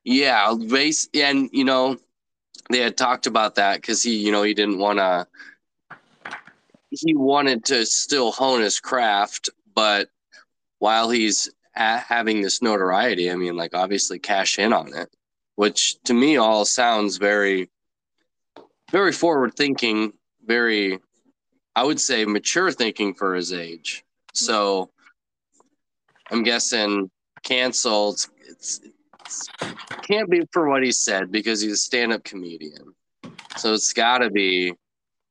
Yeah, 0.04 0.54
base 0.68 1.08
and 1.14 1.48
you 1.52 1.64
know 1.64 1.96
they 2.70 2.80
had 2.80 2.96
talked 2.96 3.26
about 3.26 3.56
that 3.56 3.76
because 3.76 4.02
he, 4.02 4.16
you 4.16 4.32
know, 4.32 4.42
he 4.42 4.54
didn't 4.54 4.78
want 4.78 4.98
to. 4.98 5.26
He 6.90 7.14
wanted 7.14 7.64
to 7.66 7.84
still 7.84 8.30
hone 8.30 8.60
his 8.60 8.78
craft, 8.78 9.50
but 9.74 10.08
while 10.78 11.10
he's 11.10 11.50
a 11.74 11.98
having 11.98 12.40
this 12.40 12.62
notoriety, 12.62 13.30
I 13.30 13.34
mean, 13.34 13.56
like 13.56 13.74
obviously 13.74 14.18
cash 14.18 14.58
in 14.58 14.72
on 14.72 14.94
it, 14.94 15.08
which 15.56 16.00
to 16.04 16.14
me 16.14 16.36
all 16.36 16.64
sounds 16.64 17.16
very, 17.16 17.68
very 18.92 19.10
forward 19.10 19.54
thinking, 19.56 20.12
very, 20.44 21.00
I 21.74 21.82
would 21.82 22.00
say 22.00 22.24
mature 22.24 22.70
thinking 22.70 23.14
for 23.14 23.34
his 23.34 23.52
age. 23.52 24.04
So 24.34 24.90
I'm 26.34 26.42
guessing 26.42 27.08
canceled. 27.44 28.26
It's, 28.48 28.80
it's 29.20 29.48
can't 30.02 30.28
be 30.28 30.42
for 30.52 30.68
what 30.68 30.82
he 30.82 30.90
said 30.90 31.30
because 31.30 31.60
he's 31.60 31.72
a 31.74 31.76
stand-up 31.76 32.24
comedian. 32.24 32.92
So 33.56 33.72
it's 33.72 33.92
got 33.92 34.18
to 34.18 34.30
be 34.30 34.74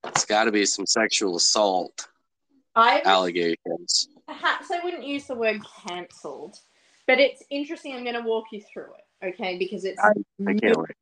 it's 0.06 0.24
got 0.24 0.46
to 0.46 0.52
be 0.54 0.66
some 0.66 0.86
sexual 0.86 1.36
assault 1.36 2.08
I 2.74 3.02
allegations. 3.04 4.08
perhaps 4.26 4.72
I 4.72 4.82
wouldn't 4.82 5.06
use 5.06 5.26
the 5.26 5.36
word 5.36 5.60
cancelled, 5.86 6.58
but 7.06 7.20
it's 7.20 7.44
interesting. 7.50 7.94
I'm 7.94 8.04
going 8.04 8.16
to 8.16 8.22
walk 8.22 8.46
you 8.54 8.62
through 8.62 8.92
it, 8.94 9.28
okay? 9.34 9.58
Because 9.58 9.84
it's 9.84 10.00
I 10.00 10.14
can't 10.54 10.78
wait. 10.78 10.96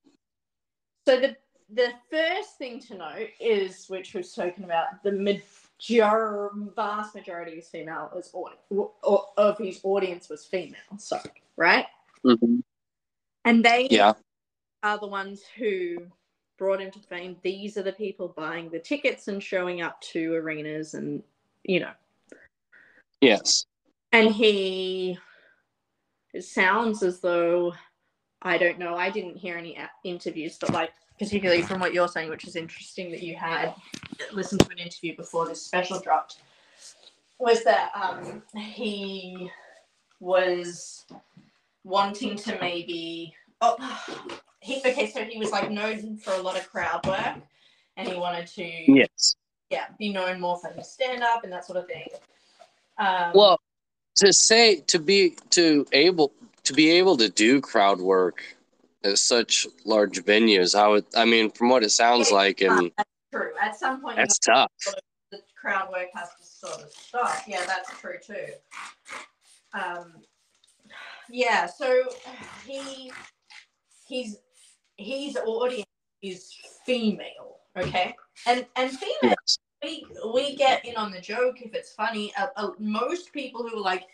so 1.08 1.20
the 1.20 1.38
the 1.72 1.94
first 2.10 2.58
thing 2.58 2.80
to 2.88 2.96
note 2.96 3.30
is, 3.40 3.86
which 3.88 4.16
we've 4.16 4.26
spoken 4.26 4.64
about, 4.64 5.04
the 5.04 5.12
major 5.90 6.50
vast 6.76 7.16
majority 7.16 7.52
of 7.52 7.58
his 7.58 7.70
female 7.70 8.12
was 8.14 8.32
audi- 8.34 8.92
of 9.38 9.58
his 9.58 9.80
audience 9.84 10.30
was 10.30 10.46
female. 10.46 10.80
Sorry, 10.98 11.44
right? 11.58 11.88
Mhm. 12.24 12.64
And 13.46 13.66
they 13.66 13.88
Yeah, 13.90 14.14
are 14.84 15.00
the 15.00 15.08
ones 15.08 15.44
who 15.58 16.08
brought 16.58 16.82
him 16.82 16.92
to 16.92 17.00
fame. 17.00 17.40
These 17.42 17.78
are 17.78 17.84
the 17.84 17.94
people 17.94 18.30
buying 18.30 18.70
the 18.70 18.80
tickets 18.80 19.28
and 19.28 19.42
showing 19.42 19.82
up 19.82 20.00
to 20.02 20.36
arenas, 20.36 20.94
and 20.94 21.24
you 21.64 21.80
know, 21.80 21.94
yes, 23.20 23.66
and 24.12 24.32
he 24.32 25.18
it 26.34 26.44
sounds 26.44 27.04
as 27.04 27.20
though 27.20 27.74
i 28.42 28.58
don't 28.58 28.80
know 28.80 28.96
i 28.96 29.10
didn't 29.12 29.36
hear 29.36 29.58
any 29.58 29.78
interviews 30.06 30.58
but 30.58 30.72
like 30.72 30.92
particularly 31.20 31.62
from 31.62 31.80
what 31.80 31.94
you're 31.94 32.08
saying 32.08 32.30
which 32.30 32.48
is 32.48 32.56
interesting 32.56 33.12
that 33.12 33.22
you 33.22 33.36
had 33.36 33.74
listened 34.34 34.62
to 34.62 34.70
an 34.72 34.78
interview 34.78 35.16
before 35.16 35.48
this 35.48 35.62
special 35.62 36.00
dropped 36.00 36.38
was 37.40 37.64
that 37.64 37.92
um 37.96 38.42
he 38.56 39.50
was 40.20 41.06
wanting 41.84 42.36
to 42.36 42.58
maybe 42.60 43.34
oh 43.62 43.76
he 44.60 44.80
okay 44.86 45.10
so 45.10 45.24
he 45.24 45.38
was 45.38 45.52
like 45.52 45.72
known 45.72 46.18
for 46.18 46.34
a 46.34 46.42
lot 46.42 46.58
of 46.58 46.70
crowd 46.70 47.06
work 47.06 47.38
and 47.98 48.08
he 48.08 48.16
wanted 48.16 48.48
to 48.48 48.64
yes. 48.64 49.36
yeah 49.70 49.86
be 49.98 50.12
known 50.12 50.40
more 50.40 50.58
for 50.60 50.70
his 50.70 50.92
stand 50.92 51.24
up 51.24 51.44
and 51.44 51.52
that 51.52 51.66
sort 51.66 51.78
of 51.78 51.88
thing 51.88 52.08
um, 52.98 53.32
Well, 53.34 53.60
to 54.18 54.32
say 54.32 54.82
to 54.88 55.00
be 55.00 55.36
to 55.52 55.86
able 55.92 56.34
to 56.64 56.74
be 56.74 56.92
able 56.92 57.18
to 57.18 57.30
do 57.30 57.60
crowd 57.62 58.00
work 58.00 58.44
at 59.04 59.18
such 59.18 59.68
large 59.86 60.24
venues, 60.24 60.78
I 60.78 60.88
would. 60.88 61.06
I 61.16 61.26
mean, 61.26 61.52
from 61.52 61.70
what 61.70 61.84
it 61.84 61.92
sounds 61.92 62.32
like, 62.32 62.62
and 62.62 62.92
true. 63.34 63.52
At 63.62 63.78
some 63.78 64.02
point, 64.02 64.18
that's 64.18 64.40
tough. 64.40 64.72
know, 64.88 64.94
the 65.32 65.40
crowd 65.60 65.90
work 65.92 66.10
has 66.14 66.30
to 66.40 66.46
sort 66.46 66.84
of 66.84 66.92
stop. 66.92 67.44
Yeah, 67.48 67.64
that's 67.66 67.90
true 68.00 68.18
too. 68.26 68.54
Um, 69.74 70.14
yeah, 71.30 71.66
so 71.66 72.04
he 72.66 73.12
he's 74.08 74.38
his 74.98 75.38
audience 75.38 75.86
is 76.22 76.54
female, 76.86 77.58
okay, 77.78 78.16
and 78.46 78.66
and 78.76 78.92
female 78.92 79.18
Yes. 79.24 79.58
we 79.84 80.06
we 80.34 80.56
get 80.56 80.86
in 80.86 80.96
on 80.96 81.12
the 81.12 81.22
joke 81.22 81.62
if 81.62 81.74
it's 81.74 81.94
funny. 81.94 82.34
Uh, 82.38 82.48
uh, 82.56 82.72
most 82.80 83.34
people 83.34 83.68
who 83.68 83.78
are 83.78 83.82
like 83.82 84.08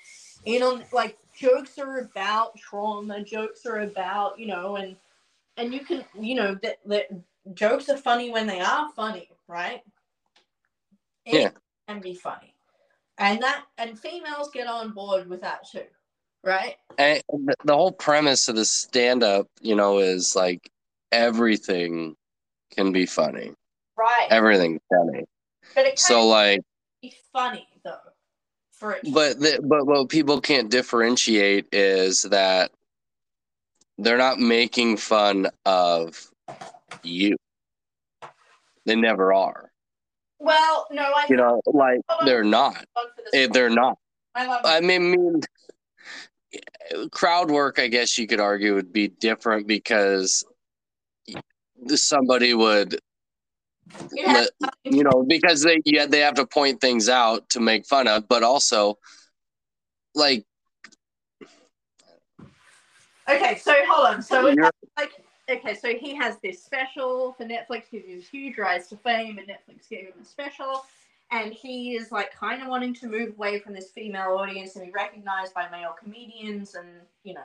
in 0.45 0.63
on 0.63 0.83
like 0.93 1.17
jokes 1.37 1.77
are 1.77 1.99
about 1.99 2.57
trauma, 2.57 3.23
jokes 3.23 3.65
are 3.65 3.81
about 3.81 4.39
you 4.39 4.47
know, 4.47 4.75
and 4.77 4.95
and 5.57 5.73
you 5.73 5.81
can 5.81 6.03
you 6.19 6.35
know 6.35 6.55
that 6.63 6.77
that 6.85 7.07
jokes 7.53 7.89
are 7.89 7.97
funny 7.97 8.31
when 8.31 8.47
they 8.47 8.59
are 8.59 8.89
funny, 8.95 9.29
right? 9.47 9.81
It 11.25 11.33
Yeah. 11.41 11.49
can 11.87 12.01
be 12.01 12.15
funny, 12.15 12.53
and 13.17 13.41
that 13.41 13.65
and 13.77 13.99
females 13.99 14.49
get 14.51 14.67
on 14.67 14.91
board 14.91 15.29
with 15.29 15.41
that 15.41 15.67
too, 15.69 15.85
right? 16.43 16.77
And 16.97 17.21
the- 17.63 17.75
whole 17.75 17.91
premise 17.91 18.47
of 18.47 18.55
the 18.55 18.65
stand 18.65 19.23
up, 19.23 19.47
you 19.61 19.75
know, 19.75 19.99
is 19.99 20.35
like 20.35 20.71
everything 21.11 22.15
can 22.71 22.91
be 22.91 23.05
funny. 23.05 23.53
Right. 23.95 24.27
Everything's 24.29 24.81
funny. 24.89 25.25
but 25.75 25.85
it 25.85 25.99
So 25.99 26.27
like 26.27 26.61
be 27.01 27.13
funny 27.31 27.67
though. 27.83 28.06
For 28.77 28.93
it. 28.93 29.11
but 29.11 29.39
the, 29.39 29.59
but 29.63 29.87
what 29.87 30.07
people 30.09 30.39
can't 30.39 30.69
differentiate 30.69 31.65
is 31.71 32.21
that 32.23 32.71
they're 33.97 34.17
not 34.17 34.39
making 34.39 34.97
fun 34.97 35.47
of 35.65 36.29
you. 37.01 37.35
They 38.85 38.95
never 38.95 39.33
are. 39.33 39.71
well, 40.39 40.87
no, 40.91 41.01
I 41.01 41.25
You 41.27 41.37
know, 41.37 41.61
like 41.65 42.01
they're 42.25 42.43
not. 42.43 42.75
fun 42.75 43.05
for 43.15 43.23
this 43.23 43.33
Eh. 43.33 43.47
They're 43.51 43.69
not. 43.71 43.97
I 44.35 44.45
love 44.45 44.61
I 44.63 44.79
mean, 44.81 45.11
mean, 45.11 45.41
crowd 47.11 47.49
work, 47.49 47.79
I 47.79 47.87
guess 47.87 48.17
you 48.17 48.27
could 48.27 48.39
argue, 48.39 48.75
would 48.75 48.93
be 48.93 49.07
different 49.07 49.67
because 49.67 50.45
somebody 51.87 52.53
would, 52.53 52.99
You 54.83 55.03
know, 55.03 55.23
because 55.27 55.63
they 55.63 55.81
yeah 55.85 56.05
they 56.05 56.19
have 56.19 56.35
to 56.35 56.45
point 56.45 56.81
things 56.81 57.09
out 57.09 57.49
to 57.49 57.59
make 57.59 57.85
fun 57.85 58.07
of, 58.07 58.27
but 58.27 58.43
also 58.43 58.97
like 60.15 60.45
Okay, 63.29 63.57
so 63.57 63.73
hold 63.87 64.07
on. 64.07 64.21
So 64.21 64.41
like, 64.97 65.11
okay, 65.49 65.75
so 65.75 65.93
he 65.93 66.15
has 66.15 66.37
this 66.41 66.63
special 66.63 67.33
for 67.33 67.43
Netflix, 67.43 67.91
gives 67.91 68.07
him 68.07 68.21
huge 68.21 68.57
rise 68.57 68.87
to 68.87 68.97
fame, 68.97 69.37
and 69.37 69.47
Netflix 69.47 69.89
gave 69.89 70.05
him 70.05 70.13
a 70.21 70.25
special, 70.25 70.85
and 71.31 71.51
he 71.51 71.95
is 71.95 72.11
like 72.11 72.33
kind 72.33 72.61
of 72.61 72.69
wanting 72.69 72.93
to 72.95 73.07
move 73.07 73.33
away 73.37 73.59
from 73.59 73.73
this 73.73 73.91
female 73.91 74.37
audience 74.37 74.77
and 74.77 74.85
be 74.85 74.91
recognized 74.91 75.53
by 75.53 75.69
male 75.69 75.93
comedians, 76.01 76.75
and 76.75 76.87
you 77.23 77.33
know, 77.33 77.41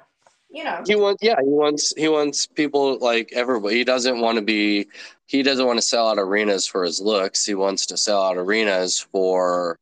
know, 0.64 0.82
he 0.86 0.94
wants 0.94 1.22
yeah 1.22 1.36
he 1.40 1.48
wants 1.48 1.94
he 1.96 2.08
wants 2.08 2.46
people 2.46 2.98
like 2.98 3.32
everybody. 3.32 3.76
He 3.76 3.84
doesn't 3.84 4.20
want 4.20 4.36
to 4.36 4.42
be 4.42 4.86
he 5.26 5.42
doesn't 5.42 5.66
want 5.66 5.78
to 5.78 5.82
sell 5.82 6.08
out 6.08 6.18
arenas 6.18 6.66
for 6.66 6.84
his 6.84 7.00
looks. 7.00 7.44
He 7.44 7.54
wants 7.54 7.86
to 7.86 7.96
sell 7.96 8.22
out 8.22 8.36
arenas 8.36 8.98
for 8.98 9.78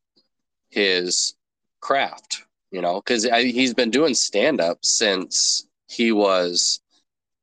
his 0.69 1.35
craft. 1.81 2.45
You 2.71 2.81
know, 2.81 3.01
because 3.01 3.23
he's 3.23 3.73
been 3.73 3.91
doing 3.91 4.13
stand 4.13 4.61
up 4.61 4.77
since 4.81 5.67
he 5.89 6.13
was 6.13 6.79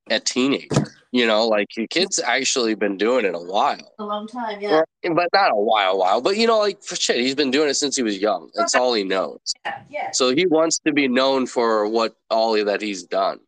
a 0.08 0.18
teenager. 0.18 0.97
You 1.10 1.26
know, 1.26 1.46
like 1.48 1.68
the 1.74 1.86
kid's 1.88 2.18
actually 2.18 2.74
been 2.74 2.98
doing 2.98 3.24
it 3.24 3.34
a 3.34 3.38
while. 3.38 3.94
a 3.98 4.04
long 4.04 4.26
time, 4.26 4.60
yeah, 4.60 4.82
Or- 5.04 5.14
but 5.14 5.28
not 5.32 5.52
a 5.52 5.56
while, 5.56 5.96
while. 5.98 6.20
But 6.20 6.36
you 6.36 6.46
know, 6.46 6.58
like 6.58 6.82
for 6.82 6.96
shit, 6.96 7.16
he's 7.16 7.34
been 7.34 7.50
doing 7.50 7.68
it 7.70 7.74
since 7.74 7.96
he 7.96 8.02
was 8.02 8.18
young. 8.18 8.50
That's 8.54 8.74
all 8.74 8.92
he 8.92 9.04
knows. 9.04 9.40
yeah, 9.64 9.82
yeah, 9.88 10.10
So 10.12 10.34
he 10.34 10.46
wants 10.46 10.78
to 10.80 10.92
be 10.92 11.08
known 11.08 11.46
for 11.46 11.88
what 11.88 12.14
all 12.30 12.52
that 12.62 12.82
he's 12.82 13.04
done. 13.04 13.40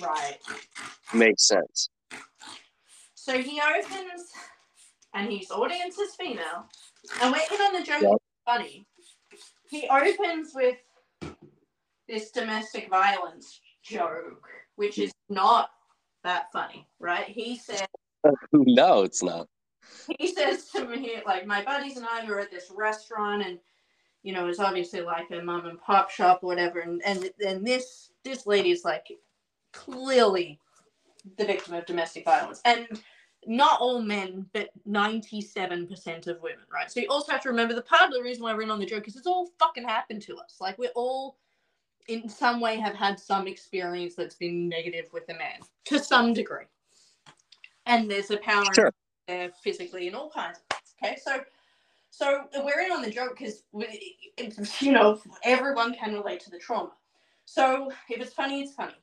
right. 0.00 0.38
Makes 1.12 1.48
sense. 1.48 1.88
So 3.14 3.38
he 3.38 3.60
opens, 3.60 4.30
and 5.14 5.32
his 5.32 5.50
audience 5.50 5.98
is 5.98 6.14
female, 6.14 6.68
and 7.22 7.32
we're 7.32 7.56
in 7.56 7.60
on 7.62 7.72
the 7.72 7.82
joke. 7.84 8.02
Yep. 8.02 8.12
Funny. 8.44 8.86
He 9.68 9.88
opens 9.88 10.52
with 10.54 10.76
this 12.06 12.30
domestic 12.30 12.88
violence 12.90 13.60
joke, 13.82 14.46
which 14.76 14.98
is 14.98 15.10
not 15.28 15.70
that 16.24 16.50
funny, 16.52 16.86
right? 16.98 17.28
He 17.28 17.56
said 17.56 17.86
no, 18.52 19.02
it's 19.02 19.22
not. 19.22 19.48
he 20.18 20.34
says 20.34 20.70
to 20.70 20.86
me 20.86 21.16
like 21.26 21.46
my 21.46 21.62
buddies 21.62 21.96
and 21.96 22.06
I 22.06 22.24
were 22.26 22.40
at 22.40 22.50
this 22.50 22.72
restaurant 22.74 23.46
and 23.46 23.58
you 24.22 24.32
know 24.32 24.48
it's 24.48 24.58
obviously 24.58 25.02
like 25.02 25.30
a 25.30 25.40
mom 25.42 25.66
and 25.66 25.80
pop 25.80 26.10
shop 26.10 26.40
or 26.42 26.46
whatever 26.48 26.80
and 26.80 27.02
and 27.04 27.30
and 27.46 27.66
this 27.66 28.10
this 28.24 28.46
lady's 28.46 28.84
like 28.84 29.06
clearly 29.72 30.58
the 31.38 31.44
victim 31.44 31.74
of 31.74 31.86
domestic 31.86 32.24
violence 32.24 32.60
and 32.64 32.86
not 33.46 33.78
all 33.80 34.00
men 34.00 34.46
but 34.54 34.70
97% 34.88 36.26
of 36.26 36.40
women 36.40 36.64
right 36.72 36.90
so 36.90 37.00
you 37.00 37.08
also 37.10 37.30
have 37.30 37.42
to 37.42 37.50
remember 37.50 37.74
the 37.74 37.82
part 37.82 38.08
of 38.08 38.12
the 38.12 38.22
reason 38.22 38.42
why 38.42 38.54
we're 38.54 38.62
in 38.62 38.70
on 38.70 38.80
the 38.80 38.86
joke 38.86 39.06
is 39.06 39.16
it's 39.16 39.26
all 39.26 39.50
fucking 39.58 39.86
happened 39.86 40.22
to 40.22 40.36
us 40.38 40.56
like 40.60 40.78
we're 40.78 40.90
all 40.94 41.36
in 42.08 42.28
some 42.28 42.60
way 42.60 42.76
have 42.76 42.94
had 42.94 43.18
some 43.18 43.46
experience 43.46 44.14
that's 44.14 44.34
been 44.34 44.68
negative 44.68 45.06
with 45.12 45.28
a 45.30 45.34
man 45.34 45.60
to 45.84 45.98
some 45.98 46.32
degree 46.32 46.64
and 47.86 48.10
there's 48.10 48.30
a 48.30 48.36
power 48.38 48.64
Sure. 48.74 48.92
there 49.28 49.50
physically 49.62 50.06
and 50.06 50.16
all 50.16 50.30
kinds 50.30 50.58
of 50.58 50.64
things. 50.76 50.94
Okay, 51.02 51.20
so 51.22 51.40
so 52.10 52.44
we're 52.62 52.80
in 52.80 52.92
on 52.92 53.02
the 53.02 53.10
joke 53.10 53.36
because 53.38 53.62
you 54.80 54.92
know 54.92 55.20
everyone 55.42 55.94
can 55.94 56.14
relate 56.14 56.40
to 56.40 56.50
the 56.50 56.58
trauma. 56.58 56.92
So 57.44 57.90
if 58.08 58.20
it's 58.20 58.32
funny, 58.32 58.62
it's 58.62 58.74
funny. 58.74 58.94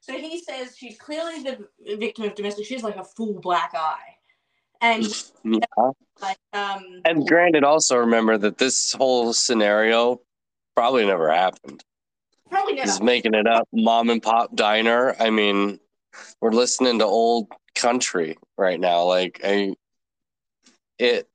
So 0.00 0.12
he 0.12 0.40
says 0.40 0.76
she's 0.76 0.98
clearly 0.98 1.42
the 1.42 1.96
victim 1.96 2.24
of 2.24 2.34
domestic. 2.34 2.66
She's 2.66 2.82
like 2.82 2.96
a 2.96 3.04
full 3.04 3.40
black 3.40 3.72
eye, 3.74 4.16
and 4.80 5.04
Yeah. 5.44 5.90
like 6.20 6.38
um, 6.52 7.02
And 7.04 7.26
granted, 7.26 7.64
also 7.64 7.96
remember 7.96 8.36
that 8.38 8.58
this 8.58 8.92
whole 8.92 9.32
scenario 9.32 10.20
probably 10.74 11.06
never 11.06 11.32
happened. 11.32 11.82
Probably. 12.50 12.80
He's 12.80 13.00
making 13.00 13.34
it 13.34 13.46
up. 13.46 13.68
Mom 13.72 14.10
and 14.10 14.22
pop 14.22 14.54
diner. 14.54 15.14
I 15.18 15.30
mean, 15.30 15.78
we're 16.40 16.52
listening 16.52 16.98
to 17.00 17.04
old 17.04 17.48
country 17.74 18.36
right 18.56 18.80
now. 18.80 19.04
Like, 19.04 19.40
I, 19.44 19.74
it, 20.98 21.28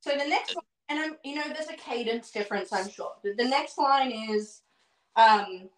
So 0.00 0.10
the 0.10 0.28
next 0.28 0.54
one, 0.54 0.64
and 0.88 0.98
I'm, 0.98 1.16
you 1.24 1.34
know, 1.34 1.44
there's 1.54 1.68
a 1.68 1.76
cadence 1.76 2.30
difference, 2.30 2.72
I'm 2.72 2.88
sure. 2.88 3.12
The, 3.22 3.34
the 3.34 3.44
next 3.44 3.78
line 3.78 4.10
is, 4.10 4.62
um, 5.16 5.68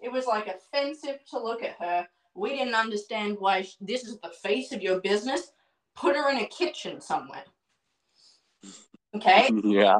it 0.00 0.10
was 0.10 0.26
like 0.26 0.46
offensive 0.48 1.20
to 1.30 1.38
look 1.38 1.62
at 1.62 1.76
her. 1.80 2.06
We 2.34 2.50
didn't 2.50 2.74
understand 2.74 3.36
why 3.38 3.62
sh- 3.62 3.76
this 3.80 4.04
is 4.04 4.18
the 4.20 4.30
face 4.42 4.72
of 4.72 4.82
your 4.82 5.00
business. 5.00 5.52
Put 5.94 6.16
her 6.16 6.30
in 6.30 6.38
a 6.38 6.46
kitchen 6.46 7.00
somewhere. 7.00 7.44
Okay. 9.14 9.50
yeah. 9.64 9.98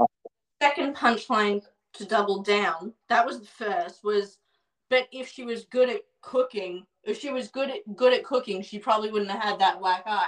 Second 0.62 0.96
punchline 0.96 1.62
to 1.94 2.04
double 2.04 2.42
down. 2.42 2.92
That 3.08 3.26
was 3.26 3.40
the 3.40 3.46
first. 3.46 4.04
Was, 4.04 4.38
but 4.90 5.08
if 5.12 5.28
she 5.28 5.44
was 5.44 5.64
good 5.64 5.88
at 5.88 6.00
cooking, 6.20 6.86
if 7.04 7.20
she 7.20 7.30
was 7.30 7.48
good 7.48 7.70
at 7.70 7.96
good 7.96 8.12
at 8.12 8.24
cooking, 8.24 8.62
she 8.62 8.78
probably 8.78 9.10
wouldn't 9.10 9.30
have 9.30 9.42
had 9.42 9.58
that 9.58 9.80
black 9.80 10.04
eye. 10.06 10.26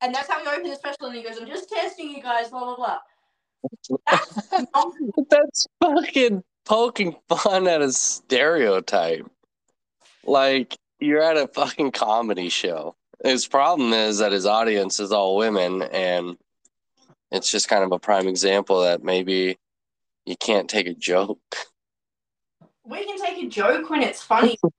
And 0.00 0.14
that's 0.14 0.30
how 0.30 0.40
he 0.40 0.46
opened 0.46 0.70
the 0.70 0.76
special, 0.76 1.06
and 1.06 1.16
he 1.16 1.22
goes, 1.22 1.38
"I'm 1.38 1.46
just 1.46 1.68
testing 1.68 2.10
you 2.10 2.22
guys." 2.22 2.50
Blah 2.50 2.76
blah 2.76 2.76
blah. 2.76 2.98
That's 4.06 4.40
That's 5.30 5.66
fucking 5.80 6.42
poking 6.64 7.16
fun 7.28 7.66
at 7.66 7.82
a 7.82 7.92
stereotype. 7.92 9.26
Like 10.24 10.76
you're 11.00 11.22
at 11.22 11.36
a 11.36 11.48
fucking 11.48 11.92
comedy 11.92 12.48
show. 12.48 12.94
His 13.24 13.48
problem 13.48 13.92
is 13.92 14.18
that 14.18 14.32
his 14.32 14.46
audience 14.46 15.00
is 15.00 15.10
all 15.10 15.36
women, 15.36 15.82
and 15.82 16.36
it's 17.32 17.50
just 17.50 17.68
kind 17.68 17.82
of 17.82 17.92
a 17.92 17.98
prime 17.98 18.28
example 18.28 18.82
that 18.82 19.02
maybe 19.02 19.58
you 20.28 20.36
can't 20.36 20.68
take 20.68 20.86
a 20.86 20.94
joke. 20.94 21.40
we 22.84 23.04
can 23.04 23.18
take 23.24 23.42
a 23.42 23.48
joke 23.48 23.88
when 23.90 24.02
it's 24.02 24.22
funny. 24.22 24.56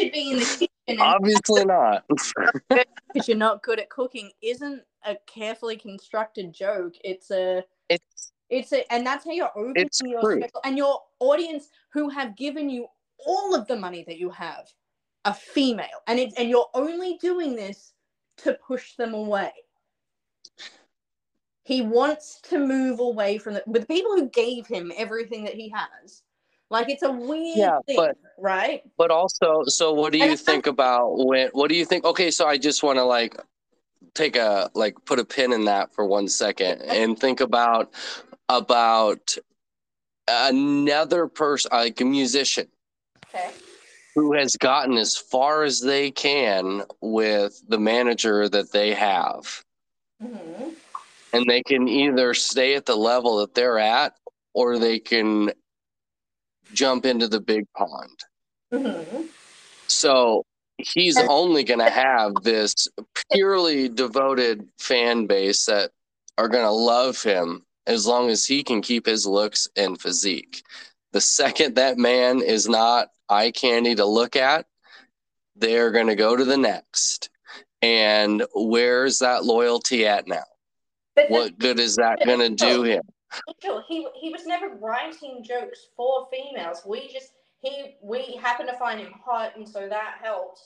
Should 0.00 0.12
be 0.12 0.30
in 0.32 0.38
the 0.38 0.44
kitchen 0.44 0.68
and 0.88 1.00
Obviously 1.00 1.64
not. 1.64 2.04
because 2.68 3.28
you're 3.28 3.36
not 3.36 3.62
good 3.62 3.78
at 3.80 3.88
cooking 3.90 4.30
isn't 4.42 4.82
a 5.04 5.16
carefully 5.26 5.76
constructed 5.76 6.52
joke. 6.52 6.94
It's 7.04 7.30
a 7.30 7.64
It's 7.88 8.32
it's 8.50 8.72
a 8.72 8.90
and 8.92 9.06
that's 9.06 9.24
how 9.24 9.30
you're 9.32 9.50
It's 9.76 10.00
your 10.00 10.20
true. 10.20 10.40
special 10.40 10.60
and 10.64 10.76
your 10.78 11.00
audience 11.20 11.68
who 11.92 12.08
have 12.08 12.36
given 12.36 12.68
you 12.70 12.86
all 13.26 13.54
of 13.54 13.66
the 13.66 13.76
money 13.76 14.04
that 14.06 14.18
you 14.18 14.30
have 14.30 14.66
are 15.24 15.34
female. 15.34 16.00
And 16.06 16.18
it's 16.18 16.34
and 16.36 16.48
you're 16.48 16.68
only 16.74 17.16
doing 17.20 17.56
this 17.56 17.92
to 18.38 18.56
push 18.66 18.94
them 18.96 19.14
away. 19.14 19.52
He 21.68 21.82
wants 21.82 22.40
to 22.44 22.58
move 22.58 22.98
away 22.98 23.36
from 23.36 23.52
the 23.52 23.62
with 23.66 23.82
the 23.82 23.86
people 23.86 24.12
who 24.16 24.30
gave 24.30 24.66
him 24.66 24.90
everything 24.96 25.44
that 25.44 25.52
he 25.52 25.68
has. 25.68 26.22
Like 26.70 26.88
it's 26.88 27.02
a 27.02 27.12
weird 27.12 27.58
Yeah, 27.58 27.78
thing, 27.84 27.96
but- 27.96 28.16
right? 28.38 28.82
But 28.96 29.10
also, 29.10 29.64
so 29.66 29.92
what 29.92 30.12
do 30.12 30.18
you 30.18 30.32
it's 30.32 30.40
think 30.40 30.66
about 30.66 31.26
when? 31.26 31.48
What 31.52 31.68
do 31.68 31.76
you 31.76 31.84
think? 31.84 32.06
Okay, 32.06 32.30
so 32.30 32.46
I 32.46 32.56
just 32.56 32.82
want 32.82 32.98
to 32.98 33.04
like 33.04 33.36
take 34.14 34.36
a 34.36 34.70
like 34.74 34.94
put 35.04 35.18
a 35.18 35.26
pin 35.26 35.52
in 35.52 35.66
that 35.66 35.92
for 35.94 36.06
one 36.06 36.26
second 36.26 36.80
and 36.88 37.18
think 37.18 37.42
about 37.42 37.92
about 38.48 39.36
another 40.26 41.26
person, 41.28 41.70
like 41.70 42.00
a 42.00 42.04
musician, 42.06 42.68
Okay. 43.26 43.50
who 44.14 44.32
has 44.32 44.56
gotten 44.56 44.96
as 44.96 45.18
far 45.18 45.64
as 45.64 45.82
they 45.82 46.10
can 46.10 46.84
with 47.02 47.62
the 47.68 47.78
manager 47.78 48.48
that 48.48 48.72
they 48.72 48.94
have. 48.94 49.62
hmm 50.18 50.70
And 51.32 51.44
they 51.48 51.62
can 51.62 51.88
either 51.88 52.34
stay 52.34 52.74
at 52.74 52.86
the 52.86 52.96
level 52.96 53.38
that 53.38 53.54
they're 53.54 53.78
at 53.78 54.14
or 54.54 54.78
they 54.78 54.98
can 54.98 55.50
jump 56.72 57.06
into 57.06 57.28
the 57.28 57.40
big 57.40 57.64
pond. 57.76 58.18
hmm 58.72 59.22
So 59.88 60.44
he's 60.78 61.18
only 61.18 61.64
going 61.64 61.80
to 61.80 61.90
have 61.90 62.34
this 62.42 62.88
purely 63.32 63.88
devoted 63.88 64.68
fan 64.78 65.26
base 65.26 65.66
that 65.66 65.90
are 66.38 66.48
going 66.48 66.64
to 66.64 66.70
love 66.70 67.22
him 67.22 67.64
as 67.86 68.06
long 68.06 68.28
as 68.28 68.46
he 68.46 68.62
can 68.62 68.80
keep 68.80 69.06
his 69.06 69.26
looks 69.26 69.66
and 69.76 70.00
physique. 70.00 70.62
The 71.12 71.20
second 71.20 71.74
that 71.76 71.98
man 71.98 72.42
is 72.42 72.68
not 72.68 73.08
eye 73.28 73.50
candy 73.50 73.94
to 73.96 74.04
look 74.04 74.36
at, 74.36 74.66
they're 75.56 75.90
going 75.90 76.06
to 76.06 76.14
go 76.14 76.36
to 76.36 76.44
the 76.44 76.56
next. 76.56 77.30
And 77.82 78.44
where's 78.54 79.18
that 79.18 79.44
loyalty 79.44 80.06
at 80.06 80.26
now? 80.28 80.44
But 81.18 81.30
What 81.30 81.58
good 81.58 81.80
is 81.80 81.96
that 81.96 82.24
going 82.24 82.38
to 82.38 82.50
do 82.50 82.84
him? 82.84 83.02
He 83.88 84.06
he 84.14 84.30
was 84.30 84.46
never 84.46 84.68
writing 84.68 85.42
jokes 85.42 85.88
for 85.96 86.28
females. 86.30 86.82
We 86.86 87.08
just 87.12 87.32
he 87.60 87.96
we 88.00 88.36
happened 88.40 88.68
to 88.68 88.76
find 88.76 89.00
him 89.00 89.12
hot, 89.24 89.56
and 89.56 89.68
so 89.68 89.88
that 89.88 90.18
helped. 90.22 90.60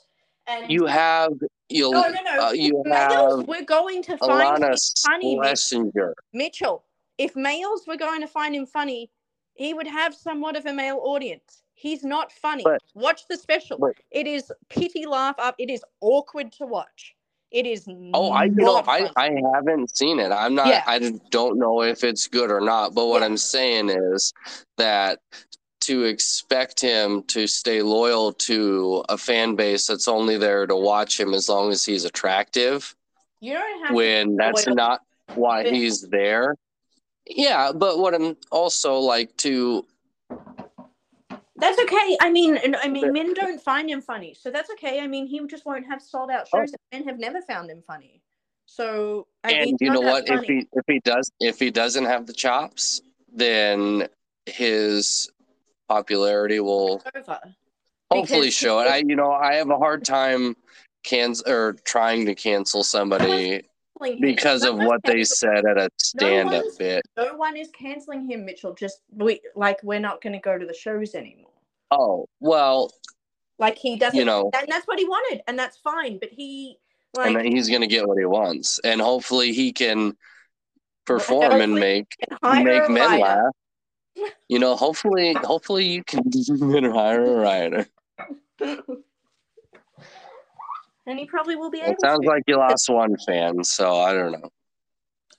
And 0.47 0.71
You 0.71 0.85
have 0.85 1.33
you 1.71 1.91
no, 1.91 2.03
no, 2.03 2.23
no. 2.23 2.49
uh, 2.49 2.53
you 2.53 2.83
males 2.85 3.39
have 3.39 3.49
were 3.49 3.63
going 3.65 4.03
to 4.03 4.19
find 4.19 4.63
Alana 4.63 4.73
him 4.73 4.77
funny, 5.11 5.37
Schlesinger. 5.37 6.15
Mitchell. 6.35 6.85
If 7.17 7.35
males 7.35 7.85
were 7.87 7.97
going 7.97 8.21
to 8.21 8.27
find 8.27 8.55
him 8.55 8.67
funny, 8.67 9.11
he 9.55 9.73
would 9.73 9.87
have 9.87 10.15
somewhat 10.15 10.55
of 10.57 10.67
a 10.67 10.73
male 10.73 11.01
audience. 11.03 11.63
He's 11.75 12.05
not 12.05 12.31
funny. 12.31 12.63
But- 12.63 12.83
watch 12.95 13.27
the 13.29 13.39
special. 13.39 13.79
but- 13.79 13.97
it 14.11 14.27
is 14.27 14.53
pity 14.69 15.07
laugh 15.07 15.37
up. 15.39 15.55
It 15.59 15.71
is 15.71 15.83
awkward 16.03 16.53
to 16.53 16.67
watch. 16.67 17.17
It 17.53 17.67
is. 17.67 17.87
Oh, 18.15 18.33
I 18.33 18.49
know. 18.49 18.77
not 18.77 18.89
I. 18.89 19.11
I 19.17 19.31
haven't 19.55 19.95
seen 19.95 20.19
it. 20.19 20.33
I'm 20.33 20.55
not. 20.55 20.69
Yeah. 20.69 20.83
I 20.87 21.13
don't 21.31 21.59
know 21.59 21.83
if 21.83 22.03
it's 22.03 22.27
good 22.27 22.51
or 22.51 22.61
not. 22.63 22.95
But 22.95 23.07
what 23.09 23.21
Yeah. 23.21 23.27
I'm 23.27 23.37
saying 23.37 23.91
is 23.91 24.33
that 24.79 25.19
to 25.83 26.05
expect 26.05 26.81
him 26.81 27.25
to 27.25 27.47
stay 27.47 27.83
loyal 27.83 28.33
to 28.33 29.05
a 29.09 29.19
fan 29.19 29.55
base 29.55 29.87
that's 29.87 30.09
only 30.09 30.39
there 30.39 30.67
to 30.67 30.77
watch 30.77 31.21
him 31.21 31.35
as 31.35 31.49
long 31.49 31.71
as 31.73 31.85
he's 31.85 32.05
attractive, 32.05 32.95
you 33.41 33.55
don't 33.55 33.87
have 33.87 33.95
when 33.95 34.37
that's 34.37 34.67
not 34.69 35.01
why 35.35 35.69
he's 35.69 36.03
there. 36.09 36.57
Yeah, 37.27 37.73
but 37.73 37.99
what 37.99 38.15
I'm 38.15 38.37
also 38.51 38.99
like 38.99 39.37
to 39.39 39.85
That's 41.63 41.79
okay. 41.81 42.17
I 42.21 42.29
mean, 42.31 42.59
I 42.83 42.89
mean, 42.89 43.13
men 43.13 43.35
don't 43.35 43.61
find 43.61 43.89
him 43.89 44.01
funny, 44.03 44.35
so 44.35 44.51
that's 44.51 44.69
okay. 44.73 45.01
I 45.01 45.07
mean, 45.07 45.27
he 45.27 45.41
just 45.47 45.65
won't 45.65 45.87
have 45.87 46.03
sold 46.03 46.31
out 46.31 46.49
Oh. 46.53 46.59
shows. 46.61 46.75
Men 46.93 47.05
have 47.05 47.19
never 47.21 47.41
found 47.43 47.71
him 47.71 47.83
funny. 47.87 48.21
So 48.67 49.27
I 49.45 49.53
and 49.53 49.65
mean, 49.67 49.77
you 49.81 49.91
know 49.93 50.01
what? 50.01 50.29
If 50.29 50.43
he 50.43 50.67
if 50.73 50.85
he 50.89 50.99
does 51.05 51.31
if 51.41 51.59
he 51.61 51.71
doesn't 51.71 52.05
have 52.07 52.27
the 52.27 52.33
chops, 52.33 53.01
then 53.33 54.09
his 54.47 55.31
popularity 55.89 56.59
will 56.59 57.03
hopefully 58.11 58.41
Because 58.41 58.55
show 58.55 58.81
it. 58.81 58.89
I 58.89 58.97
you 59.07 59.15
know 59.15 59.31
I 59.33 59.55
have 59.55 59.71
a 59.71 59.79
hard 59.79 60.05
time 60.05 60.57
can 61.05 61.35
or 61.47 61.75
trying 61.85 62.27
to 62.27 62.35
cancel 62.35 62.83
somebody 62.83 63.63
because 64.21 64.63
No 64.65 64.73
of 64.73 64.79
what 64.79 65.01
they 65.05 65.23
said 65.23 65.65
at 65.65 65.77
a 65.79 65.89
stand 66.01 66.49
up 66.49 66.65
one's- 66.65 66.77
bit. 66.77 67.03
No 67.17 67.37
one 67.37 67.57
is 67.57 67.69
canceling 67.71 68.29
him, 68.29 68.45
Mitchell. 68.45 68.75
Just 68.75 69.03
we 69.15 69.41
like 69.55 69.79
we're 69.85 70.01
not 70.01 70.21
going 70.23 70.33
to 70.33 70.41
go 70.41 70.59
to 70.59 70.67
the 70.67 70.75
shows 70.75 71.15
anymore. 71.15 71.51
Oh 71.93 72.27
well, 72.41 72.91
Like 73.59 73.77
he 73.77 73.97
doesn't, 73.97 74.19
You 74.19 74.25
know. 74.25 74.51
and 74.57 74.67
that's 74.69 74.87
what 74.87 74.99
he 74.99 75.05
wanted, 75.05 75.43
and 75.47 75.59
that's 75.59 75.77
fine. 75.77 76.19
But 76.19 76.31
he 76.31 76.79
like 77.15 77.27
and 77.29 77.37
then 77.37 77.45
he's 77.45 77.69
gonna 77.69 77.87
get 77.87 78.07
what 78.09 78.19
he 78.19 78.25
wants, 78.25 78.79
and 78.83 79.01
hopefully 79.01 79.53
he 79.53 79.73
can 79.73 80.17
perform 81.05 81.61
and 81.61 81.75
make 81.75 82.07
make 82.43 82.89
men 82.89 83.21
laugh. 83.21 83.53
You 84.49 84.59
know, 84.59 84.77
hopefully, 84.77 85.33
hopefully 85.33 85.87
you 85.89 86.05
can 86.05 86.23
hire 86.93 87.25
a 87.25 87.41
writer. 87.41 87.87
and 91.07 91.19
he 91.19 91.25
probably 91.25 91.57
will 91.57 91.71
be 91.71 91.81
able. 91.81 91.93
It 91.93 92.01
sounds 92.01 92.21
to. 92.21 92.29
like 92.29 92.43
you 92.47 92.57
lost 92.59 92.89
one 92.91 93.17
fan, 93.27 93.65
so 93.65 93.97
I 94.01 94.13
don't 94.13 94.33
know. 94.33 94.51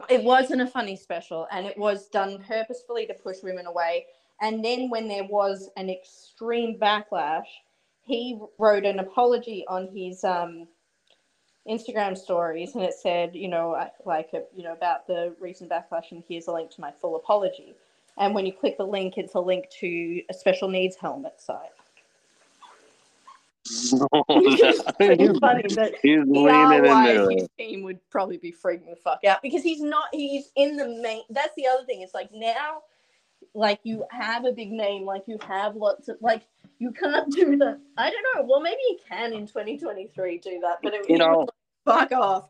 it 0.10 0.24
wasn't 0.24 0.62
a 0.62 0.68
funny 0.68 0.96
special 0.96 1.48
and 1.52 1.66
it 1.68 1.78
was 1.78 2.08
done 2.10 2.44
purposefully 2.48 3.06
to 3.06 3.14
push 3.14 3.38
women 3.44 3.68
away 3.68 4.06
and 4.42 4.64
then 4.64 4.90
when 4.90 5.08
there 5.08 5.26
was 5.26 5.70
an 5.78 5.90
extreme 5.90 6.78
backlash 6.78 7.46
he 8.02 8.40
wrote 8.58 8.86
an 8.86 9.00
apology 9.00 9.64
on 9.68 9.88
his 9.96 10.24
um, 10.24 10.68
instagram 11.70 12.18
stories 12.18 12.76
and 12.76 12.84
it 12.84 12.94
said 12.94 13.36
you 13.36 13.48
know 13.48 13.74
uh, 13.74 13.88
like 14.06 14.30
uh, 14.34 14.40
you 14.56 14.64
know 14.64 14.74
about 14.74 15.08
the 15.08 15.34
recent 15.40 15.70
backlash 15.70 16.12
and 16.12 16.24
here's 16.28 16.48
a 16.48 16.52
link 16.52 16.70
to 16.70 16.82
my 16.82 16.92
full 16.92 17.16
apology 17.16 17.74
and 18.18 18.36
when 18.36 18.46
you 18.46 18.54
click 18.54 18.78
the 18.78 18.86
link 18.86 19.18
it's 19.18 19.36
a 19.36 19.40
link 19.40 19.70
to 19.70 20.22
a 20.30 20.34
special 20.34 20.68
needs 20.68 20.96
helmet 20.96 21.40
site 21.40 21.72
it's 23.66 25.40
funny 25.40 25.64
that 25.76 25.94
He's 26.02 26.20
leaning 26.26 26.86
into 26.86 27.30
his 27.32 27.48
team 27.58 27.84
would 27.84 28.00
probably 28.10 28.38
be 28.38 28.52
freaking 28.52 28.90
the 28.90 28.98
fuck 28.98 29.24
out 29.24 29.42
because 29.42 29.64
he's 29.64 29.82
not. 29.82 30.10
He's 30.12 30.52
in 30.58 30.76
the 30.76 30.88
main. 31.02 31.24
That's 31.30 31.56
the 31.56 31.68
other 31.68 31.86
thing. 31.86 32.02
It's 32.02 32.14
like 32.14 32.30
now, 32.34 32.82
like 33.54 33.80
you 33.84 34.06
have 34.12 34.46
a 34.46 34.52
big 34.52 34.72
name, 34.72 35.06
like 35.06 35.24
you 35.28 35.38
have 35.48 35.76
lots 35.76 36.08
of 36.10 36.18
like 36.22 36.44
you 36.80 36.92
can't 36.92 37.32
do 37.32 37.56
that. 37.58 37.80
I 37.98 38.10
don't 38.10 38.26
know. 38.36 38.46
Well, 38.50 38.62
maybe 38.62 38.80
you 38.90 38.98
can 39.08 39.34
in 39.34 39.46
2023 39.48 40.38
do 40.40 40.60
that, 40.62 40.80
but 40.82 40.94
it, 40.94 41.10
You 41.10 41.18
know- 41.18 41.40
would, 41.40 41.50
like, 41.86 42.10
fuck 42.10 42.12
off. 42.20 42.50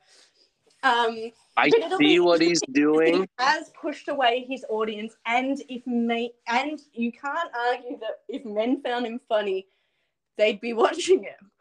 Um, 0.84 1.32
I 1.56 1.70
see 1.98 2.20
what 2.20 2.42
he's 2.42 2.60
doing. 2.74 3.22
he 3.22 3.30
has 3.40 3.70
pushed 3.80 4.10
away 4.10 4.46
his 4.50 4.66
audience, 4.70 5.16
and 5.26 5.62
if 5.70 5.86
me 5.88 6.34
and 6.48 6.82
you 6.92 7.10
can't 7.12 7.50
argue 7.70 7.98
that 8.00 8.20
if 8.28 8.44
men 8.44 8.82
found 8.82 9.06
him 9.06 9.20
funny, 9.30 9.68
they'd 10.38 10.60
be 10.60 10.74
watching 10.84 11.24
him, 11.24 11.52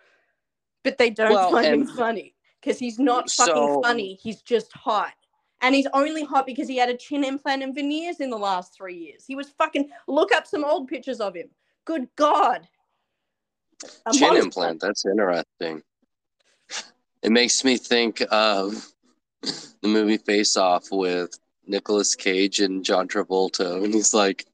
but 0.83 0.99
they 0.99 1.11
don't 1.11 1.31
Well, 1.33 1.53
find 1.53 1.67
him 1.67 1.87
funny 1.87 2.35
because 2.61 2.81
he's 2.81 2.99
not 2.99 3.31
fucking 3.31 3.55
So- 3.55 3.81
funny. 3.83 4.19
He's 4.21 4.43
just 4.43 4.73
hot, 4.73 5.13
and 5.63 5.75
he's 5.75 5.87
only 5.95 6.25
hot 6.25 6.45
because 6.45 6.69
he 6.69 6.77
had 6.77 6.89
a 6.91 6.97
chin 6.97 7.25
implant 7.25 7.63
and 7.63 7.75
veneers 7.75 8.21
in 8.21 8.31
the 8.31 8.37
last 8.37 8.75
three 8.77 8.97
years. 8.97 9.25
He 9.27 9.37
was 9.37 9.49
fucking. 9.51 9.89
Look 10.09 10.33
up 10.33 10.47
some 10.47 10.65
old 10.65 10.89
pictures 10.89 11.21
of 11.21 11.35
him. 11.37 11.49
Good 11.85 12.09
God. 12.17 12.69
A 14.07 14.13
Chin 14.13 14.29
monster. 14.29 14.43
implant. 14.45 14.81
That's 14.81 15.07
interesting. 15.07 15.83
It 17.23 17.31
makes 17.31 17.65
me 17.65 17.77
think 17.77 18.23
of 18.31 18.93
the 19.43 19.89
movie 19.89 20.19
Face 20.19 20.57
Off 20.57 20.89
with 20.91 21.39
Nicolas 21.67 22.15
Cage 22.17 22.59
and 22.61 22.85
John 22.85 23.09
Travolta. 23.09 23.83
And 23.83 23.95
he's 23.95 24.13
like, 24.13 24.47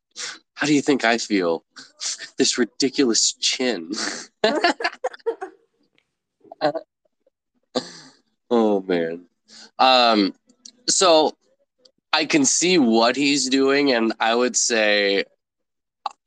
How 0.54 0.66
do 0.66 0.74
you 0.74 0.82
think 0.82 1.04
I 1.04 1.18
feel? 1.18 1.64
This 2.36 2.58
ridiculous 2.58 3.32
chin. 3.32 3.92
oh 8.50 8.82
man. 8.82 9.24
Um 9.78 10.34
so 10.88 11.36
I 12.12 12.24
can 12.24 12.44
see 12.44 12.78
what 12.78 13.16
he's 13.16 13.48
doing 13.48 13.92
and 13.92 14.12
I 14.18 14.34
would 14.34 14.56
say 14.56 15.24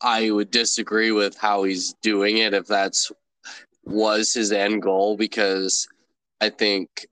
I 0.01 0.31
would 0.31 0.51
disagree 0.51 1.11
with 1.11 1.37
how 1.37 1.63
he's 1.63 1.93
doing 2.01 2.37
it 2.37 2.53
if 2.53 2.67
that's 2.67 3.11
was 3.83 4.33
his 4.33 4.51
end 4.51 4.81
goal 4.81 5.17
because 5.17 5.87
I 6.39 6.49
think 6.49 7.07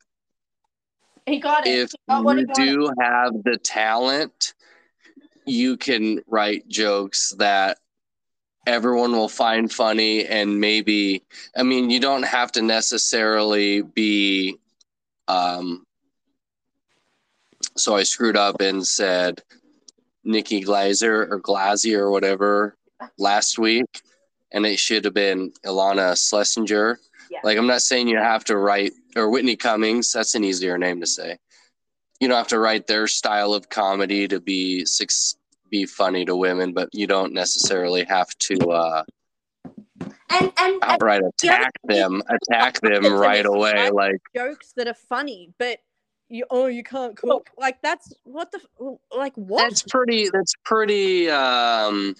He 1.25 1.39
got 1.39 1.65
it. 1.65 1.71
if 1.71 1.91
got 2.07 2.37
you 2.37 2.47
do 2.53 2.91
have 2.99 3.33
the 3.43 3.57
talent, 3.57 4.53
you 5.45 5.77
can 5.77 6.21
write 6.27 6.67
jokes 6.67 7.33
that 7.39 7.79
everyone 8.67 9.11
will 9.13 9.29
find 9.29 9.71
funny 9.71 10.25
and 10.25 10.59
maybe 10.59 11.23
I 11.55 11.63
mean 11.63 11.89
you 11.89 11.99
don't 11.99 12.23
have 12.23 12.51
to 12.53 12.61
necessarily 12.61 13.81
be 13.81 14.59
um 15.27 15.85
so 17.79 17.95
I 17.95 18.03
screwed 18.03 18.37
up 18.37 18.61
and 18.61 18.85
said 18.85 19.41
Nikki 20.23 20.63
Glazer 20.63 21.29
or 21.31 21.39
Glazy 21.39 21.95
or 21.95 22.11
whatever 22.11 22.75
last 23.17 23.57
week 23.57 24.01
and 24.51 24.65
it 24.65 24.79
should 24.79 25.05
have 25.05 25.13
been 25.13 25.51
Ilana 25.65 26.17
Schlesinger. 26.17 26.99
Yeah. 27.29 27.39
Like 27.43 27.57
I'm 27.57 27.67
not 27.67 27.81
saying 27.81 28.07
you 28.07 28.17
have 28.17 28.43
to 28.45 28.57
write 28.57 28.93
or 29.15 29.29
Whitney 29.29 29.55
Cummings, 29.55 30.11
that's 30.11 30.35
an 30.35 30.43
easier 30.43 30.77
name 30.77 30.99
to 31.01 31.07
say. 31.07 31.37
You 32.19 32.27
don't 32.27 32.37
have 32.37 32.47
to 32.47 32.59
write 32.59 32.87
their 32.87 33.07
style 33.07 33.53
of 33.53 33.69
comedy 33.69 34.27
to 34.27 34.39
be 34.39 34.85
six 34.85 35.35
be 35.69 35.85
funny 35.85 36.25
to 36.25 36.35
women, 36.35 36.73
but 36.73 36.89
you 36.93 37.05
don't 37.05 37.33
necessarily 37.33 38.03
have 38.05 38.29
to 38.39 38.57
uh 38.71 39.03
and 40.01 40.13
and, 40.29 40.51
and 40.57 40.83
outright 40.83 41.21
other 41.21 41.29
attack 41.29 41.71
them, 41.83 42.21
attack 42.29 42.79
them 42.81 43.13
right 43.13 43.45
away. 43.45 43.89
Like 43.91 44.17
jokes 44.35 44.73
that 44.75 44.87
are 44.87 44.93
funny, 44.93 45.53
but 45.59 45.79
you 46.29 46.45
oh 46.49 46.67
you 46.67 46.83
can't 46.83 47.17
cook 47.17 47.49
like 47.57 47.81
that's 47.81 48.13
what 48.23 48.51
the 48.51 48.59
like 49.15 49.33
what 49.35 49.63
That's 49.63 49.81
pretty. 49.83 50.29
That's 50.31 50.53
pretty. 50.63 51.29
Um, 51.29 52.15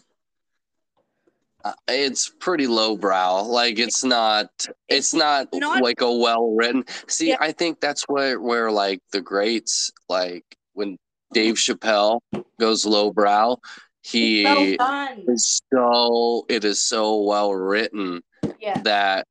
uh, 1.64 1.74
it's 1.88 2.32
pretty 2.40 2.68
lowbrow. 2.68 3.44
Like 3.44 3.80
it's 3.80 4.04
not. 4.04 4.50
It's 4.88 5.14
not, 5.14 5.48
not- 5.54 5.84
like 5.84 6.02
a 6.02 6.12
well 6.12 6.56
written. 6.56 6.86
See, 7.08 7.30
Yeah. 7.30 7.38
I 7.40 7.52
think 7.52 7.80
that's 7.80 8.04
where 8.08 8.40
where 8.40 8.72
like 8.72 9.02
the 9.12 9.22
greats 9.22 9.92
like 10.08 10.44
when 10.74 10.98
Dave 11.34 11.56
Chappelle 11.56 12.20
goes 12.60 12.86
lowbrow. 12.86 13.58
He 14.02 14.44
well 14.46 14.76
done. 14.78 15.24
is 15.28 15.62
so. 15.74 16.46
It 16.50 16.64
is 16.66 16.82
so 16.82 17.22
well 17.22 17.54
written 17.54 18.22
yeah 18.60 18.82
that 18.82 19.28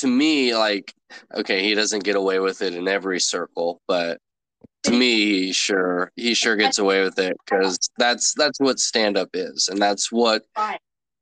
to 0.00 0.06
me 0.06 0.54
like 0.54 0.92
okay 1.34 1.62
he 1.62 1.74
doesn't 1.74 2.04
get 2.04 2.16
away 2.16 2.38
with 2.38 2.62
it 2.62 2.74
in 2.74 2.88
every 2.88 3.20
circle 3.20 3.80
but 3.86 4.18
to 4.82 4.92
me 4.92 5.46
he 5.46 5.52
sure 5.52 6.12
he 6.16 6.34
sure 6.34 6.56
gets 6.56 6.78
away 6.78 7.02
with 7.02 7.18
it 7.18 7.36
because 7.44 7.78
that's 7.98 8.34
that's 8.34 8.60
what 8.60 8.78
stand 8.78 9.16
up 9.16 9.28
is 9.34 9.68
and 9.68 9.80
that's 9.80 10.10
what 10.12 10.42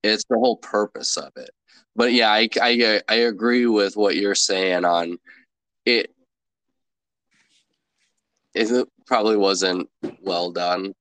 it's 0.02 0.24
the 0.28 0.38
whole 0.38 0.56
purpose 0.56 1.16
of 1.16 1.32
it. 1.36 1.50
But 1.94 2.12
yeah 2.12 2.30
I, 2.30 2.48
I 2.60 3.00
i 3.08 3.14
agree 3.14 3.66
with 3.66 3.96
what 3.96 4.16
you're 4.16 4.34
saying 4.34 4.84
on 4.84 5.18
it. 5.84 6.12
It 8.54 8.88
probably 9.06 9.36
wasn't 9.36 9.88
well 10.22 10.50
done. 10.50 10.94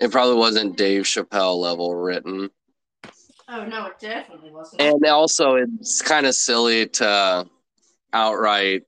It 0.00 0.10
probably 0.10 0.36
wasn't 0.36 0.76
dave 0.76 1.02
chappelle 1.02 1.58
level 1.58 1.94
written 1.94 2.50
oh 3.48 3.64
no 3.64 3.86
it 3.86 3.98
definitely 3.98 4.50
wasn't. 4.50 4.80
And 4.82 5.04
also 5.06 5.54
it's 5.56 6.02
kind 6.02 6.26
of 6.26 6.34
silly 6.34 6.86
to 6.88 7.46
outright 8.12 8.82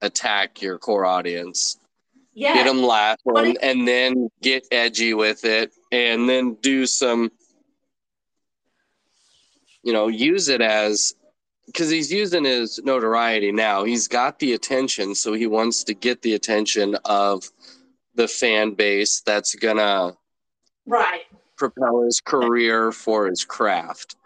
attack 0.00 0.60
your 0.62 0.78
core 0.78 1.04
audience. 1.04 1.78
Yeah. 2.34 2.54
Get 2.54 2.66
them 2.66 2.82
laughing 2.82 3.52
it- 3.52 3.58
and 3.62 3.86
then 3.86 4.28
get 4.40 4.66
edgy 4.72 5.14
with 5.14 5.44
it 5.44 5.72
and 5.90 6.28
then 6.28 6.54
do 6.54 6.86
some 6.86 7.30
you 9.82 9.92
know 9.92 10.08
use 10.08 10.48
it 10.48 10.60
as 10.60 11.12
because 11.66 11.88
he's 11.90 12.12
using 12.12 12.44
his 12.44 12.80
notoriety 12.84 13.52
now. 13.52 13.84
He's 13.84 14.08
got 14.08 14.38
the 14.38 14.52
attention 14.54 15.14
so 15.14 15.32
he 15.32 15.46
wants 15.46 15.84
to 15.84 15.94
get 15.94 16.22
the 16.22 16.34
attention 16.34 16.96
of 17.04 17.48
the 18.14 18.28
fan 18.28 18.72
base 18.74 19.22
that's 19.24 19.54
gonna 19.54 20.12
right 20.86 21.22
propel 21.62 22.02
his 22.02 22.20
career 22.20 22.90
for 22.90 23.28
his 23.28 23.44
craft. 23.44 24.16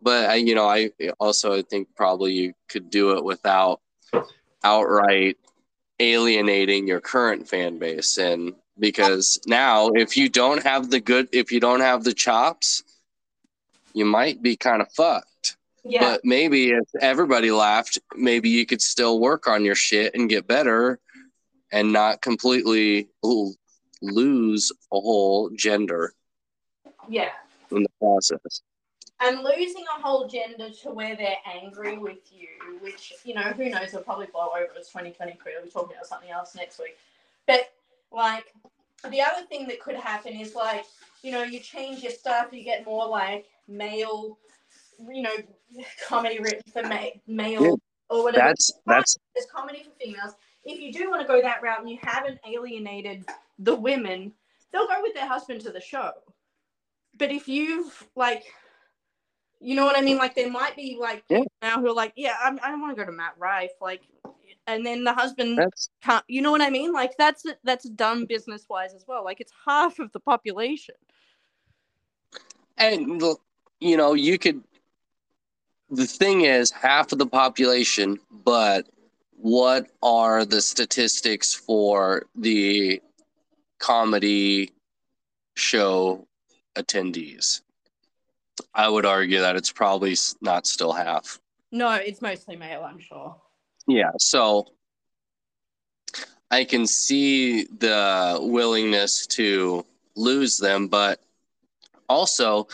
But 0.00 0.30
I, 0.30 0.34
you 0.36 0.54
know, 0.54 0.68
I 0.68 0.90
also 1.18 1.58
I 1.58 1.62
think 1.62 1.88
probably 1.96 2.32
you 2.32 2.52
could 2.68 2.90
do 2.90 3.16
it 3.16 3.24
without 3.24 3.80
outright 4.62 5.36
alienating 5.98 6.86
your 6.86 7.00
current 7.00 7.48
fan 7.48 7.78
base, 7.78 8.18
and 8.18 8.54
because 8.78 9.38
now 9.46 9.88
if 9.88 10.16
you 10.16 10.28
don't 10.28 10.62
have 10.62 10.90
the 10.90 11.00
good, 11.00 11.28
if 11.32 11.50
you 11.50 11.58
don't 11.58 11.80
have 11.80 12.04
the 12.04 12.14
chops, 12.14 12.84
you 13.92 14.04
might 14.04 14.40
be 14.42 14.56
kind 14.56 14.80
of 14.80 14.92
fucked. 14.92 15.56
yeah 15.82 16.00
But 16.00 16.20
maybe 16.24 16.70
if 16.70 16.88
everybody 17.00 17.50
laughed, 17.50 17.98
maybe 18.14 18.48
you 18.48 18.64
could 18.64 18.82
still 18.82 19.18
work 19.18 19.48
on 19.48 19.64
your 19.64 19.74
shit 19.74 20.14
and 20.14 20.28
get 20.28 20.46
better, 20.46 21.00
and 21.72 21.92
not 21.92 22.22
completely 22.22 23.08
l- 23.24 23.56
lose 24.02 24.70
a 24.92 25.00
whole 25.00 25.50
gender 25.56 26.12
yeah 27.08 27.30
in 27.72 27.82
the 27.82 27.88
process. 28.00 28.62
and 29.20 29.42
losing 29.42 29.84
a 29.98 30.00
whole 30.02 30.28
gender 30.28 30.70
to 30.70 30.90
where 30.90 31.16
they're 31.16 31.36
angry 31.60 31.98
with 31.98 32.18
you, 32.32 32.78
which 32.80 33.12
you 33.24 33.34
know, 33.34 33.42
who 33.42 33.68
knows, 33.70 33.92
will 33.92 34.02
probably 34.02 34.26
blow 34.26 34.48
over 34.54 34.68
as 34.78 34.88
2023. 34.88 35.52
We'll 35.56 35.64
be 35.64 35.70
talking 35.70 35.96
about 35.96 36.06
something 36.06 36.30
else 36.30 36.54
next 36.54 36.78
week. 36.78 36.96
But 37.46 37.72
like 38.12 38.44
the 39.10 39.20
other 39.20 39.46
thing 39.48 39.66
that 39.68 39.80
could 39.80 39.96
happen 39.96 40.34
is 40.34 40.54
like, 40.54 40.84
you 41.22 41.32
know, 41.32 41.42
you 41.42 41.58
change 41.60 42.02
your 42.02 42.12
stuff, 42.12 42.48
you 42.52 42.62
get 42.62 42.84
more 42.84 43.08
like 43.08 43.46
male, 43.68 44.38
you 45.12 45.22
know, 45.22 45.36
comedy 46.08 46.38
written 46.38 46.62
for 46.72 46.82
ma- 46.82 47.06
male 47.26 47.62
Yeah. 47.64 47.72
or 48.10 48.22
whatever. 48.24 48.46
That's 48.48 48.72
that's 48.86 49.16
There's 49.34 49.46
comedy 49.46 49.82
for 49.82 49.90
females. 50.00 50.34
If 50.64 50.80
you 50.80 50.92
do 50.92 51.10
want 51.10 51.22
to 51.22 51.26
go 51.26 51.40
that 51.42 51.62
route 51.62 51.80
and 51.80 51.90
you 51.90 51.98
haven't 52.02 52.38
alienated 52.48 53.24
the 53.58 53.74
women, 53.74 54.32
they'll 54.72 54.86
go 54.86 55.00
with 55.02 55.14
their 55.14 55.26
husband 55.28 55.60
to 55.62 55.70
the 55.70 55.80
show. 55.80 56.10
But 57.18 57.30
if 57.30 57.48
you've 57.48 58.06
like, 58.14 58.44
you 59.60 59.74
know 59.74 59.84
what 59.84 59.98
I 59.98 60.02
mean? 60.02 60.18
Like 60.18 60.34
there 60.34 60.50
might 60.50 60.76
be 60.76 60.98
like 61.00 61.24
Yeah. 61.28 61.44
now 61.62 61.80
who 61.80 61.88
are 61.88 61.94
like, 61.94 62.12
yeah, 62.16 62.36
I'm, 62.42 62.58
I 62.62 62.70
don't 62.70 62.80
want 62.80 62.96
to 62.96 63.02
go 63.02 63.06
to 63.10 63.16
Matt 63.16 63.34
Rife, 63.38 63.72
like, 63.80 64.02
and 64.66 64.84
then 64.84 65.04
the 65.04 65.12
husband 65.12 65.58
that's 65.58 65.88
can't. 66.02 66.24
You 66.28 66.42
know 66.42 66.50
what 66.50 66.60
I 66.60 66.70
mean? 66.70 66.92
Like 66.92 67.16
that's 67.16 67.44
that's 67.64 67.88
done 67.88 68.26
business 68.26 68.66
wise 68.68 68.94
as 68.94 69.04
well. 69.06 69.24
Like 69.24 69.40
it's 69.40 69.52
half 69.66 69.98
of 69.98 70.12
the 70.12 70.20
population. 70.20 70.94
and 72.76 73.20
look, 73.20 73.40
you 73.80 73.96
know 73.96 74.14
you 74.14 74.38
could. 74.38 74.62
The 75.90 76.06
thing 76.06 76.42
is, 76.42 76.70
half 76.72 77.12
of 77.12 77.18
the 77.18 77.26
population, 77.26 78.18
but 78.44 78.88
what 79.36 79.86
are 80.02 80.44
the 80.44 80.60
statistics 80.60 81.54
for 81.54 82.26
the 82.34 83.00
comedy 83.78 84.72
show 85.54 86.26
attendees? 86.76 87.62
I 88.74 88.88
would 88.88 89.06
argue 89.06 89.40
that 89.40 89.56
it's 89.56 89.72
probably 89.72 90.16
not 90.40 90.66
still 90.66 90.92
half. 90.92 91.40
No, 91.72 91.92
it's 91.92 92.22
mostly 92.22 92.56
male, 92.56 92.82
I'm 92.84 92.98
sure. 92.98 93.36
Yeah, 93.86 94.10
so 94.18 94.66
I 96.50 96.64
can 96.64 96.86
see 96.86 97.64
the 97.64 98.38
willingness 98.40 99.26
to 99.28 99.84
lose 100.14 100.56
them, 100.56 100.88
but 100.88 101.20
also 102.08 102.68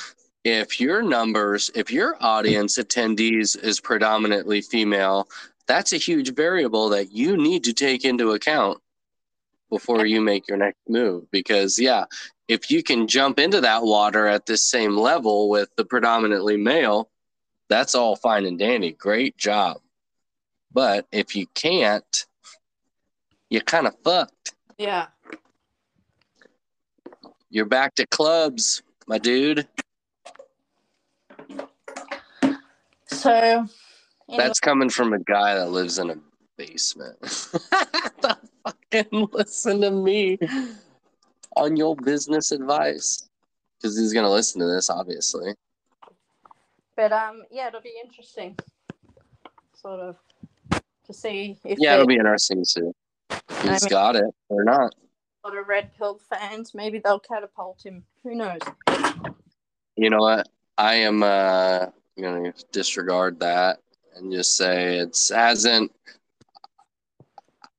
if 0.44 0.80
your 0.80 1.02
numbers, 1.02 1.70
if 1.74 1.90
your 1.90 2.16
audience 2.20 2.78
attendees 2.78 3.56
is 3.62 3.80
predominantly 3.80 4.60
female, 4.60 5.28
that's 5.66 5.92
a 5.92 5.98
huge 5.98 6.34
variable 6.34 6.88
that 6.90 7.12
you 7.12 7.36
need 7.36 7.64
to 7.64 7.72
take 7.72 8.04
into 8.04 8.32
account 8.32 8.81
before 9.72 10.04
you 10.04 10.20
make 10.20 10.46
your 10.46 10.58
next 10.58 10.82
move 10.86 11.24
because 11.30 11.78
yeah, 11.78 12.04
if 12.46 12.70
you 12.70 12.82
can 12.82 13.08
jump 13.08 13.38
into 13.38 13.58
that 13.58 13.82
water 13.82 14.26
at 14.26 14.44
this 14.44 14.62
same 14.62 14.98
level 14.98 15.48
with 15.48 15.74
the 15.76 15.84
predominantly 15.84 16.58
male, 16.58 17.08
that's 17.70 17.94
all 17.94 18.14
fine 18.14 18.44
and 18.44 18.58
dandy. 18.58 18.92
Great 18.92 19.34
job. 19.38 19.78
But 20.74 21.06
if 21.10 21.34
you 21.34 21.46
can't, 21.54 22.26
you're 23.48 23.62
kind 23.62 23.86
of 23.86 23.94
fucked. 24.04 24.52
Yeah. 24.76 25.06
You're 27.48 27.64
back 27.64 27.94
to 27.94 28.06
clubs, 28.06 28.82
my 29.06 29.16
dude. 29.16 29.66
So 33.06 33.66
That's 34.36 34.60
coming 34.60 34.90
from 34.90 35.14
a 35.14 35.18
guy 35.18 35.54
that 35.54 35.70
lives 35.70 35.98
in 35.98 36.10
a 36.10 36.16
basement. 36.66 37.18
fucking 38.64 39.28
listen 39.32 39.80
to 39.80 39.90
me 39.90 40.38
on 41.56 41.76
your 41.76 41.96
business 41.96 42.52
advice. 42.52 43.28
Because 43.80 43.98
he's 43.98 44.12
going 44.12 44.24
to 44.24 44.30
listen 44.30 44.60
to 44.60 44.66
this, 44.66 44.88
obviously. 44.90 45.54
but 46.96 47.12
um 47.12 47.42
yeah, 47.50 47.68
it'll 47.68 47.80
be 47.80 47.94
interesting. 48.02 48.56
Sort 49.74 49.98
of 50.00 50.16
to 51.06 51.12
see 51.12 51.58
if 51.64 51.78
Yeah, 51.80 51.90
they- 51.90 51.94
it'll 51.94 52.06
be 52.06 52.14
interesting 52.16 52.60
to 52.62 52.64
see. 52.64 52.90
He's 53.62 53.82
mean- 53.82 53.90
got 53.90 54.14
it 54.16 54.32
or 54.48 54.64
not. 54.64 54.94
a 55.44 55.48
lot 55.48 55.58
of 55.58 55.66
red 55.66 55.92
pill 55.96 56.20
fans. 56.30 56.74
Maybe 56.74 57.00
they'll 57.00 57.18
catapult 57.18 57.84
him. 57.84 58.04
Who 58.22 58.36
knows? 58.36 58.60
You 59.96 60.10
know 60.10 60.18
what? 60.20 60.48
I 60.78 60.94
am 60.94 61.22
uh, 61.24 61.86
to 62.16 62.52
disregard 62.70 63.40
that 63.40 63.80
and 64.14 64.32
just 64.32 64.56
say 64.56 64.98
it's 64.98 65.28
hasn't. 65.30 65.90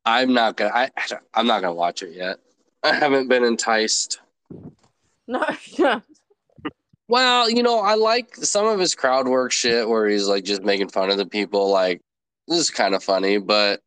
I'm 0.05 0.33
not 0.33 0.57
gonna. 0.57 0.71
I, 0.73 0.89
I'm 1.33 1.47
not 1.47 1.61
gonna 1.61 1.73
watch 1.73 2.03
it 2.03 2.13
yet. 2.13 2.39
I 2.83 2.93
haven't 2.93 3.29
been 3.29 3.43
enticed. 3.43 4.19
No. 5.27 5.45
Well, 7.09 7.49
you 7.49 7.61
know, 7.63 7.79
I 7.79 7.95
like 7.95 8.35
some 8.37 8.65
of 8.65 8.79
his 8.79 8.95
crowd 8.95 9.27
work 9.27 9.51
shit 9.51 9.87
where 9.87 10.07
he's 10.07 10.27
like 10.27 10.45
just 10.45 10.63
making 10.63 10.89
fun 10.89 11.11
of 11.11 11.17
the 11.17 11.25
people. 11.25 11.69
Like 11.69 12.01
this 12.47 12.57
is 12.57 12.69
kind 12.69 12.95
of 12.95 13.03
funny, 13.03 13.37
but 13.37 13.81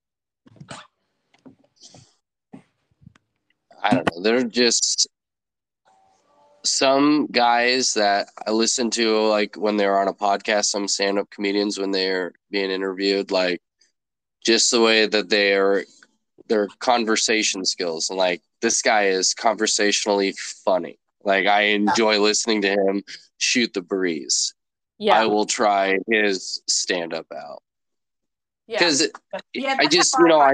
I 3.82 3.90
don't 3.90 4.08
know. 4.14 4.22
They're 4.22 4.44
just 4.44 5.08
some 6.64 7.26
guys 7.32 7.94
that 7.94 8.28
I 8.46 8.50
listen 8.50 8.90
to, 8.90 9.26
like 9.26 9.56
when 9.56 9.76
they're 9.76 9.98
on 9.98 10.08
a 10.08 10.14
podcast. 10.14 10.66
Some 10.66 10.86
stand-up 10.86 11.30
comedians 11.30 11.78
when 11.78 11.90
they're 11.90 12.32
being 12.50 12.70
interviewed, 12.70 13.30
like 13.30 13.60
just 14.44 14.70
the 14.70 14.80
way 14.80 15.06
that 15.06 15.30
they're 15.30 15.84
their 16.48 16.68
conversation 16.78 17.64
skills, 17.64 18.10
and 18.10 18.18
like 18.18 18.42
this 18.60 18.82
guy 18.82 19.06
is 19.06 19.34
conversationally 19.34 20.34
funny. 20.64 20.98
Like 21.24 21.46
I 21.46 21.62
enjoy 21.62 22.20
listening 22.20 22.62
to 22.62 22.70
him 22.70 23.02
shoot 23.38 23.72
the 23.74 23.82
breeze. 23.82 24.54
Yeah, 24.98 25.20
I 25.20 25.26
will 25.26 25.46
try 25.46 25.98
his 26.08 26.62
stand 26.68 27.12
up 27.12 27.26
out 27.34 27.62
yeah. 28.66 28.78
because 28.78 29.08
yeah. 29.54 29.76
I 29.78 29.86
just 29.86 30.16
you 30.18 30.26
know 30.26 30.40
I 30.40 30.52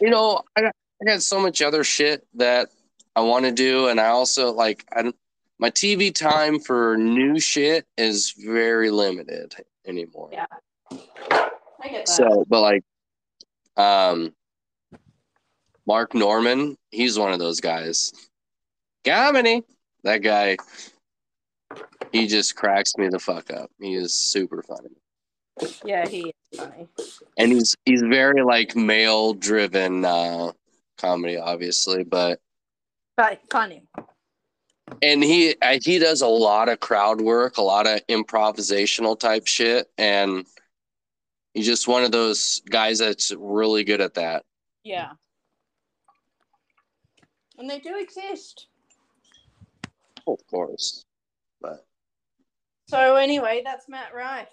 you 0.00 0.10
know 0.10 0.42
I 0.56 0.64
I 0.66 1.04
got 1.04 1.22
so 1.22 1.40
much 1.40 1.62
other 1.62 1.84
shit 1.84 2.26
that 2.34 2.68
I 3.16 3.20
want 3.20 3.44
to 3.44 3.52
do, 3.52 3.88
and 3.88 4.00
I 4.00 4.08
also 4.08 4.52
like 4.52 4.84
I 4.92 5.12
my 5.58 5.70
TV 5.70 6.14
time 6.14 6.58
for 6.58 6.96
new 6.96 7.38
shit 7.38 7.86
is 7.96 8.34
very 8.36 8.90
limited 8.90 9.54
anymore. 9.86 10.30
Yeah. 10.32 10.46
I 10.90 11.88
get 11.88 12.06
that. 12.06 12.08
So, 12.08 12.44
but 12.48 12.60
like, 12.60 12.82
um, 13.76 14.34
Mark 15.86 16.14
Normand, 16.14 16.76
he's 16.90 17.18
one 17.18 17.32
of 17.32 17.38
those 17.38 17.60
guys. 17.60 18.12
Comedy, 19.04 19.62
that 20.02 20.18
guy, 20.18 20.56
he 22.12 22.26
just 22.26 22.56
cracks 22.56 22.96
me 22.96 23.08
the 23.08 23.18
fuck 23.18 23.50
up. 23.52 23.70
He 23.80 23.94
is 23.94 24.14
super 24.14 24.62
funny, 24.62 24.88
yeah, 25.84 26.08
he 26.08 26.32
is 26.52 26.58
funny. 26.60 26.88
and 27.36 27.52
he's 27.52 27.74
he's 27.84 28.00
very 28.02 28.42
like 28.42 28.74
male 28.74 29.34
driven 29.34 30.04
uh, 30.04 30.52
comedy, 30.98 31.36
obviously, 31.36 32.02
but 32.04 32.40
But 33.16 33.40
funny. 33.50 33.82
and 35.02 35.22
he 35.22 35.54
I- 35.60 35.80
he 35.82 35.98
does 35.98 36.22
a 36.22 36.26
lot 36.26 36.68
of 36.70 36.80
crowd 36.80 37.20
work, 37.20 37.58
a 37.58 37.62
lot 37.62 37.86
of 37.86 38.00
improvisational 38.06 39.18
type 39.18 39.46
shit, 39.46 39.86
and 39.98 40.46
he's 41.52 41.66
just 41.66 41.88
one 41.88 42.04
of 42.04 42.10
those 42.12 42.62
guys 42.70 42.98
that's 43.00 43.32
really 43.36 43.84
good 43.84 44.00
at 44.00 44.14
that. 44.14 44.44
Yeah. 44.82 45.10
And 47.58 47.68
they 47.70 47.78
do 47.78 47.96
exist. 47.98 48.66
Of 50.26 50.38
course, 50.50 51.04
but 51.60 51.84
So 52.88 53.16
anyway, 53.16 53.62
that's 53.64 53.88
Matt 53.88 54.14
Rife. 54.14 54.48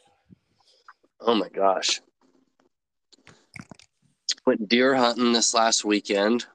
oh 1.22 1.36
my 1.36 1.48
gosh, 1.50 2.02
went 4.46 4.68
deer 4.68 4.94
hunting 4.96 5.32
this 5.32 5.54
last 5.54 5.86
weekend. 5.86 6.46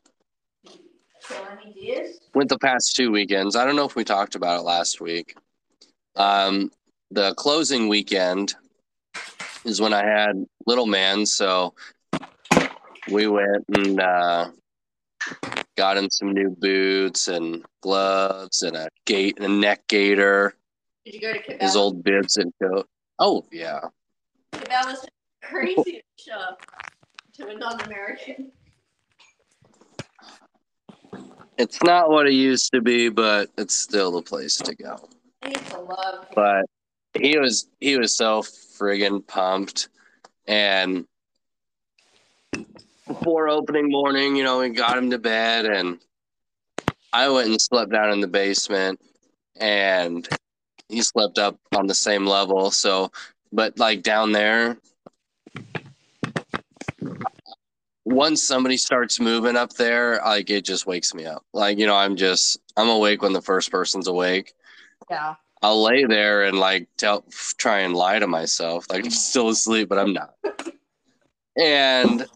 Any 1.63 1.73
deers? 1.73 2.19
Went 2.35 2.51
the 2.51 2.59
past 2.59 2.95
two 2.95 3.11
weekends. 3.11 3.57
I 3.57 3.65
don't 3.65 3.75
know 3.77 3.87
if 3.87 3.97
we 3.97 4.05
talked 4.05 4.35
about 4.35 4.61
it 4.61 4.63
last 4.65 5.01
week. 5.01 5.35
Um, 6.15 6.71
the 7.11 7.35
closing 7.35 7.89
weekend 7.89 8.55
is 9.65 9.81
when 9.81 9.93
I 9.95 10.05
had 10.05 10.45
little 10.67 10.87
man, 10.87 11.25
so 11.27 11.75
we 13.11 13.27
went 13.29 13.65
and 13.75 14.01
uh, 14.01 14.51
got 15.77 15.97
him 15.97 16.09
some 16.11 16.33
new 16.33 16.51
boots 16.59 17.29
and 17.29 17.65
gloves 17.83 18.63
and 18.63 18.77
a 18.77 18.89
gate 19.05 19.37
and 19.39 19.47
a 19.47 19.49
neck 19.49 19.87
gaiter, 19.89 20.55
Did 21.05 21.15
you 21.15 21.21
go 21.21 21.33
to 21.33 21.39
Cabela's? 21.41 21.63
his 21.63 21.77
old 21.77 22.03
bibs 22.03 22.37
and 22.37 22.53
coat. 22.63 22.89
Oh 23.19 23.45
yeah, 23.53 23.81
Cabela's 24.53 25.07
crazy 25.43 26.03
shop 26.19 26.61
to 27.35 27.49
a 27.49 27.55
non-American. 27.55 28.51
it's 31.59 31.83
not 31.83 32.11
what 32.11 32.27
it 32.27 32.33
used 32.33 32.73
to 32.73 32.81
be, 32.81 33.09
but 33.09 33.51
it's 33.59 33.75
still 33.75 34.11
the 34.13 34.23
place 34.23 34.57
to 34.59 34.75
go. 34.75 35.09
I 35.43 35.49
used 35.49 35.67
to 35.69 35.81
love. 35.81 36.27
but 36.35 36.65
he 37.19 37.39
was 37.39 37.69
he 37.81 37.99
was 37.99 38.17
so 38.17 38.43
friggin' 38.43 39.27
pumped 39.27 39.89
and 40.47 41.07
before 43.07 43.49
opening 43.49 43.89
morning 43.89 44.37
you 44.37 44.45
know 44.45 44.59
we 44.59 44.69
got 44.69 44.99
him 44.99 45.11
to 45.11 45.19
bed 45.19 45.65
and 45.65 45.99
i 47.13 47.29
went 47.29 47.49
and 47.49 47.61
slept 47.61 47.93
down 47.93 48.13
in 48.13 48.21
the 48.21 48.27
basement 48.27 49.01
and 49.61 50.29
he 50.89 51.01
slept 51.03 51.39
up 51.39 51.59
on 51.75 51.87
the 51.87 51.95
same 51.95 52.27
level 52.27 52.71
so 52.71 53.11
but 53.53 53.79
like 53.79 54.03
down 54.03 54.33
there 54.33 54.77
once 58.05 58.43
somebody 58.43 58.77
starts 58.77 59.19
moving 59.21 59.57
up 59.57 59.73
there 59.75 60.21
like 60.25 60.51
it 60.51 60.65
just 60.65 60.87
wakes 60.87 61.15
me 61.15 61.25
up 61.25 61.45
like 61.53 61.79
you 61.79 61.87
know 61.87 61.97
i'm 61.97 62.17
just 62.17 62.59
i'm 62.77 62.89
awake 62.89 63.23
when 63.23 63.33
the 63.33 63.43
first 63.43 63.71
person's 63.71 64.09
awake 64.09 64.53
Yeah. 65.11 65.35
I'll 65.63 65.83
lay 65.83 66.05
there 66.05 66.45
and 66.45 66.59
like 66.59 66.87
tell, 66.99 67.25
try 67.57 67.81
and 67.81 67.95
lie 67.95 68.19
to 68.19 68.27
myself, 68.27 68.87
like 68.91 69.05
I'm 69.05 69.11
still 69.11 69.49
asleep, 69.49 69.89
but 69.89 69.99
I'm 69.99 70.13
not. 70.13 70.35
And 71.59 72.27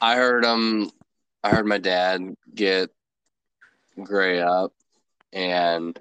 I 0.00 0.16
heard 0.16 0.44
him. 0.44 0.90
I 1.42 1.50
heard 1.50 1.66
my 1.66 1.78
dad 1.78 2.34
get 2.54 2.90
Gray 4.02 4.40
up, 4.40 4.72
and 5.32 5.98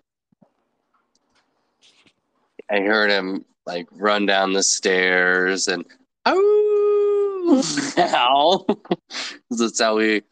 I 2.69 2.79
heard 2.81 3.09
him 3.09 3.45
like 3.65 3.87
run 3.91 4.25
down 4.25 4.53
the 4.53 4.63
stairs 4.63 5.67
and 5.67 5.85
oh, 6.25 7.63
ow! 7.97 8.65
that's 9.49 9.79
how 9.79 9.97
we. 9.97 10.23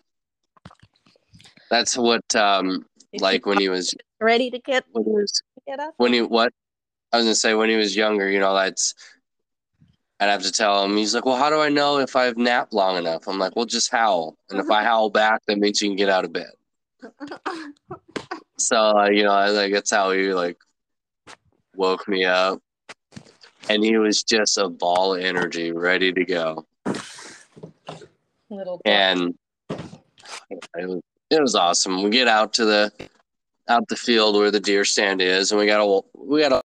That's 1.69 1.97
what 1.97 2.35
um 2.35 2.85
like 3.19 3.45
when 3.45 3.59
he 3.59 3.69
was 3.69 3.95
Ready 4.21 4.49
to 4.51 4.59
get 4.59 4.85
when 4.91 5.03
he 5.03 5.11
was 5.11 5.41
get 5.67 5.79
up? 5.79 5.93
when 5.97 6.13
he 6.13 6.21
what 6.21 6.53
I 7.11 7.17
was 7.17 7.25
gonna 7.25 7.35
say 7.35 7.53
when 7.53 7.69
he 7.69 7.75
was 7.75 7.95
younger, 7.95 8.29
you 8.29 8.39
know, 8.39 8.53
that's 8.55 8.93
I'd 10.19 10.29
have 10.29 10.43
to 10.43 10.51
tell 10.51 10.83
him. 10.83 10.95
He's 10.95 11.13
like, 11.13 11.25
"Well, 11.25 11.35
how 11.35 11.49
do 11.49 11.59
I 11.59 11.69
know 11.69 11.99
if 11.99 12.15
I've 12.15 12.37
napped 12.37 12.73
long 12.73 12.97
enough?" 12.97 13.27
I'm 13.27 13.37
like, 13.37 13.55
"Well, 13.55 13.65
just 13.65 13.91
howl, 13.91 14.37
and 14.49 14.59
if 14.59 14.69
I 14.69 14.83
howl 14.89 15.09
back, 15.09 15.41
that 15.47 15.57
means 15.57 15.81
you 15.81 15.89
can 15.89 15.97
get 15.97 16.09
out 16.09 16.25
of 16.25 16.33
bed." 16.33 16.51
So 18.57 18.77
uh, 18.77 19.09
you 19.09 19.23
know, 19.23 19.31
I 19.31 19.49
like 19.49 19.73
that's 19.73 19.91
how 19.91 20.11
he 20.11 20.33
like 20.33 20.57
woke 21.75 22.07
me 22.07 22.23
up, 22.23 22.61
and 23.69 23.83
he 23.83 23.97
was 23.97 24.23
just 24.23 24.57
a 24.57 24.69
ball 24.69 25.15
of 25.15 25.21
energy, 25.21 25.71
ready 25.73 26.13
to 26.13 26.23
go, 26.23 26.65
Little 28.49 28.81
and 28.85 29.35
it 29.69 30.87
was 30.87 31.01
it 31.29 31.41
was 31.41 31.55
awesome. 31.55 32.03
We 32.03 32.09
get 32.09 32.27
out 32.27 32.53
to 32.53 32.65
the 32.65 32.91
out 33.67 33.87
the 33.87 33.95
field 33.95 34.35
where 34.35 34.51
the 34.51 34.59
deer 34.59 34.85
stand 34.85 35.21
is, 35.21 35.51
and 35.51 35.59
we 35.59 35.65
got 35.65 35.81
a 35.81 36.01
we 36.13 36.41
got 36.41 36.53
a 36.53 36.61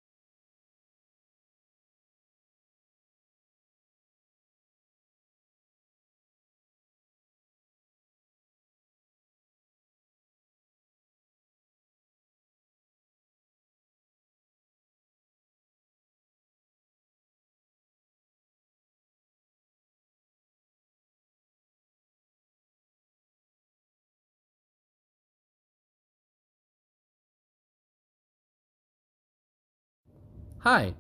Hi. 30.61 30.93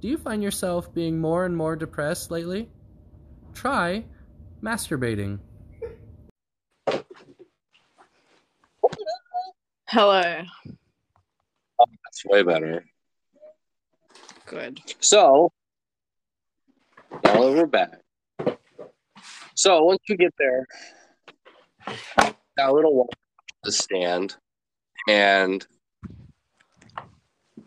Do 0.00 0.08
you 0.08 0.18
find 0.18 0.42
yourself 0.42 0.92
being 0.92 1.20
more 1.20 1.46
and 1.46 1.56
more 1.56 1.76
depressed 1.76 2.30
lately? 2.30 2.68
Try 3.54 4.04
masturbating. 4.62 5.38
Hello. 9.88 10.42
Oh, 11.78 11.86
that's 12.04 12.24
way 12.26 12.42
better. 12.42 12.84
Good. 14.46 14.80
So 15.00 15.52
now 17.24 17.34
that 17.34 17.40
we're 17.40 17.66
back. 17.66 18.00
So 19.54 19.84
once 19.84 20.00
you 20.08 20.16
get 20.16 20.34
there, 20.36 20.66
got 22.16 22.70
a 22.70 22.72
little 22.72 22.94
walk 22.94 23.10
to 23.10 23.16
the 23.62 23.72
stand, 23.72 24.36
and 25.08 25.64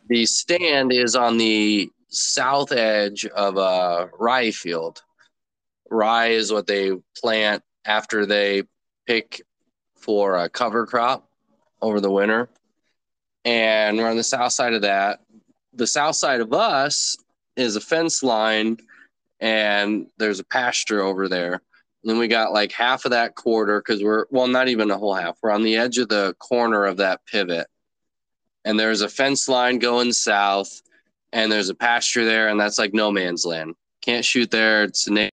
the 0.10 0.26
stand 0.26 0.92
is 0.92 1.16
on 1.16 1.38
the 1.38 1.90
south 2.10 2.72
edge 2.72 3.26
of 3.26 3.58
a 3.58 4.10
rye 4.20 4.52
field. 4.52 5.02
Rye 5.90 6.30
is 6.30 6.52
what 6.52 6.68
they 6.68 6.92
plant 7.16 7.64
after 7.86 8.26
they 8.26 8.64
pick 9.06 9.42
for 9.96 10.38
a 10.38 10.50
cover 10.50 10.86
crop 10.86 11.30
over 11.82 12.02
the 12.02 12.12
winter. 12.12 12.50
And 13.46 13.98
we're 13.98 14.10
on 14.10 14.18
the 14.18 14.24
south 14.24 14.52
side 14.52 14.74
of 14.74 14.82
that. 14.82 15.20
The 15.74 15.88
south 15.88 16.16
side 16.16 16.42
of 16.42 16.54
us 16.54 17.16
is 17.56 17.76
a 17.76 17.82
fence 17.82 18.24
line 18.24 18.78
and 19.40 20.08
there's 20.18 20.40
a 20.40 20.44
pasture 20.44 21.02
over 21.02 21.30
there. 21.30 21.54
And 21.54 22.10
then 22.12 22.18
we 22.18 22.28
got 22.28 22.54
like 22.54 22.72
half 22.72 23.06
of 23.06 23.12
that 23.12 23.36
quarter 23.36 23.80
because 23.80 24.04
we're 24.04 24.26
well, 24.32 24.48
not 24.48 24.70
even 24.70 24.90
a 24.90 24.98
whole 24.98 25.14
half. 25.14 25.38
We're 25.42 25.52
on 25.52 25.64
the 25.64 25.78
edge 25.78 25.98
of 25.98 26.10
the 26.10 26.36
corner 26.40 26.86
of 26.86 26.98
that 26.98 27.22
pivot. 27.26 27.68
And 28.70 28.80
there's 28.80 29.02
a 29.02 29.10
fence 29.10 29.50
line 29.50 29.80
going 29.80 30.14
south, 30.14 30.84
and 31.34 31.52
there's 31.52 31.70
a 31.70 31.74
pasture 31.74 32.24
there, 32.24 32.50
and 32.50 32.60
that's 32.60 32.78
like 32.78 32.94
no 32.94 33.12
man's 33.12 33.44
land. 33.44 33.74
Can't 34.00 34.24
shoot 34.24 34.52
there. 34.52 34.84
It's 34.84 35.08
a 35.08 35.29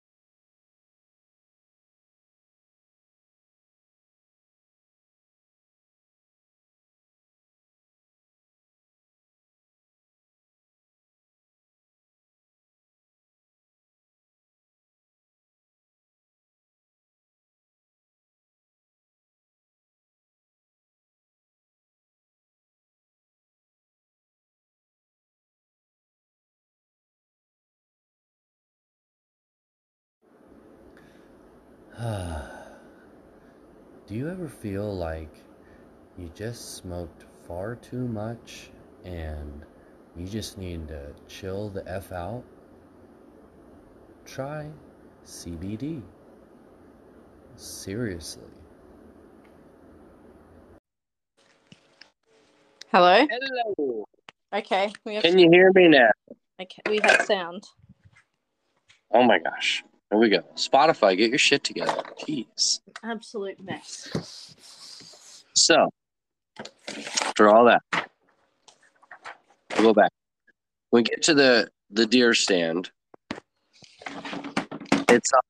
Do 34.06 34.14
you 34.14 34.28
ever 34.28 34.48
feel 34.48 34.94
like 34.94 35.34
you 36.18 36.30
just 36.34 36.74
smoked 36.74 37.24
far 37.48 37.76
too 37.76 38.06
much 38.06 38.68
and 39.04 39.64
you 40.14 40.26
just 40.26 40.58
need 40.58 40.88
to 40.88 41.14
chill 41.26 41.70
the 41.70 41.88
F 41.90 42.12
out? 42.12 42.44
Try 44.26 44.68
CBD. 45.24 46.02
Seriously. 47.56 48.42
Hello. 52.92 53.26
Hello. 53.30 54.04
Okay, 54.54 54.92
we 55.06 55.14
have 55.14 55.22
Can 55.22 55.38
you 55.38 55.48
hear 55.50 55.72
me 55.74 55.88
now? 55.88 56.10
okay, 56.60 56.82
we 56.90 57.00
have 57.02 57.22
sound. 57.22 57.64
Oh 59.12 59.22
my 59.22 59.38
gosh. 59.38 59.82
Here 60.10 60.18
we 60.20 60.28
go. 60.30 60.42
Spotify, 60.54 61.16
get 61.16 61.30
your 61.30 61.38
shit 61.38 61.64
together. 61.64 62.02
Jeez. 62.20 62.80
Absolute 63.02 63.62
mess. 63.62 65.44
So, 65.54 65.88
after 66.58 67.48
all 67.48 67.64
that, 67.66 67.82
we'll 69.76 69.92
go 69.92 69.94
back. 69.94 70.10
We 70.92 71.02
get 71.02 71.22
to 71.22 71.34
the 71.34 71.68
the 71.90 72.06
deer 72.06 72.34
stand. 72.34 72.90
It's 75.08 75.30
on 75.32 75.40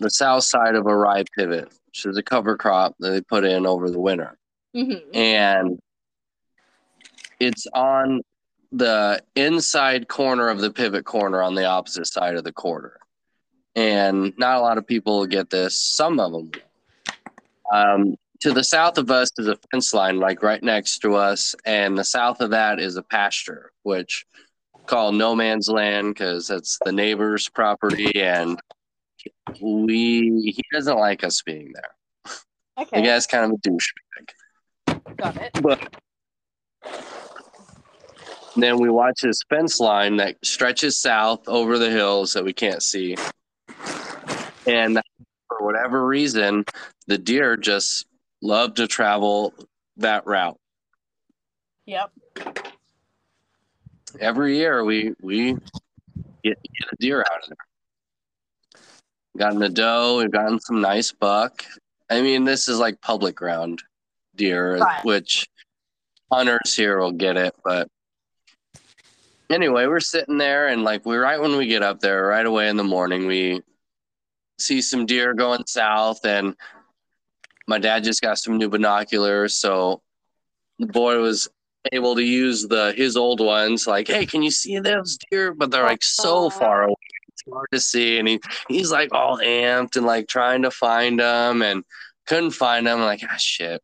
the 0.00 0.10
south 0.10 0.44
side 0.44 0.74
of 0.74 0.86
a 0.86 0.96
rye 0.96 1.24
pivot, 1.36 1.72
which 1.86 2.06
is 2.06 2.16
a 2.16 2.22
cover 2.22 2.56
crop 2.56 2.94
that 3.00 3.10
they 3.10 3.20
put 3.20 3.44
in 3.44 3.66
over 3.66 3.90
the 3.90 4.00
winter, 4.00 4.36
Mm-hmm. 4.74 5.14
and 5.14 5.78
it's 7.40 7.66
on 7.74 8.22
the 8.72 9.20
inside 9.36 10.08
corner 10.08 10.48
of 10.48 10.60
the 10.60 10.70
pivot 10.70 11.04
corner 11.04 11.42
on 11.42 11.54
the 11.54 11.64
opposite 11.64 12.06
side 12.06 12.34
of 12.36 12.44
the 12.44 12.52
quarter. 12.52 12.98
And 13.76 14.32
not 14.38 14.58
a 14.58 14.60
lot 14.60 14.78
of 14.78 14.86
people 14.86 15.26
get 15.26 15.50
this. 15.50 15.76
Some 15.78 16.20
of 16.20 16.32
them. 16.32 16.50
Um, 17.72 18.16
to 18.40 18.52
the 18.52 18.62
south 18.62 18.98
of 18.98 19.10
us 19.10 19.30
is 19.38 19.48
a 19.48 19.56
fence 19.70 19.94
line, 19.94 20.18
like 20.20 20.42
right 20.42 20.62
next 20.62 20.98
to 20.98 21.14
us, 21.14 21.54
and 21.64 21.96
the 21.96 22.04
south 22.04 22.40
of 22.40 22.50
that 22.50 22.78
is 22.78 22.96
a 22.96 23.02
pasture, 23.02 23.72
which 23.84 24.26
call 24.86 25.12
no 25.12 25.34
man's 25.34 25.68
land 25.68 26.14
because 26.14 26.50
it's 26.50 26.78
the 26.84 26.92
neighbor's 26.92 27.48
property, 27.48 28.20
and 28.20 28.60
we 29.62 30.52
he 30.54 30.62
doesn't 30.72 30.98
like 30.98 31.24
us 31.24 31.40
being 31.42 31.72
there. 31.72 32.34
The 32.74 32.82
Okay, 32.82 33.02
guy's 33.02 33.26
kind 33.26 33.44
of 33.46 33.52
a 33.52 33.68
douchebag. 33.68 35.16
got 35.16 35.36
it. 35.36 35.52
But 35.62 35.96
then 38.56 38.78
we 38.78 38.90
watch 38.90 39.20
this 39.22 39.40
fence 39.48 39.80
line 39.80 40.16
that 40.18 40.36
stretches 40.44 40.96
south 40.96 41.48
over 41.48 41.78
the 41.78 41.90
hills 41.90 42.34
that 42.34 42.44
we 42.44 42.52
can't 42.52 42.82
see. 42.82 43.16
And 44.66 45.00
for 45.48 45.64
whatever 45.64 46.06
reason, 46.06 46.64
the 47.06 47.18
deer 47.18 47.56
just 47.56 48.06
love 48.42 48.74
to 48.74 48.86
travel 48.86 49.54
that 49.98 50.26
route. 50.26 50.58
Yep. 51.86 52.10
Every 54.20 54.56
year 54.56 54.84
we 54.84 55.12
we 55.20 55.52
get, 56.42 56.58
get 56.62 56.92
a 56.92 56.96
deer 56.98 57.20
out 57.20 57.42
of 57.42 57.48
there. 57.48 58.82
Gotten 59.36 59.62
a 59.62 59.68
doe, 59.68 60.18
we've 60.18 60.30
gotten 60.30 60.60
some 60.60 60.80
nice 60.80 61.10
buck. 61.12 61.64
I 62.08 62.20
mean, 62.20 62.44
this 62.44 62.68
is 62.68 62.78
like 62.78 63.00
public 63.00 63.34
ground 63.34 63.82
deer, 64.36 64.76
Right. 64.78 65.04
which 65.04 65.48
hunters 66.30 66.74
here 66.76 66.98
will 66.98 67.12
get 67.12 67.36
it, 67.36 67.54
but 67.64 67.88
anyway, 69.50 69.86
we're 69.86 70.00
sitting 70.00 70.38
there 70.38 70.68
and 70.68 70.84
like 70.84 71.04
we 71.04 71.16
right 71.16 71.40
when 71.40 71.56
we 71.56 71.66
get 71.66 71.82
up 71.82 72.00
there, 72.00 72.24
right 72.26 72.46
away 72.46 72.68
in 72.68 72.76
the 72.76 72.84
morning, 72.84 73.26
we 73.26 73.62
see 74.58 74.80
some 74.80 75.06
deer 75.06 75.34
going 75.34 75.64
south 75.66 76.24
and 76.24 76.54
my 77.66 77.78
dad 77.78 78.04
just 78.04 78.20
got 78.20 78.38
some 78.38 78.58
new 78.58 78.68
binoculars, 78.68 79.54
so 79.54 80.02
the 80.78 80.86
boy 80.86 81.18
was 81.18 81.48
able 81.92 82.14
to 82.14 82.22
use 82.22 82.66
the 82.66 82.92
his 82.96 83.16
old 83.16 83.40
ones, 83.40 83.86
like, 83.86 84.08
hey, 84.08 84.26
can 84.26 84.42
you 84.42 84.50
see 84.50 84.78
those 84.78 85.18
deer? 85.30 85.54
But 85.54 85.70
they're 85.70 85.84
like 85.84 86.02
so 86.02 86.50
far 86.50 86.84
away, 86.84 86.94
it's 87.28 87.42
hard 87.50 87.68
to 87.72 87.80
see. 87.80 88.18
And 88.18 88.28
he 88.28 88.40
he's 88.68 88.90
like 88.90 89.12
all 89.12 89.38
amped 89.38 89.96
and 89.96 90.06
like 90.06 90.28
trying 90.28 90.62
to 90.62 90.70
find 90.70 91.18
them 91.20 91.62
and 91.62 91.84
couldn't 92.26 92.52
find 92.52 92.86
them. 92.86 93.00
like, 93.00 93.22
ah 93.28 93.36
shit. 93.36 93.82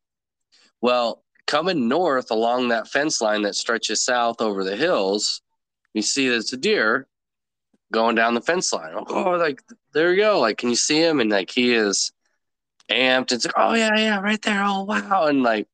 Well, 0.80 1.22
coming 1.46 1.88
north 1.88 2.30
along 2.30 2.68
that 2.68 2.88
fence 2.88 3.20
line 3.20 3.42
that 3.42 3.54
stretches 3.54 4.04
south 4.04 4.40
over 4.40 4.64
the 4.64 4.76
hills, 4.76 5.42
you 5.94 6.02
see 6.02 6.28
there's 6.28 6.52
a 6.52 6.56
deer 6.56 7.06
going 7.92 8.14
down 8.14 8.34
the 8.34 8.40
fence 8.40 8.72
line. 8.72 8.94
Oh, 9.08 9.30
like 9.30 9.62
there 9.92 10.12
you 10.12 10.22
go. 10.22 10.40
Like, 10.40 10.58
can 10.58 10.70
you 10.70 10.76
see 10.76 11.02
him? 11.02 11.20
And 11.20 11.30
like 11.30 11.50
he 11.50 11.74
is 11.74 12.12
amped. 12.90 13.32
It's 13.32 13.44
like, 13.44 13.54
oh 13.56 13.74
yeah, 13.74 13.96
yeah, 13.96 14.20
right 14.20 14.40
there. 14.42 14.62
Oh 14.62 14.84
wow. 14.84 15.26
And 15.26 15.42
like 15.42 15.68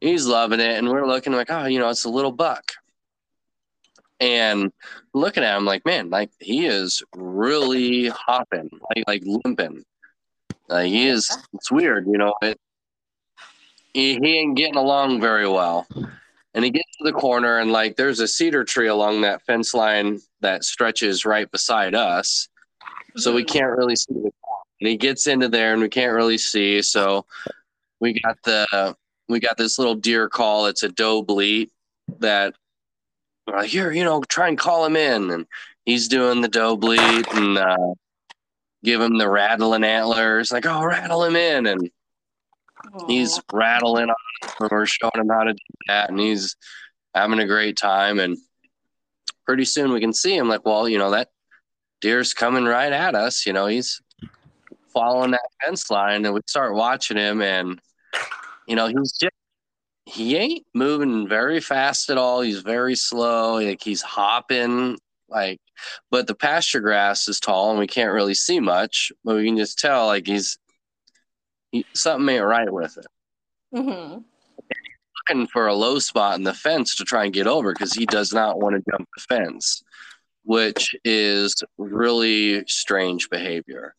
he's 0.00 0.26
loving 0.26 0.60
it. 0.60 0.78
And 0.78 0.88
we're 0.88 1.06
looking 1.06 1.32
like, 1.32 1.50
oh, 1.50 1.66
you 1.66 1.78
know, 1.78 1.88
it's 1.88 2.04
a 2.04 2.10
little 2.10 2.32
buck. 2.32 2.72
And 4.18 4.70
looking 5.14 5.44
at 5.44 5.56
him 5.56 5.64
like, 5.64 5.86
man, 5.86 6.10
like 6.10 6.30
he 6.38 6.66
is 6.66 7.02
really 7.14 8.08
hopping, 8.08 8.68
like 8.94 9.04
like 9.06 9.22
limping. 9.24 9.84
Like 10.68 10.88
he 10.88 11.08
is 11.08 11.36
it's 11.54 11.70
weird, 11.70 12.06
you 12.06 12.18
know. 12.18 12.34
It, 12.42 12.58
he, 13.92 14.18
he 14.22 14.38
ain't 14.38 14.56
getting 14.56 14.76
along 14.76 15.20
very 15.20 15.48
well. 15.48 15.86
And 16.52 16.64
he 16.64 16.70
gets 16.70 16.96
to 16.98 17.04
the 17.04 17.12
corner 17.12 17.58
and 17.58 17.72
like 17.72 17.96
there's 17.96 18.20
a 18.20 18.28
cedar 18.28 18.64
tree 18.64 18.88
along 18.88 19.22
that 19.22 19.42
fence 19.42 19.72
line 19.72 20.20
that 20.40 20.64
stretches 20.64 21.24
right 21.24 21.50
beside 21.50 21.94
us. 21.94 22.48
So 23.16 23.34
we 23.34 23.44
can't 23.44 23.76
really 23.76 23.96
see 23.96 24.14
the. 24.14 24.30
And 24.80 24.88
he 24.88 24.96
gets 24.96 25.26
into 25.26 25.48
there 25.48 25.72
and 25.72 25.82
we 25.82 25.90
can't 25.90 26.14
really 26.14 26.38
see. 26.38 26.80
So 26.80 27.26
we 28.00 28.18
got 28.20 28.38
the 28.44 28.96
we 29.28 29.40
got 29.40 29.56
this 29.56 29.78
little 29.78 29.94
deer 29.94 30.28
call. 30.28 30.66
It's 30.66 30.82
a 30.82 30.88
doe 30.88 31.22
bleat 31.22 31.70
that 32.18 32.54
we're 33.46 33.58
like, 33.58 33.70
here, 33.70 33.92
you 33.92 34.04
know, 34.04 34.22
try 34.22 34.48
and 34.48 34.58
call 34.58 34.84
him 34.84 34.96
in. 34.96 35.30
And 35.30 35.46
he's 35.84 36.08
doing 36.08 36.40
the 36.40 36.48
doe 36.48 36.76
bleat 36.76 37.32
and 37.32 37.58
uh, 37.58 37.94
give 38.84 39.00
him 39.00 39.18
the 39.18 39.28
rattling 39.28 39.84
antlers. 39.84 40.50
Like, 40.50 40.66
oh, 40.66 40.84
rattle 40.84 41.24
him 41.24 41.36
in. 41.36 41.66
And 41.66 41.90
he's 43.06 43.40
rattling 43.52 44.08
on 44.10 44.16
and 44.60 44.70
We're 44.70 44.86
showing 44.86 45.12
him 45.14 45.28
how 45.28 45.44
to 45.44 45.52
do 45.52 45.60
that. 45.86 46.10
And 46.10 46.18
he's 46.18 46.56
having 47.14 47.38
a 47.38 47.46
great 47.46 47.76
time. 47.76 48.18
And 48.18 48.36
pretty 49.46 49.64
soon 49.64 49.92
we 49.92 50.00
can 50.00 50.12
see 50.12 50.36
him 50.36 50.48
like, 50.48 50.64
well, 50.64 50.88
you 50.88 50.98
know, 50.98 51.10
that 51.10 51.28
deer's 52.00 52.34
coming 52.34 52.64
right 52.64 52.92
at 52.92 53.14
us. 53.14 53.46
You 53.46 53.52
know, 53.52 53.66
he's 53.66 54.00
following 54.92 55.30
that 55.32 55.48
fence 55.64 55.90
line. 55.90 56.24
And 56.24 56.34
we 56.34 56.40
start 56.46 56.74
watching 56.74 57.16
him 57.16 57.42
and 57.42 57.80
you 58.66 58.76
know, 58.76 58.86
he's 58.86 59.12
just 59.12 59.34
he 60.06 60.36
ain't 60.36 60.66
moving 60.74 61.28
very 61.28 61.60
fast 61.60 62.10
at 62.10 62.18
all. 62.18 62.40
He's 62.40 62.60
very 62.60 62.96
slow. 62.96 63.54
Like 63.54 63.82
he's 63.82 64.02
hopping, 64.02 64.98
like 65.28 65.60
but 66.10 66.26
the 66.26 66.34
pasture 66.34 66.80
grass 66.80 67.28
is 67.28 67.40
tall 67.40 67.70
and 67.70 67.78
we 67.78 67.86
can't 67.86 68.12
really 68.12 68.34
see 68.34 68.60
much, 68.60 69.12
but 69.24 69.36
we 69.36 69.46
can 69.46 69.56
just 69.56 69.78
tell 69.78 70.06
like 70.06 70.26
he's 70.26 70.58
he, 71.72 71.84
something 71.94 72.28
ain't 72.34 72.44
right 72.44 72.72
with 72.72 72.96
it. 72.98 73.06
Mm-hmm. 73.74 74.20
Looking 75.28 75.46
for 75.48 75.68
a 75.68 75.74
low 75.74 75.98
spot 75.98 76.38
in 76.38 76.44
the 76.44 76.54
fence 76.54 76.96
to 76.96 77.04
try 77.04 77.24
and 77.24 77.32
get 77.32 77.46
over 77.46 77.72
because 77.72 77.92
he 77.92 78.06
does 78.06 78.32
not 78.32 78.58
want 78.58 78.76
to 78.76 78.90
jump 78.90 79.08
the 79.16 79.22
fence, 79.22 79.82
which 80.50 80.96
is 81.04 81.54
really 81.78 82.64
strange 82.66 83.30
behavior. 83.30 83.94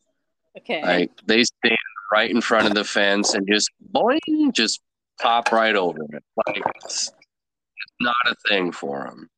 Okay. 0.58 0.82
Like 0.82 1.10
they 1.24 1.44
stand 1.44 1.78
right 2.12 2.30
in 2.30 2.42
front 2.42 2.66
of 2.68 2.74
the 2.74 2.84
fence 2.84 3.32
and 3.32 3.48
just 3.50 3.70
boing, 3.94 4.52
just 4.52 4.82
pop 5.18 5.50
right 5.50 5.74
over 5.74 5.98
it. 6.12 6.22
Like 6.46 6.62
it's, 6.84 7.08
it's 7.08 7.94
not 8.02 8.14
a 8.26 8.34
thing 8.50 8.70
for 8.70 9.06
him. 9.06 9.30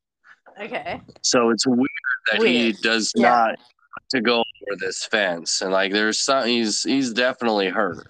Okay. 0.61 1.01
So 1.23 1.51
it's 1.51 1.65
weird 1.69 1.87
that 2.33 2.43
he 2.43 2.73
does 2.83 3.13
Yeah. 3.15 3.29
not 3.29 3.49
want 3.51 4.09
to 4.11 4.21
go 4.21 4.39
over 4.39 4.77
this 4.81 5.05
fence. 5.05 5.61
And 5.61 5.71
like 5.71 5.93
there's 5.93 6.19
some 6.19 6.49
he's 6.49 6.83
he's 6.83 7.13
definitely 7.13 7.69
hurt. 7.69 8.09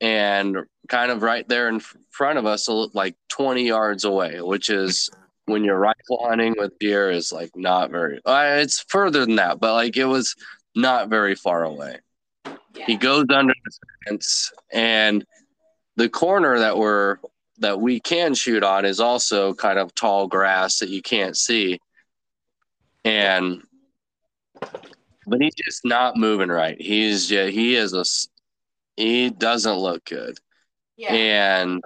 And 0.00 0.56
kind 0.88 1.10
of 1.10 1.22
right 1.22 1.46
there 1.46 1.68
in 1.68 1.80
front 2.10 2.38
of 2.38 2.46
us, 2.46 2.68
like 2.94 3.16
20 3.28 3.66
yards 3.66 4.04
away, 4.04 4.40
which 4.40 4.70
is 4.70 5.10
when 5.46 5.64
you're 5.64 5.78
rifle 5.78 6.26
hunting 6.28 6.54
with 6.58 6.78
deer 6.78 7.10
is 7.10 7.32
like 7.32 7.50
not 7.56 7.90
very 7.90 8.20
uh, 8.24 8.58
it's 8.58 8.84
further 8.88 9.24
than 9.24 9.36
that, 9.36 9.58
but 9.60 9.72
like 9.72 9.96
it 9.96 10.04
was 10.04 10.34
not 10.74 11.08
very 11.08 11.34
far 11.34 11.64
away. 11.64 11.98
He 12.86 12.96
goes 12.96 13.24
under 13.30 13.54
the 13.64 13.72
fence, 14.06 14.52
and 14.70 15.24
the 15.96 16.08
corner 16.08 16.58
that 16.58 16.76
we're 16.76 17.18
that 17.58 17.80
we 17.80 18.00
can 18.00 18.34
shoot 18.34 18.62
on 18.62 18.84
is 18.84 19.00
also 19.00 19.54
kind 19.54 19.78
of 19.78 19.94
tall 19.94 20.26
grass 20.26 20.78
that 20.80 20.90
you 20.90 21.00
can't 21.00 21.36
see. 21.36 21.80
And 23.04 23.62
but 25.26 25.40
he's 25.40 25.54
just 25.54 25.84
not 25.84 26.16
moving 26.16 26.48
right. 26.48 26.80
He's 26.80 27.28
just, 27.28 27.52
he 27.52 27.76
is 27.76 27.94
a 27.94 28.04
he 28.96 29.30
doesn't 29.30 29.76
look 29.78 30.04
good. 30.04 30.38
Yeah. 30.96 31.12
And 31.12 31.82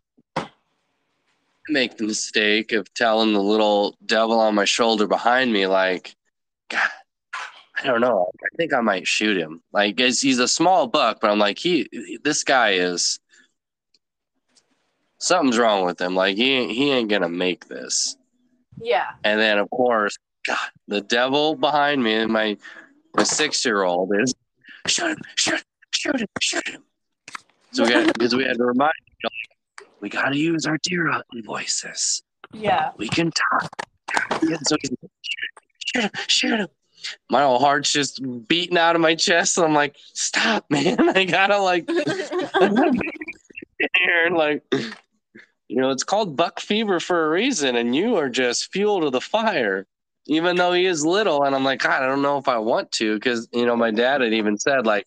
make 1.72 1.96
the 1.96 2.04
mistake 2.04 2.72
of 2.72 2.92
telling 2.94 3.32
the 3.32 3.42
little 3.42 3.96
devil 4.04 4.38
on 4.38 4.54
my 4.54 4.64
shoulder 4.64 5.06
behind 5.06 5.52
me, 5.52 5.66
like, 5.66 6.14
God, 6.68 6.90
I 7.82 7.86
don't 7.86 8.00
know. 8.00 8.30
I 8.42 8.56
think 8.56 8.72
I 8.72 8.80
might 8.80 9.06
shoot 9.06 9.36
him. 9.36 9.62
Like, 9.72 9.98
he's, 9.98 10.20
he's 10.20 10.38
a 10.38 10.48
small 10.48 10.86
buck, 10.86 11.18
but 11.20 11.30
I'm 11.30 11.38
like, 11.38 11.58
he, 11.58 11.88
this 12.22 12.44
guy 12.44 12.72
is 12.72 13.18
something's 15.18 15.58
wrong 15.58 15.84
with 15.84 16.00
him. 16.00 16.14
Like, 16.14 16.36
he 16.36 16.72
he 16.72 16.90
ain't 16.90 17.10
gonna 17.10 17.28
make 17.28 17.66
this. 17.68 18.16
Yeah. 18.80 19.06
And 19.24 19.40
then, 19.40 19.58
of 19.58 19.70
course, 19.70 20.16
God, 20.46 20.58
the 20.88 21.00
devil 21.00 21.54
behind 21.54 22.02
me, 22.02 22.14
and 22.14 22.32
my 22.32 22.56
my 23.14 23.22
six 23.22 23.64
year 23.64 23.82
old 23.82 24.10
is 24.18 24.34
shoot 24.86 25.10
him, 25.10 25.18
shoot 25.36 25.54
him, 25.54 25.62
shoot 25.92 26.20
him, 26.20 26.28
shoot 26.40 26.68
him. 26.68 26.82
So 27.72 27.84
we 27.84 27.90
got 27.90 28.12
because 28.14 28.34
we 28.34 28.44
had 28.44 28.56
to 28.56 28.64
remind 28.64 28.92
we 30.00 30.08
got 30.08 30.30
to 30.30 30.38
use 30.38 30.66
our 30.66 30.78
deer 30.82 31.10
hunting 31.10 31.42
voices. 31.44 32.22
Yeah. 32.52 32.90
We 32.96 33.08
can 33.08 33.30
talk. 33.30 33.70
Yeah, 34.42 34.56
so 34.62 34.76
he's 34.80 34.90
him, 35.94 36.10
shoot. 36.26 36.70
My 37.30 37.42
whole 37.42 37.58
heart's 37.58 37.92
just 37.92 38.20
beating 38.46 38.76
out 38.76 38.94
of 38.94 39.00
my 39.00 39.14
chest. 39.14 39.56
And 39.56 39.66
I'm 39.66 39.74
like, 39.74 39.96
stop, 40.12 40.66
man. 40.70 41.08
I 41.16 41.24
gotta 41.24 41.58
like 41.58 41.88
here 43.94 44.26
and 44.26 44.36
like 44.36 44.62
you 45.70 45.76
know, 45.76 45.90
it's 45.90 46.02
called 46.02 46.36
buck 46.36 46.58
fever 46.58 46.98
for 46.98 47.26
a 47.26 47.30
reason, 47.30 47.76
and 47.76 47.94
you 47.94 48.16
are 48.16 48.28
just 48.28 48.72
fuel 48.72 49.02
to 49.02 49.10
the 49.10 49.20
fire. 49.20 49.86
Even 50.26 50.56
though 50.56 50.72
he 50.72 50.84
is 50.84 51.06
little, 51.06 51.44
and 51.44 51.54
I'm 51.54 51.62
like, 51.64 51.80
God, 51.80 52.02
I 52.02 52.06
don't 52.06 52.22
know 52.22 52.38
if 52.38 52.48
I 52.48 52.58
want 52.58 52.90
to, 52.92 53.14
because 53.14 53.48
you 53.52 53.64
know, 53.66 53.76
my 53.76 53.92
dad 53.92 54.20
had 54.20 54.34
even 54.34 54.58
said, 54.58 54.84
like, 54.84 55.06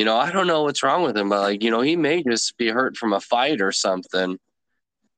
you 0.00 0.06
know, 0.06 0.16
I 0.16 0.32
don't 0.32 0.46
know 0.46 0.62
what's 0.62 0.82
wrong 0.82 1.02
with 1.02 1.14
him, 1.14 1.28
but 1.28 1.42
like, 1.42 1.62
you 1.62 1.70
know, 1.70 1.82
he 1.82 1.94
may 1.94 2.22
just 2.22 2.56
be 2.56 2.68
hurt 2.68 2.96
from 2.96 3.12
a 3.12 3.20
fight 3.20 3.60
or 3.60 3.70
something. 3.70 4.30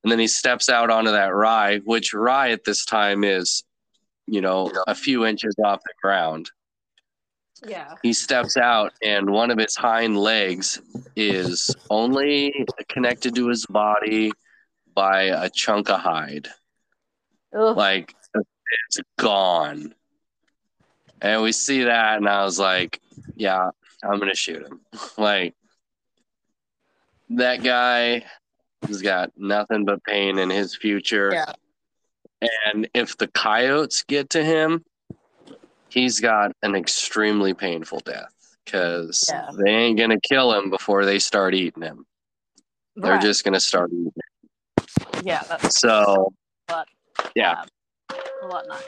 And 0.03 0.11
then 0.11 0.19
he 0.19 0.27
steps 0.27 0.69
out 0.69 0.91
onto 0.91 1.13
that 1.13 1.33
rye, 1.33 1.79
which 1.85 2.13
rye 2.13 2.51
at 2.51 2.65
this 2.65 2.85
time 2.85 3.23
is, 3.23 3.63
you 4.27 4.41
know, 4.41 4.73
a 4.89 4.95
few 4.97 5.25
inches 5.25 5.55
off 5.65 5.79
the 5.85 5.93
ground. 6.03 6.51
yeah. 7.65 7.95
He 8.03 8.13
steps 8.13 8.57
out, 8.57 8.93
and 9.01 9.31
one 9.31 9.53
of 9.53 9.59
his 9.59 9.77
hind 9.77 10.17
legs 10.17 10.83
is 11.15 11.73
only 11.89 12.67
connected 12.89 13.37
to 13.37 13.47
his 13.47 13.65
body 13.67 14.33
by 14.97 15.27
a 15.45 15.49
chunk 15.49 15.91
of 15.91 16.01
hide. 16.01 16.49
Ugh. 17.57 17.77
Like 17.77 18.17
it's 18.35 18.99
gone. 19.17 19.95
And 21.21 21.41
we 21.41 21.53
see 21.53 21.85
that, 21.85 22.17
and 22.17 22.29
I 22.29 22.43
was 22.43 22.59
like, 22.59 23.01
yeah, 23.37 23.71
I'm 24.03 24.19
gonna 24.19 24.35
shoot 24.35 24.67
him. 24.67 24.81
like 25.19 25.55
that 27.31 27.63
guy 27.63 28.25
has 28.87 29.01
got 29.03 29.31
nothing 29.37 29.85
but 29.85 30.03
pain 30.05 30.39
in 30.39 30.51
his 30.51 30.77
future. 30.77 31.31
Yeah. 31.33 31.53
And 32.67 32.89
if 32.95 33.17
the 33.17 33.29
coyotes 33.29 34.03
get 34.03 34.31
to 34.31 34.45
him, 34.45 34.85
he's 35.89 36.19
got 36.21 36.53
an 36.63 36.75
extremely 36.75 37.55
painful 37.55 38.01
death 38.01 38.33
because 38.65 39.25
Yeah. 39.31 39.51
they 39.65 39.71
ain't 39.71 39.99
gonna 39.99 40.21
kill 40.21 40.53
him 40.53 40.69
before 40.69 41.05
they 41.05 41.19
start 41.19 41.55
eating 41.55 41.83
him. 41.83 42.05
They're 42.97 43.19
just 43.19 43.45
gonna 43.45 43.61
start 43.61 43.91
eating. 43.93 44.13
Him. 44.15 45.23
yeah. 45.25 45.43
That's 45.49 45.81
So 45.81 46.33
But- 46.67 46.89
yeah, 47.37 47.61
um, 47.63 48.19
a 48.43 48.47
lot 48.49 48.67
nicer. 48.69 48.85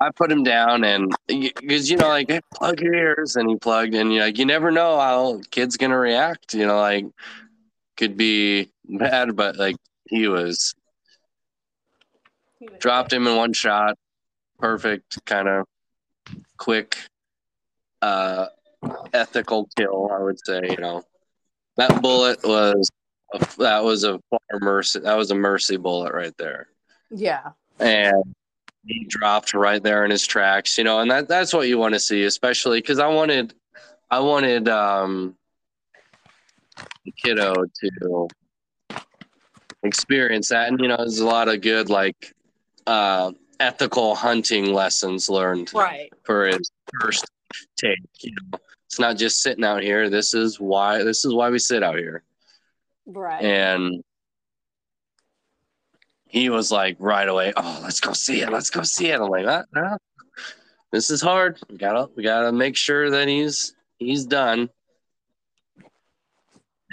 I 0.00 0.10
put 0.10 0.30
him 0.32 0.42
down 0.42 0.84
and 0.84 1.12
because 1.26 1.90
you 1.90 1.96
know 1.96 2.08
like 2.08 2.30
hey, 2.30 2.40
plug 2.54 2.80
your 2.80 2.94
ears 2.94 3.36
and 3.36 3.48
he 3.48 3.56
plugged 3.56 3.94
and 3.94 4.12
you 4.12 4.20
like 4.20 4.38
you 4.38 4.46
never 4.46 4.70
know 4.70 4.98
how 4.98 5.40
kid's 5.50 5.76
gonna 5.76 5.98
react. 5.98 6.54
You 6.54 6.66
know 6.66 6.80
like 6.80 7.06
could 7.96 8.16
be 8.16 8.70
bad, 8.84 9.36
but 9.36 9.56
like 9.56 9.76
he 10.08 10.26
was 10.28 10.74
He 12.58 12.66
was 12.66 12.78
dropped 12.78 13.12
him 13.12 13.26
in 13.26 13.36
one 13.36 13.52
shot, 13.52 13.98
perfect 14.58 15.24
kind 15.26 15.48
of 15.48 15.66
quick, 16.56 16.96
uh, 18.02 18.46
ethical 19.12 19.68
kill. 19.76 20.10
I 20.12 20.22
would 20.22 20.38
say 20.46 20.60
you 20.70 20.76
know 20.78 21.02
that 21.76 22.00
bullet 22.00 22.42
was 22.44 22.90
a, 23.34 23.46
that 23.58 23.84
was 23.84 24.04
a 24.04 24.18
mercy 24.60 25.00
that 25.00 25.16
was 25.16 25.30
a 25.30 25.34
mercy 25.34 25.76
bullet 25.76 26.12
right 26.12 26.36
there. 26.38 26.68
Yeah. 27.10 27.50
and 27.78 28.34
he 28.86 29.04
dropped 29.08 29.52
right 29.54 29.82
there 29.82 30.04
in 30.04 30.10
his 30.10 30.26
tracks 30.26 30.78
you 30.78 30.84
know 30.84 31.00
and 31.00 31.10
that 31.10 31.28
that's 31.28 31.52
what 31.52 31.68
you 31.68 31.78
want 31.78 31.94
to 31.94 32.00
see 32.00 32.24
especially 32.24 32.78
because 32.80 32.98
i 32.98 33.06
wanted 33.06 33.54
i 34.10 34.18
wanted 34.18 34.68
um 34.68 35.34
the 37.04 37.12
kiddo 37.12 37.64
to 37.64 38.28
experience 39.82 40.48
that 40.48 40.68
and 40.68 40.80
you 40.80 40.88
know 40.88 40.96
there's 40.96 41.20
a 41.20 41.26
lot 41.26 41.48
of 41.48 41.60
good 41.60 41.88
like 41.90 42.34
uh 42.86 43.30
ethical 43.60 44.14
hunting 44.14 44.72
lessons 44.72 45.28
learned 45.28 45.70
Right. 45.74 46.10
for 46.24 46.46
his 46.46 46.70
first 47.00 47.30
take 47.76 47.98
you 48.20 48.32
know 48.32 48.58
it's 48.86 48.98
not 48.98 49.16
just 49.16 49.42
sitting 49.42 49.64
out 49.64 49.82
here 49.82 50.08
this 50.10 50.34
is 50.34 50.58
why 50.58 51.02
this 51.04 51.24
is 51.24 51.34
why 51.34 51.50
we 51.50 51.58
sit 51.58 51.82
out 51.82 51.96
here 51.98 52.22
Right. 53.06 53.42
and 53.44 54.02
he 56.30 56.48
was 56.48 56.70
like 56.70 56.96
right 57.00 57.28
away, 57.28 57.52
"Oh, 57.56 57.80
let's 57.82 58.00
go 58.00 58.12
see 58.12 58.40
it. 58.40 58.50
Let's 58.50 58.70
go 58.70 58.82
see 58.82 59.08
it." 59.08 59.20
I'm 59.20 59.28
like, 59.28 59.46
ah, 59.46 59.64
no, 59.74 59.98
"This 60.92 61.10
is 61.10 61.20
hard. 61.20 61.58
We 61.68 61.76
gotta, 61.76 62.08
we 62.14 62.22
gotta 62.22 62.52
make 62.52 62.76
sure 62.76 63.10
that 63.10 63.26
he's 63.26 63.74
he's 63.98 64.24
done." 64.24 64.70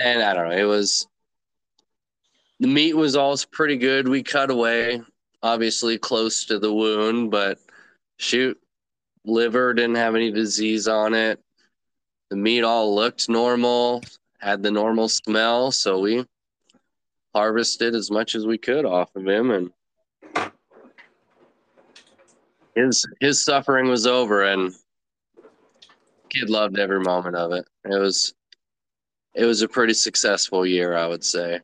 And 0.03 0.23
I 0.23 0.33
don't 0.33 0.49
know. 0.49 0.57
It 0.57 0.63
was 0.63 1.07
the 2.59 2.67
meat 2.67 2.95
was 2.95 3.15
all 3.15 3.37
pretty 3.51 3.77
good. 3.77 4.07
We 4.07 4.23
cut 4.23 4.49
away, 4.49 5.01
obviously 5.43 5.99
close 5.99 6.45
to 6.45 6.57
the 6.57 6.73
wound, 6.73 7.29
but 7.29 7.59
shoot, 8.17 8.59
liver 9.23 9.73
didn't 9.75 9.95
have 9.95 10.15
any 10.15 10.31
disease 10.31 10.87
on 10.87 11.13
it. 11.13 11.39
The 12.31 12.37
meat 12.37 12.63
all 12.63 12.95
looked 12.95 13.29
normal, 13.29 14.01
had 14.39 14.63
the 14.63 14.71
normal 14.71 15.09
smell, 15.09 15.71
so 15.71 15.99
we 15.99 16.25
harvested 17.37 17.93
as 17.93 18.09
much 18.09 18.33
as 18.33 18.47
we 18.47 18.57
could 18.57 18.83
off 18.83 19.15
of 19.15 19.27
him 19.27 19.51
and 19.51 19.69
his 22.73 23.05
his 23.19 23.45
suffering 23.45 23.87
was 23.87 24.07
over 24.07 24.43
and 24.43 24.73
kid 26.31 26.49
loved 26.49 26.79
every 26.79 26.99
moment 26.99 27.35
of 27.35 27.51
it. 27.51 27.63
It 27.85 27.99
was 27.99 28.33
it 29.35 29.45
was 29.45 29.61
a 29.61 29.67
pretty 29.67 29.93
successful 29.93 30.65
year, 30.65 30.97
I 30.97 31.05
would 31.05 31.23
say. 31.23 31.59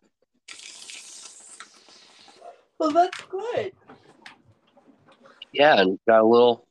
well, 2.78 2.92
that's 2.92 3.22
good. 3.22 3.72
Yeah, 5.54 5.82
and 5.82 5.98
got 6.08 6.22
a 6.22 6.28
little 6.28 6.68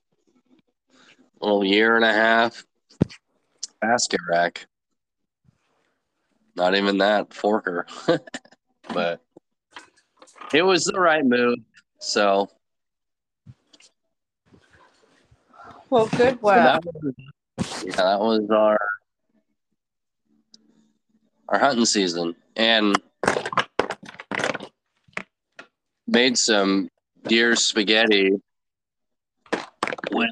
little 1.40 1.64
year 1.64 1.96
and 1.96 2.04
a 2.04 2.12
half 2.12 2.64
basket 3.80 4.20
rack. 4.30 4.64
Not 6.54 6.76
even 6.76 6.98
that 6.98 7.30
forker. 7.30 7.84
but 8.88 9.20
it 10.52 10.62
was 10.62 10.84
the 10.84 10.98
right 10.98 11.24
move. 11.24 11.58
So 11.98 12.48
Well, 15.90 16.06
good 16.08 16.34
So 16.34 16.40
work. 16.40 16.82
that 16.82 16.82
yeah, 17.84 17.96
that 17.96 18.20
was 18.20 18.48
our 18.50 18.78
our 21.48 21.58
hunting 21.58 21.84
season, 21.84 22.34
and 22.56 23.00
made 26.06 26.36
some 26.38 26.88
deer 27.24 27.54
spaghetti 27.56 28.32
with 30.10 30.30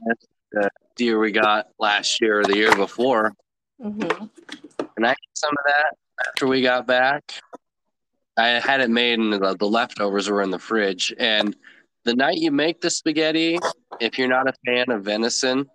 the 0.52 0.70
deer 0.97 1.18
we 1.18 1.31
got 1.31 1.68
last 1.78 2.20
year 2.20 2.40
or 2.40 2.44
the 2.44 2.56
year 2.56 2.74
before, 2.74 3.32
Mm-hmm. 3.82 4.24
and 4.97 5.06
I 5.06 5.10
ate 5.12 5.16
some 5.35 5.51
of 5.51 5.64
that 5.66 6.27
after 6.28 6.47
we 6.47 6.60
got 6.62 6.86
back. 6.86 7.22
I 8.40 8.60
had 8.60 8.80
it 8.80 8.90
made, 8.90 9.18
and 9.18 9.32
the, 9.32 9.54
the 9.58 9.68
leftovers 9.68 10.30
were 10.30 10.40
in 10.42 10.50
the 10.50 10.58
fridge. 10.58 11.12
And 11.18 11.54
the 12.04 12.14
night 12.14 12.38
you 12.38 12.50
make 12.50 12.80
the 12.80 12.90
spaghetti, 12.90 13.58
if 14.00 14.18
you're 14.18 14.28
not 14.28 14.48
a 14.48 14.54
fan 14.64 14.90
of 14.90 15.04
venison, 15.04 15.68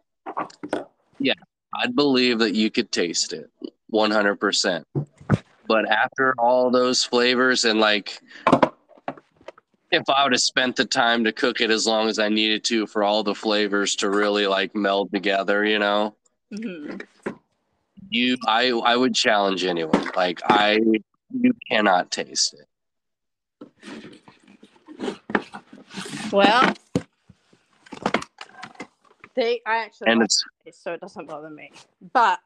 yeah, 1.20 1.34
I'd 1.76 1.96
believe 1.96 2.40
that 2.40 2.56
you 2.56 2.72
could 2.72 2.92
taste 2.92 3.34
it 3.34 3.50
100%. 3.94 4.84
But 5.68 5.90
after 5.90 6.34
all 6.40 6.72
those 6.72 7.04
flavors, 7.04 7.66
and 7.66 7.80
like, 7.80 8.20
if 9.92 10.04
I 10.10 10.24
would 10.24 10.34
have 10.34 10.42
spent 10.42 10.76
the 10.76 10.86
time 10.86 11.24
to 11.26 11.32
cook 11.32 11.62
it 11.62 11.70
as 11.70 11.86
long 11.86 12.08
as 12.08 12.18
I 12.18 12.30
needed 12.30 12.64
to 12.66 12.88
for 12.88 13.04
all 13.04 13.24
the 13.24 13.36
flavors 13.36 13.96
to 13.98 14.10
really 14.10 14.48
like 14.48 14.76
meld 14.76 15.12
together, 15.14 15.64
you 15.64 15.80
know, 15.80 16.16
hmm 16.52 16.98
you, 18.10 18.38
I, 18.48 18.70
I 18.70 18.96
would 18.96 19.14
challenge 19.16 19.66
anyone. 19.66 20.12
Like, 20.16 20.42
I, 20.46 20.80
you 21.32 21.54
cannot 21.70 22.12
taste 22.12 22.56
it. 22.56 22.68
Well, 26.32 26.74
they 29.36 29.62
I 29.66 29.78
actually 29.78 30.12
And 30.12 30.20
like 30.20 30.26
it's, 30.26 30.44
this, 30.66 30.78
so 30.78 30.94
it 30.94 31.02
doesn't 31.02 31.28
bother 31.28 31.50
me. 31.50 31.72
But 32.14 32.40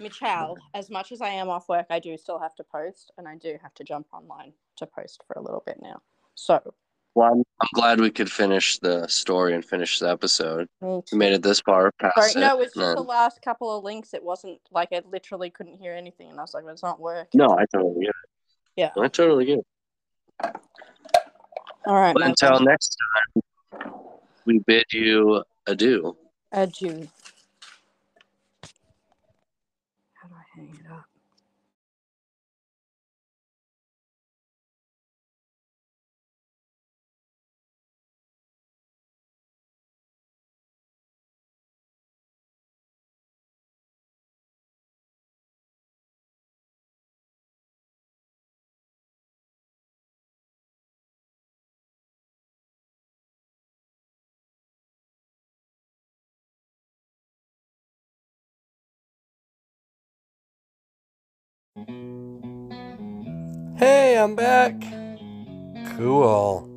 Michelle, 0.00 0.56
as 0.74 0.90
much 0.90 1.12
as 1.12 1.20
I 1.20 1.28
am 1.28 1.48
off 1.48 1.68
work, 1.68 1.86
I 1.90 1.98
do 1.98 2.16
still 2.16 2.38
have 2.38 2.54
to 2.56 2.64
post, 2.64 3.12
and 3.18 3.28
I 3.28 3.36
do 3.36 3.58
have 3.62 3.74
to 3.74 3.84
jump 3.84 4.06
online 4.12 4.52
to 4.76 4.86
post 4.86 5.22
for 5.26 5.34
a 5.38 5.42
little 5.42 5.62
bit 5.64 5.78
now. 5.82 6.00
So 6.34 6.74
Well, 7.16 7.32
I'm, 7.32 7.38
I'm 7.62 7.68
glad 7.72 7.98
we 7.98 8.10
could 8.10 8.30
finish 8.30 8.78
the 8.78 9.06
story 9.08 9.54
and 9.54 9.64
finish 9.64 9.98
the 10.00 10.10
episode. 10.10 10.68
Me 10.82 11.00
We 11.10 11.16
made 11.18 11.32
it 11.32 11.42
this 11.42 11.60
far 11.62 11.90
past 11.98 12.14
Sorry, 12.14 12.30
it. 12.32 12.46
no, 12.46 12.56
it 12.56 12.58
was 12.58 12.66
just 12.66 12.76
No. 12.76 12.94
the 12.94 13.00
last 13.00 13.40
couple 13.40 13.74
of 13.74 13.82
links. 13.84 14.12
It 14.12 14.22
wasn't 14.22 14.60
like 14.70 14.90
I 14.92 15.00
literally 15.10 15.48
couldn't 15.48 15.78
hear 15.78 15.94
anything, 15.94 16.28
and 16.28 16.38
I 16.38 16.42
was 16.42 16.52
like, 16.52 16.64
"It's 16.68 16.82
not 16.82 17.00
working." 17.00 17.30
No, 17.32 17.56
I 17.58 17.64
totally 17.72 18.00
get 18.00 18.08
it. 18.10 18.14
Yeah. 18.76 18.90
I 19.00 19.08
totally 19.08 19.46
get 19.46 19.58
it. 19.60 19.66
All 21.86 21.94
right. 21.94 22.12
But 22.12 22.22
until 22.24 22.50
friend. 22.50 22.66
next 22.66 22.98
time, 23.32 23.92
we 24.44 24.58
bid 24.66 24.84
you 24.92 25.42
adieu. 25.66 26.18
adieu. 26.52 27.08
Hey, 63.78 64.18
I'm 64.18 64.34
back. 64.34 64.74
Cool. 65.96 66.68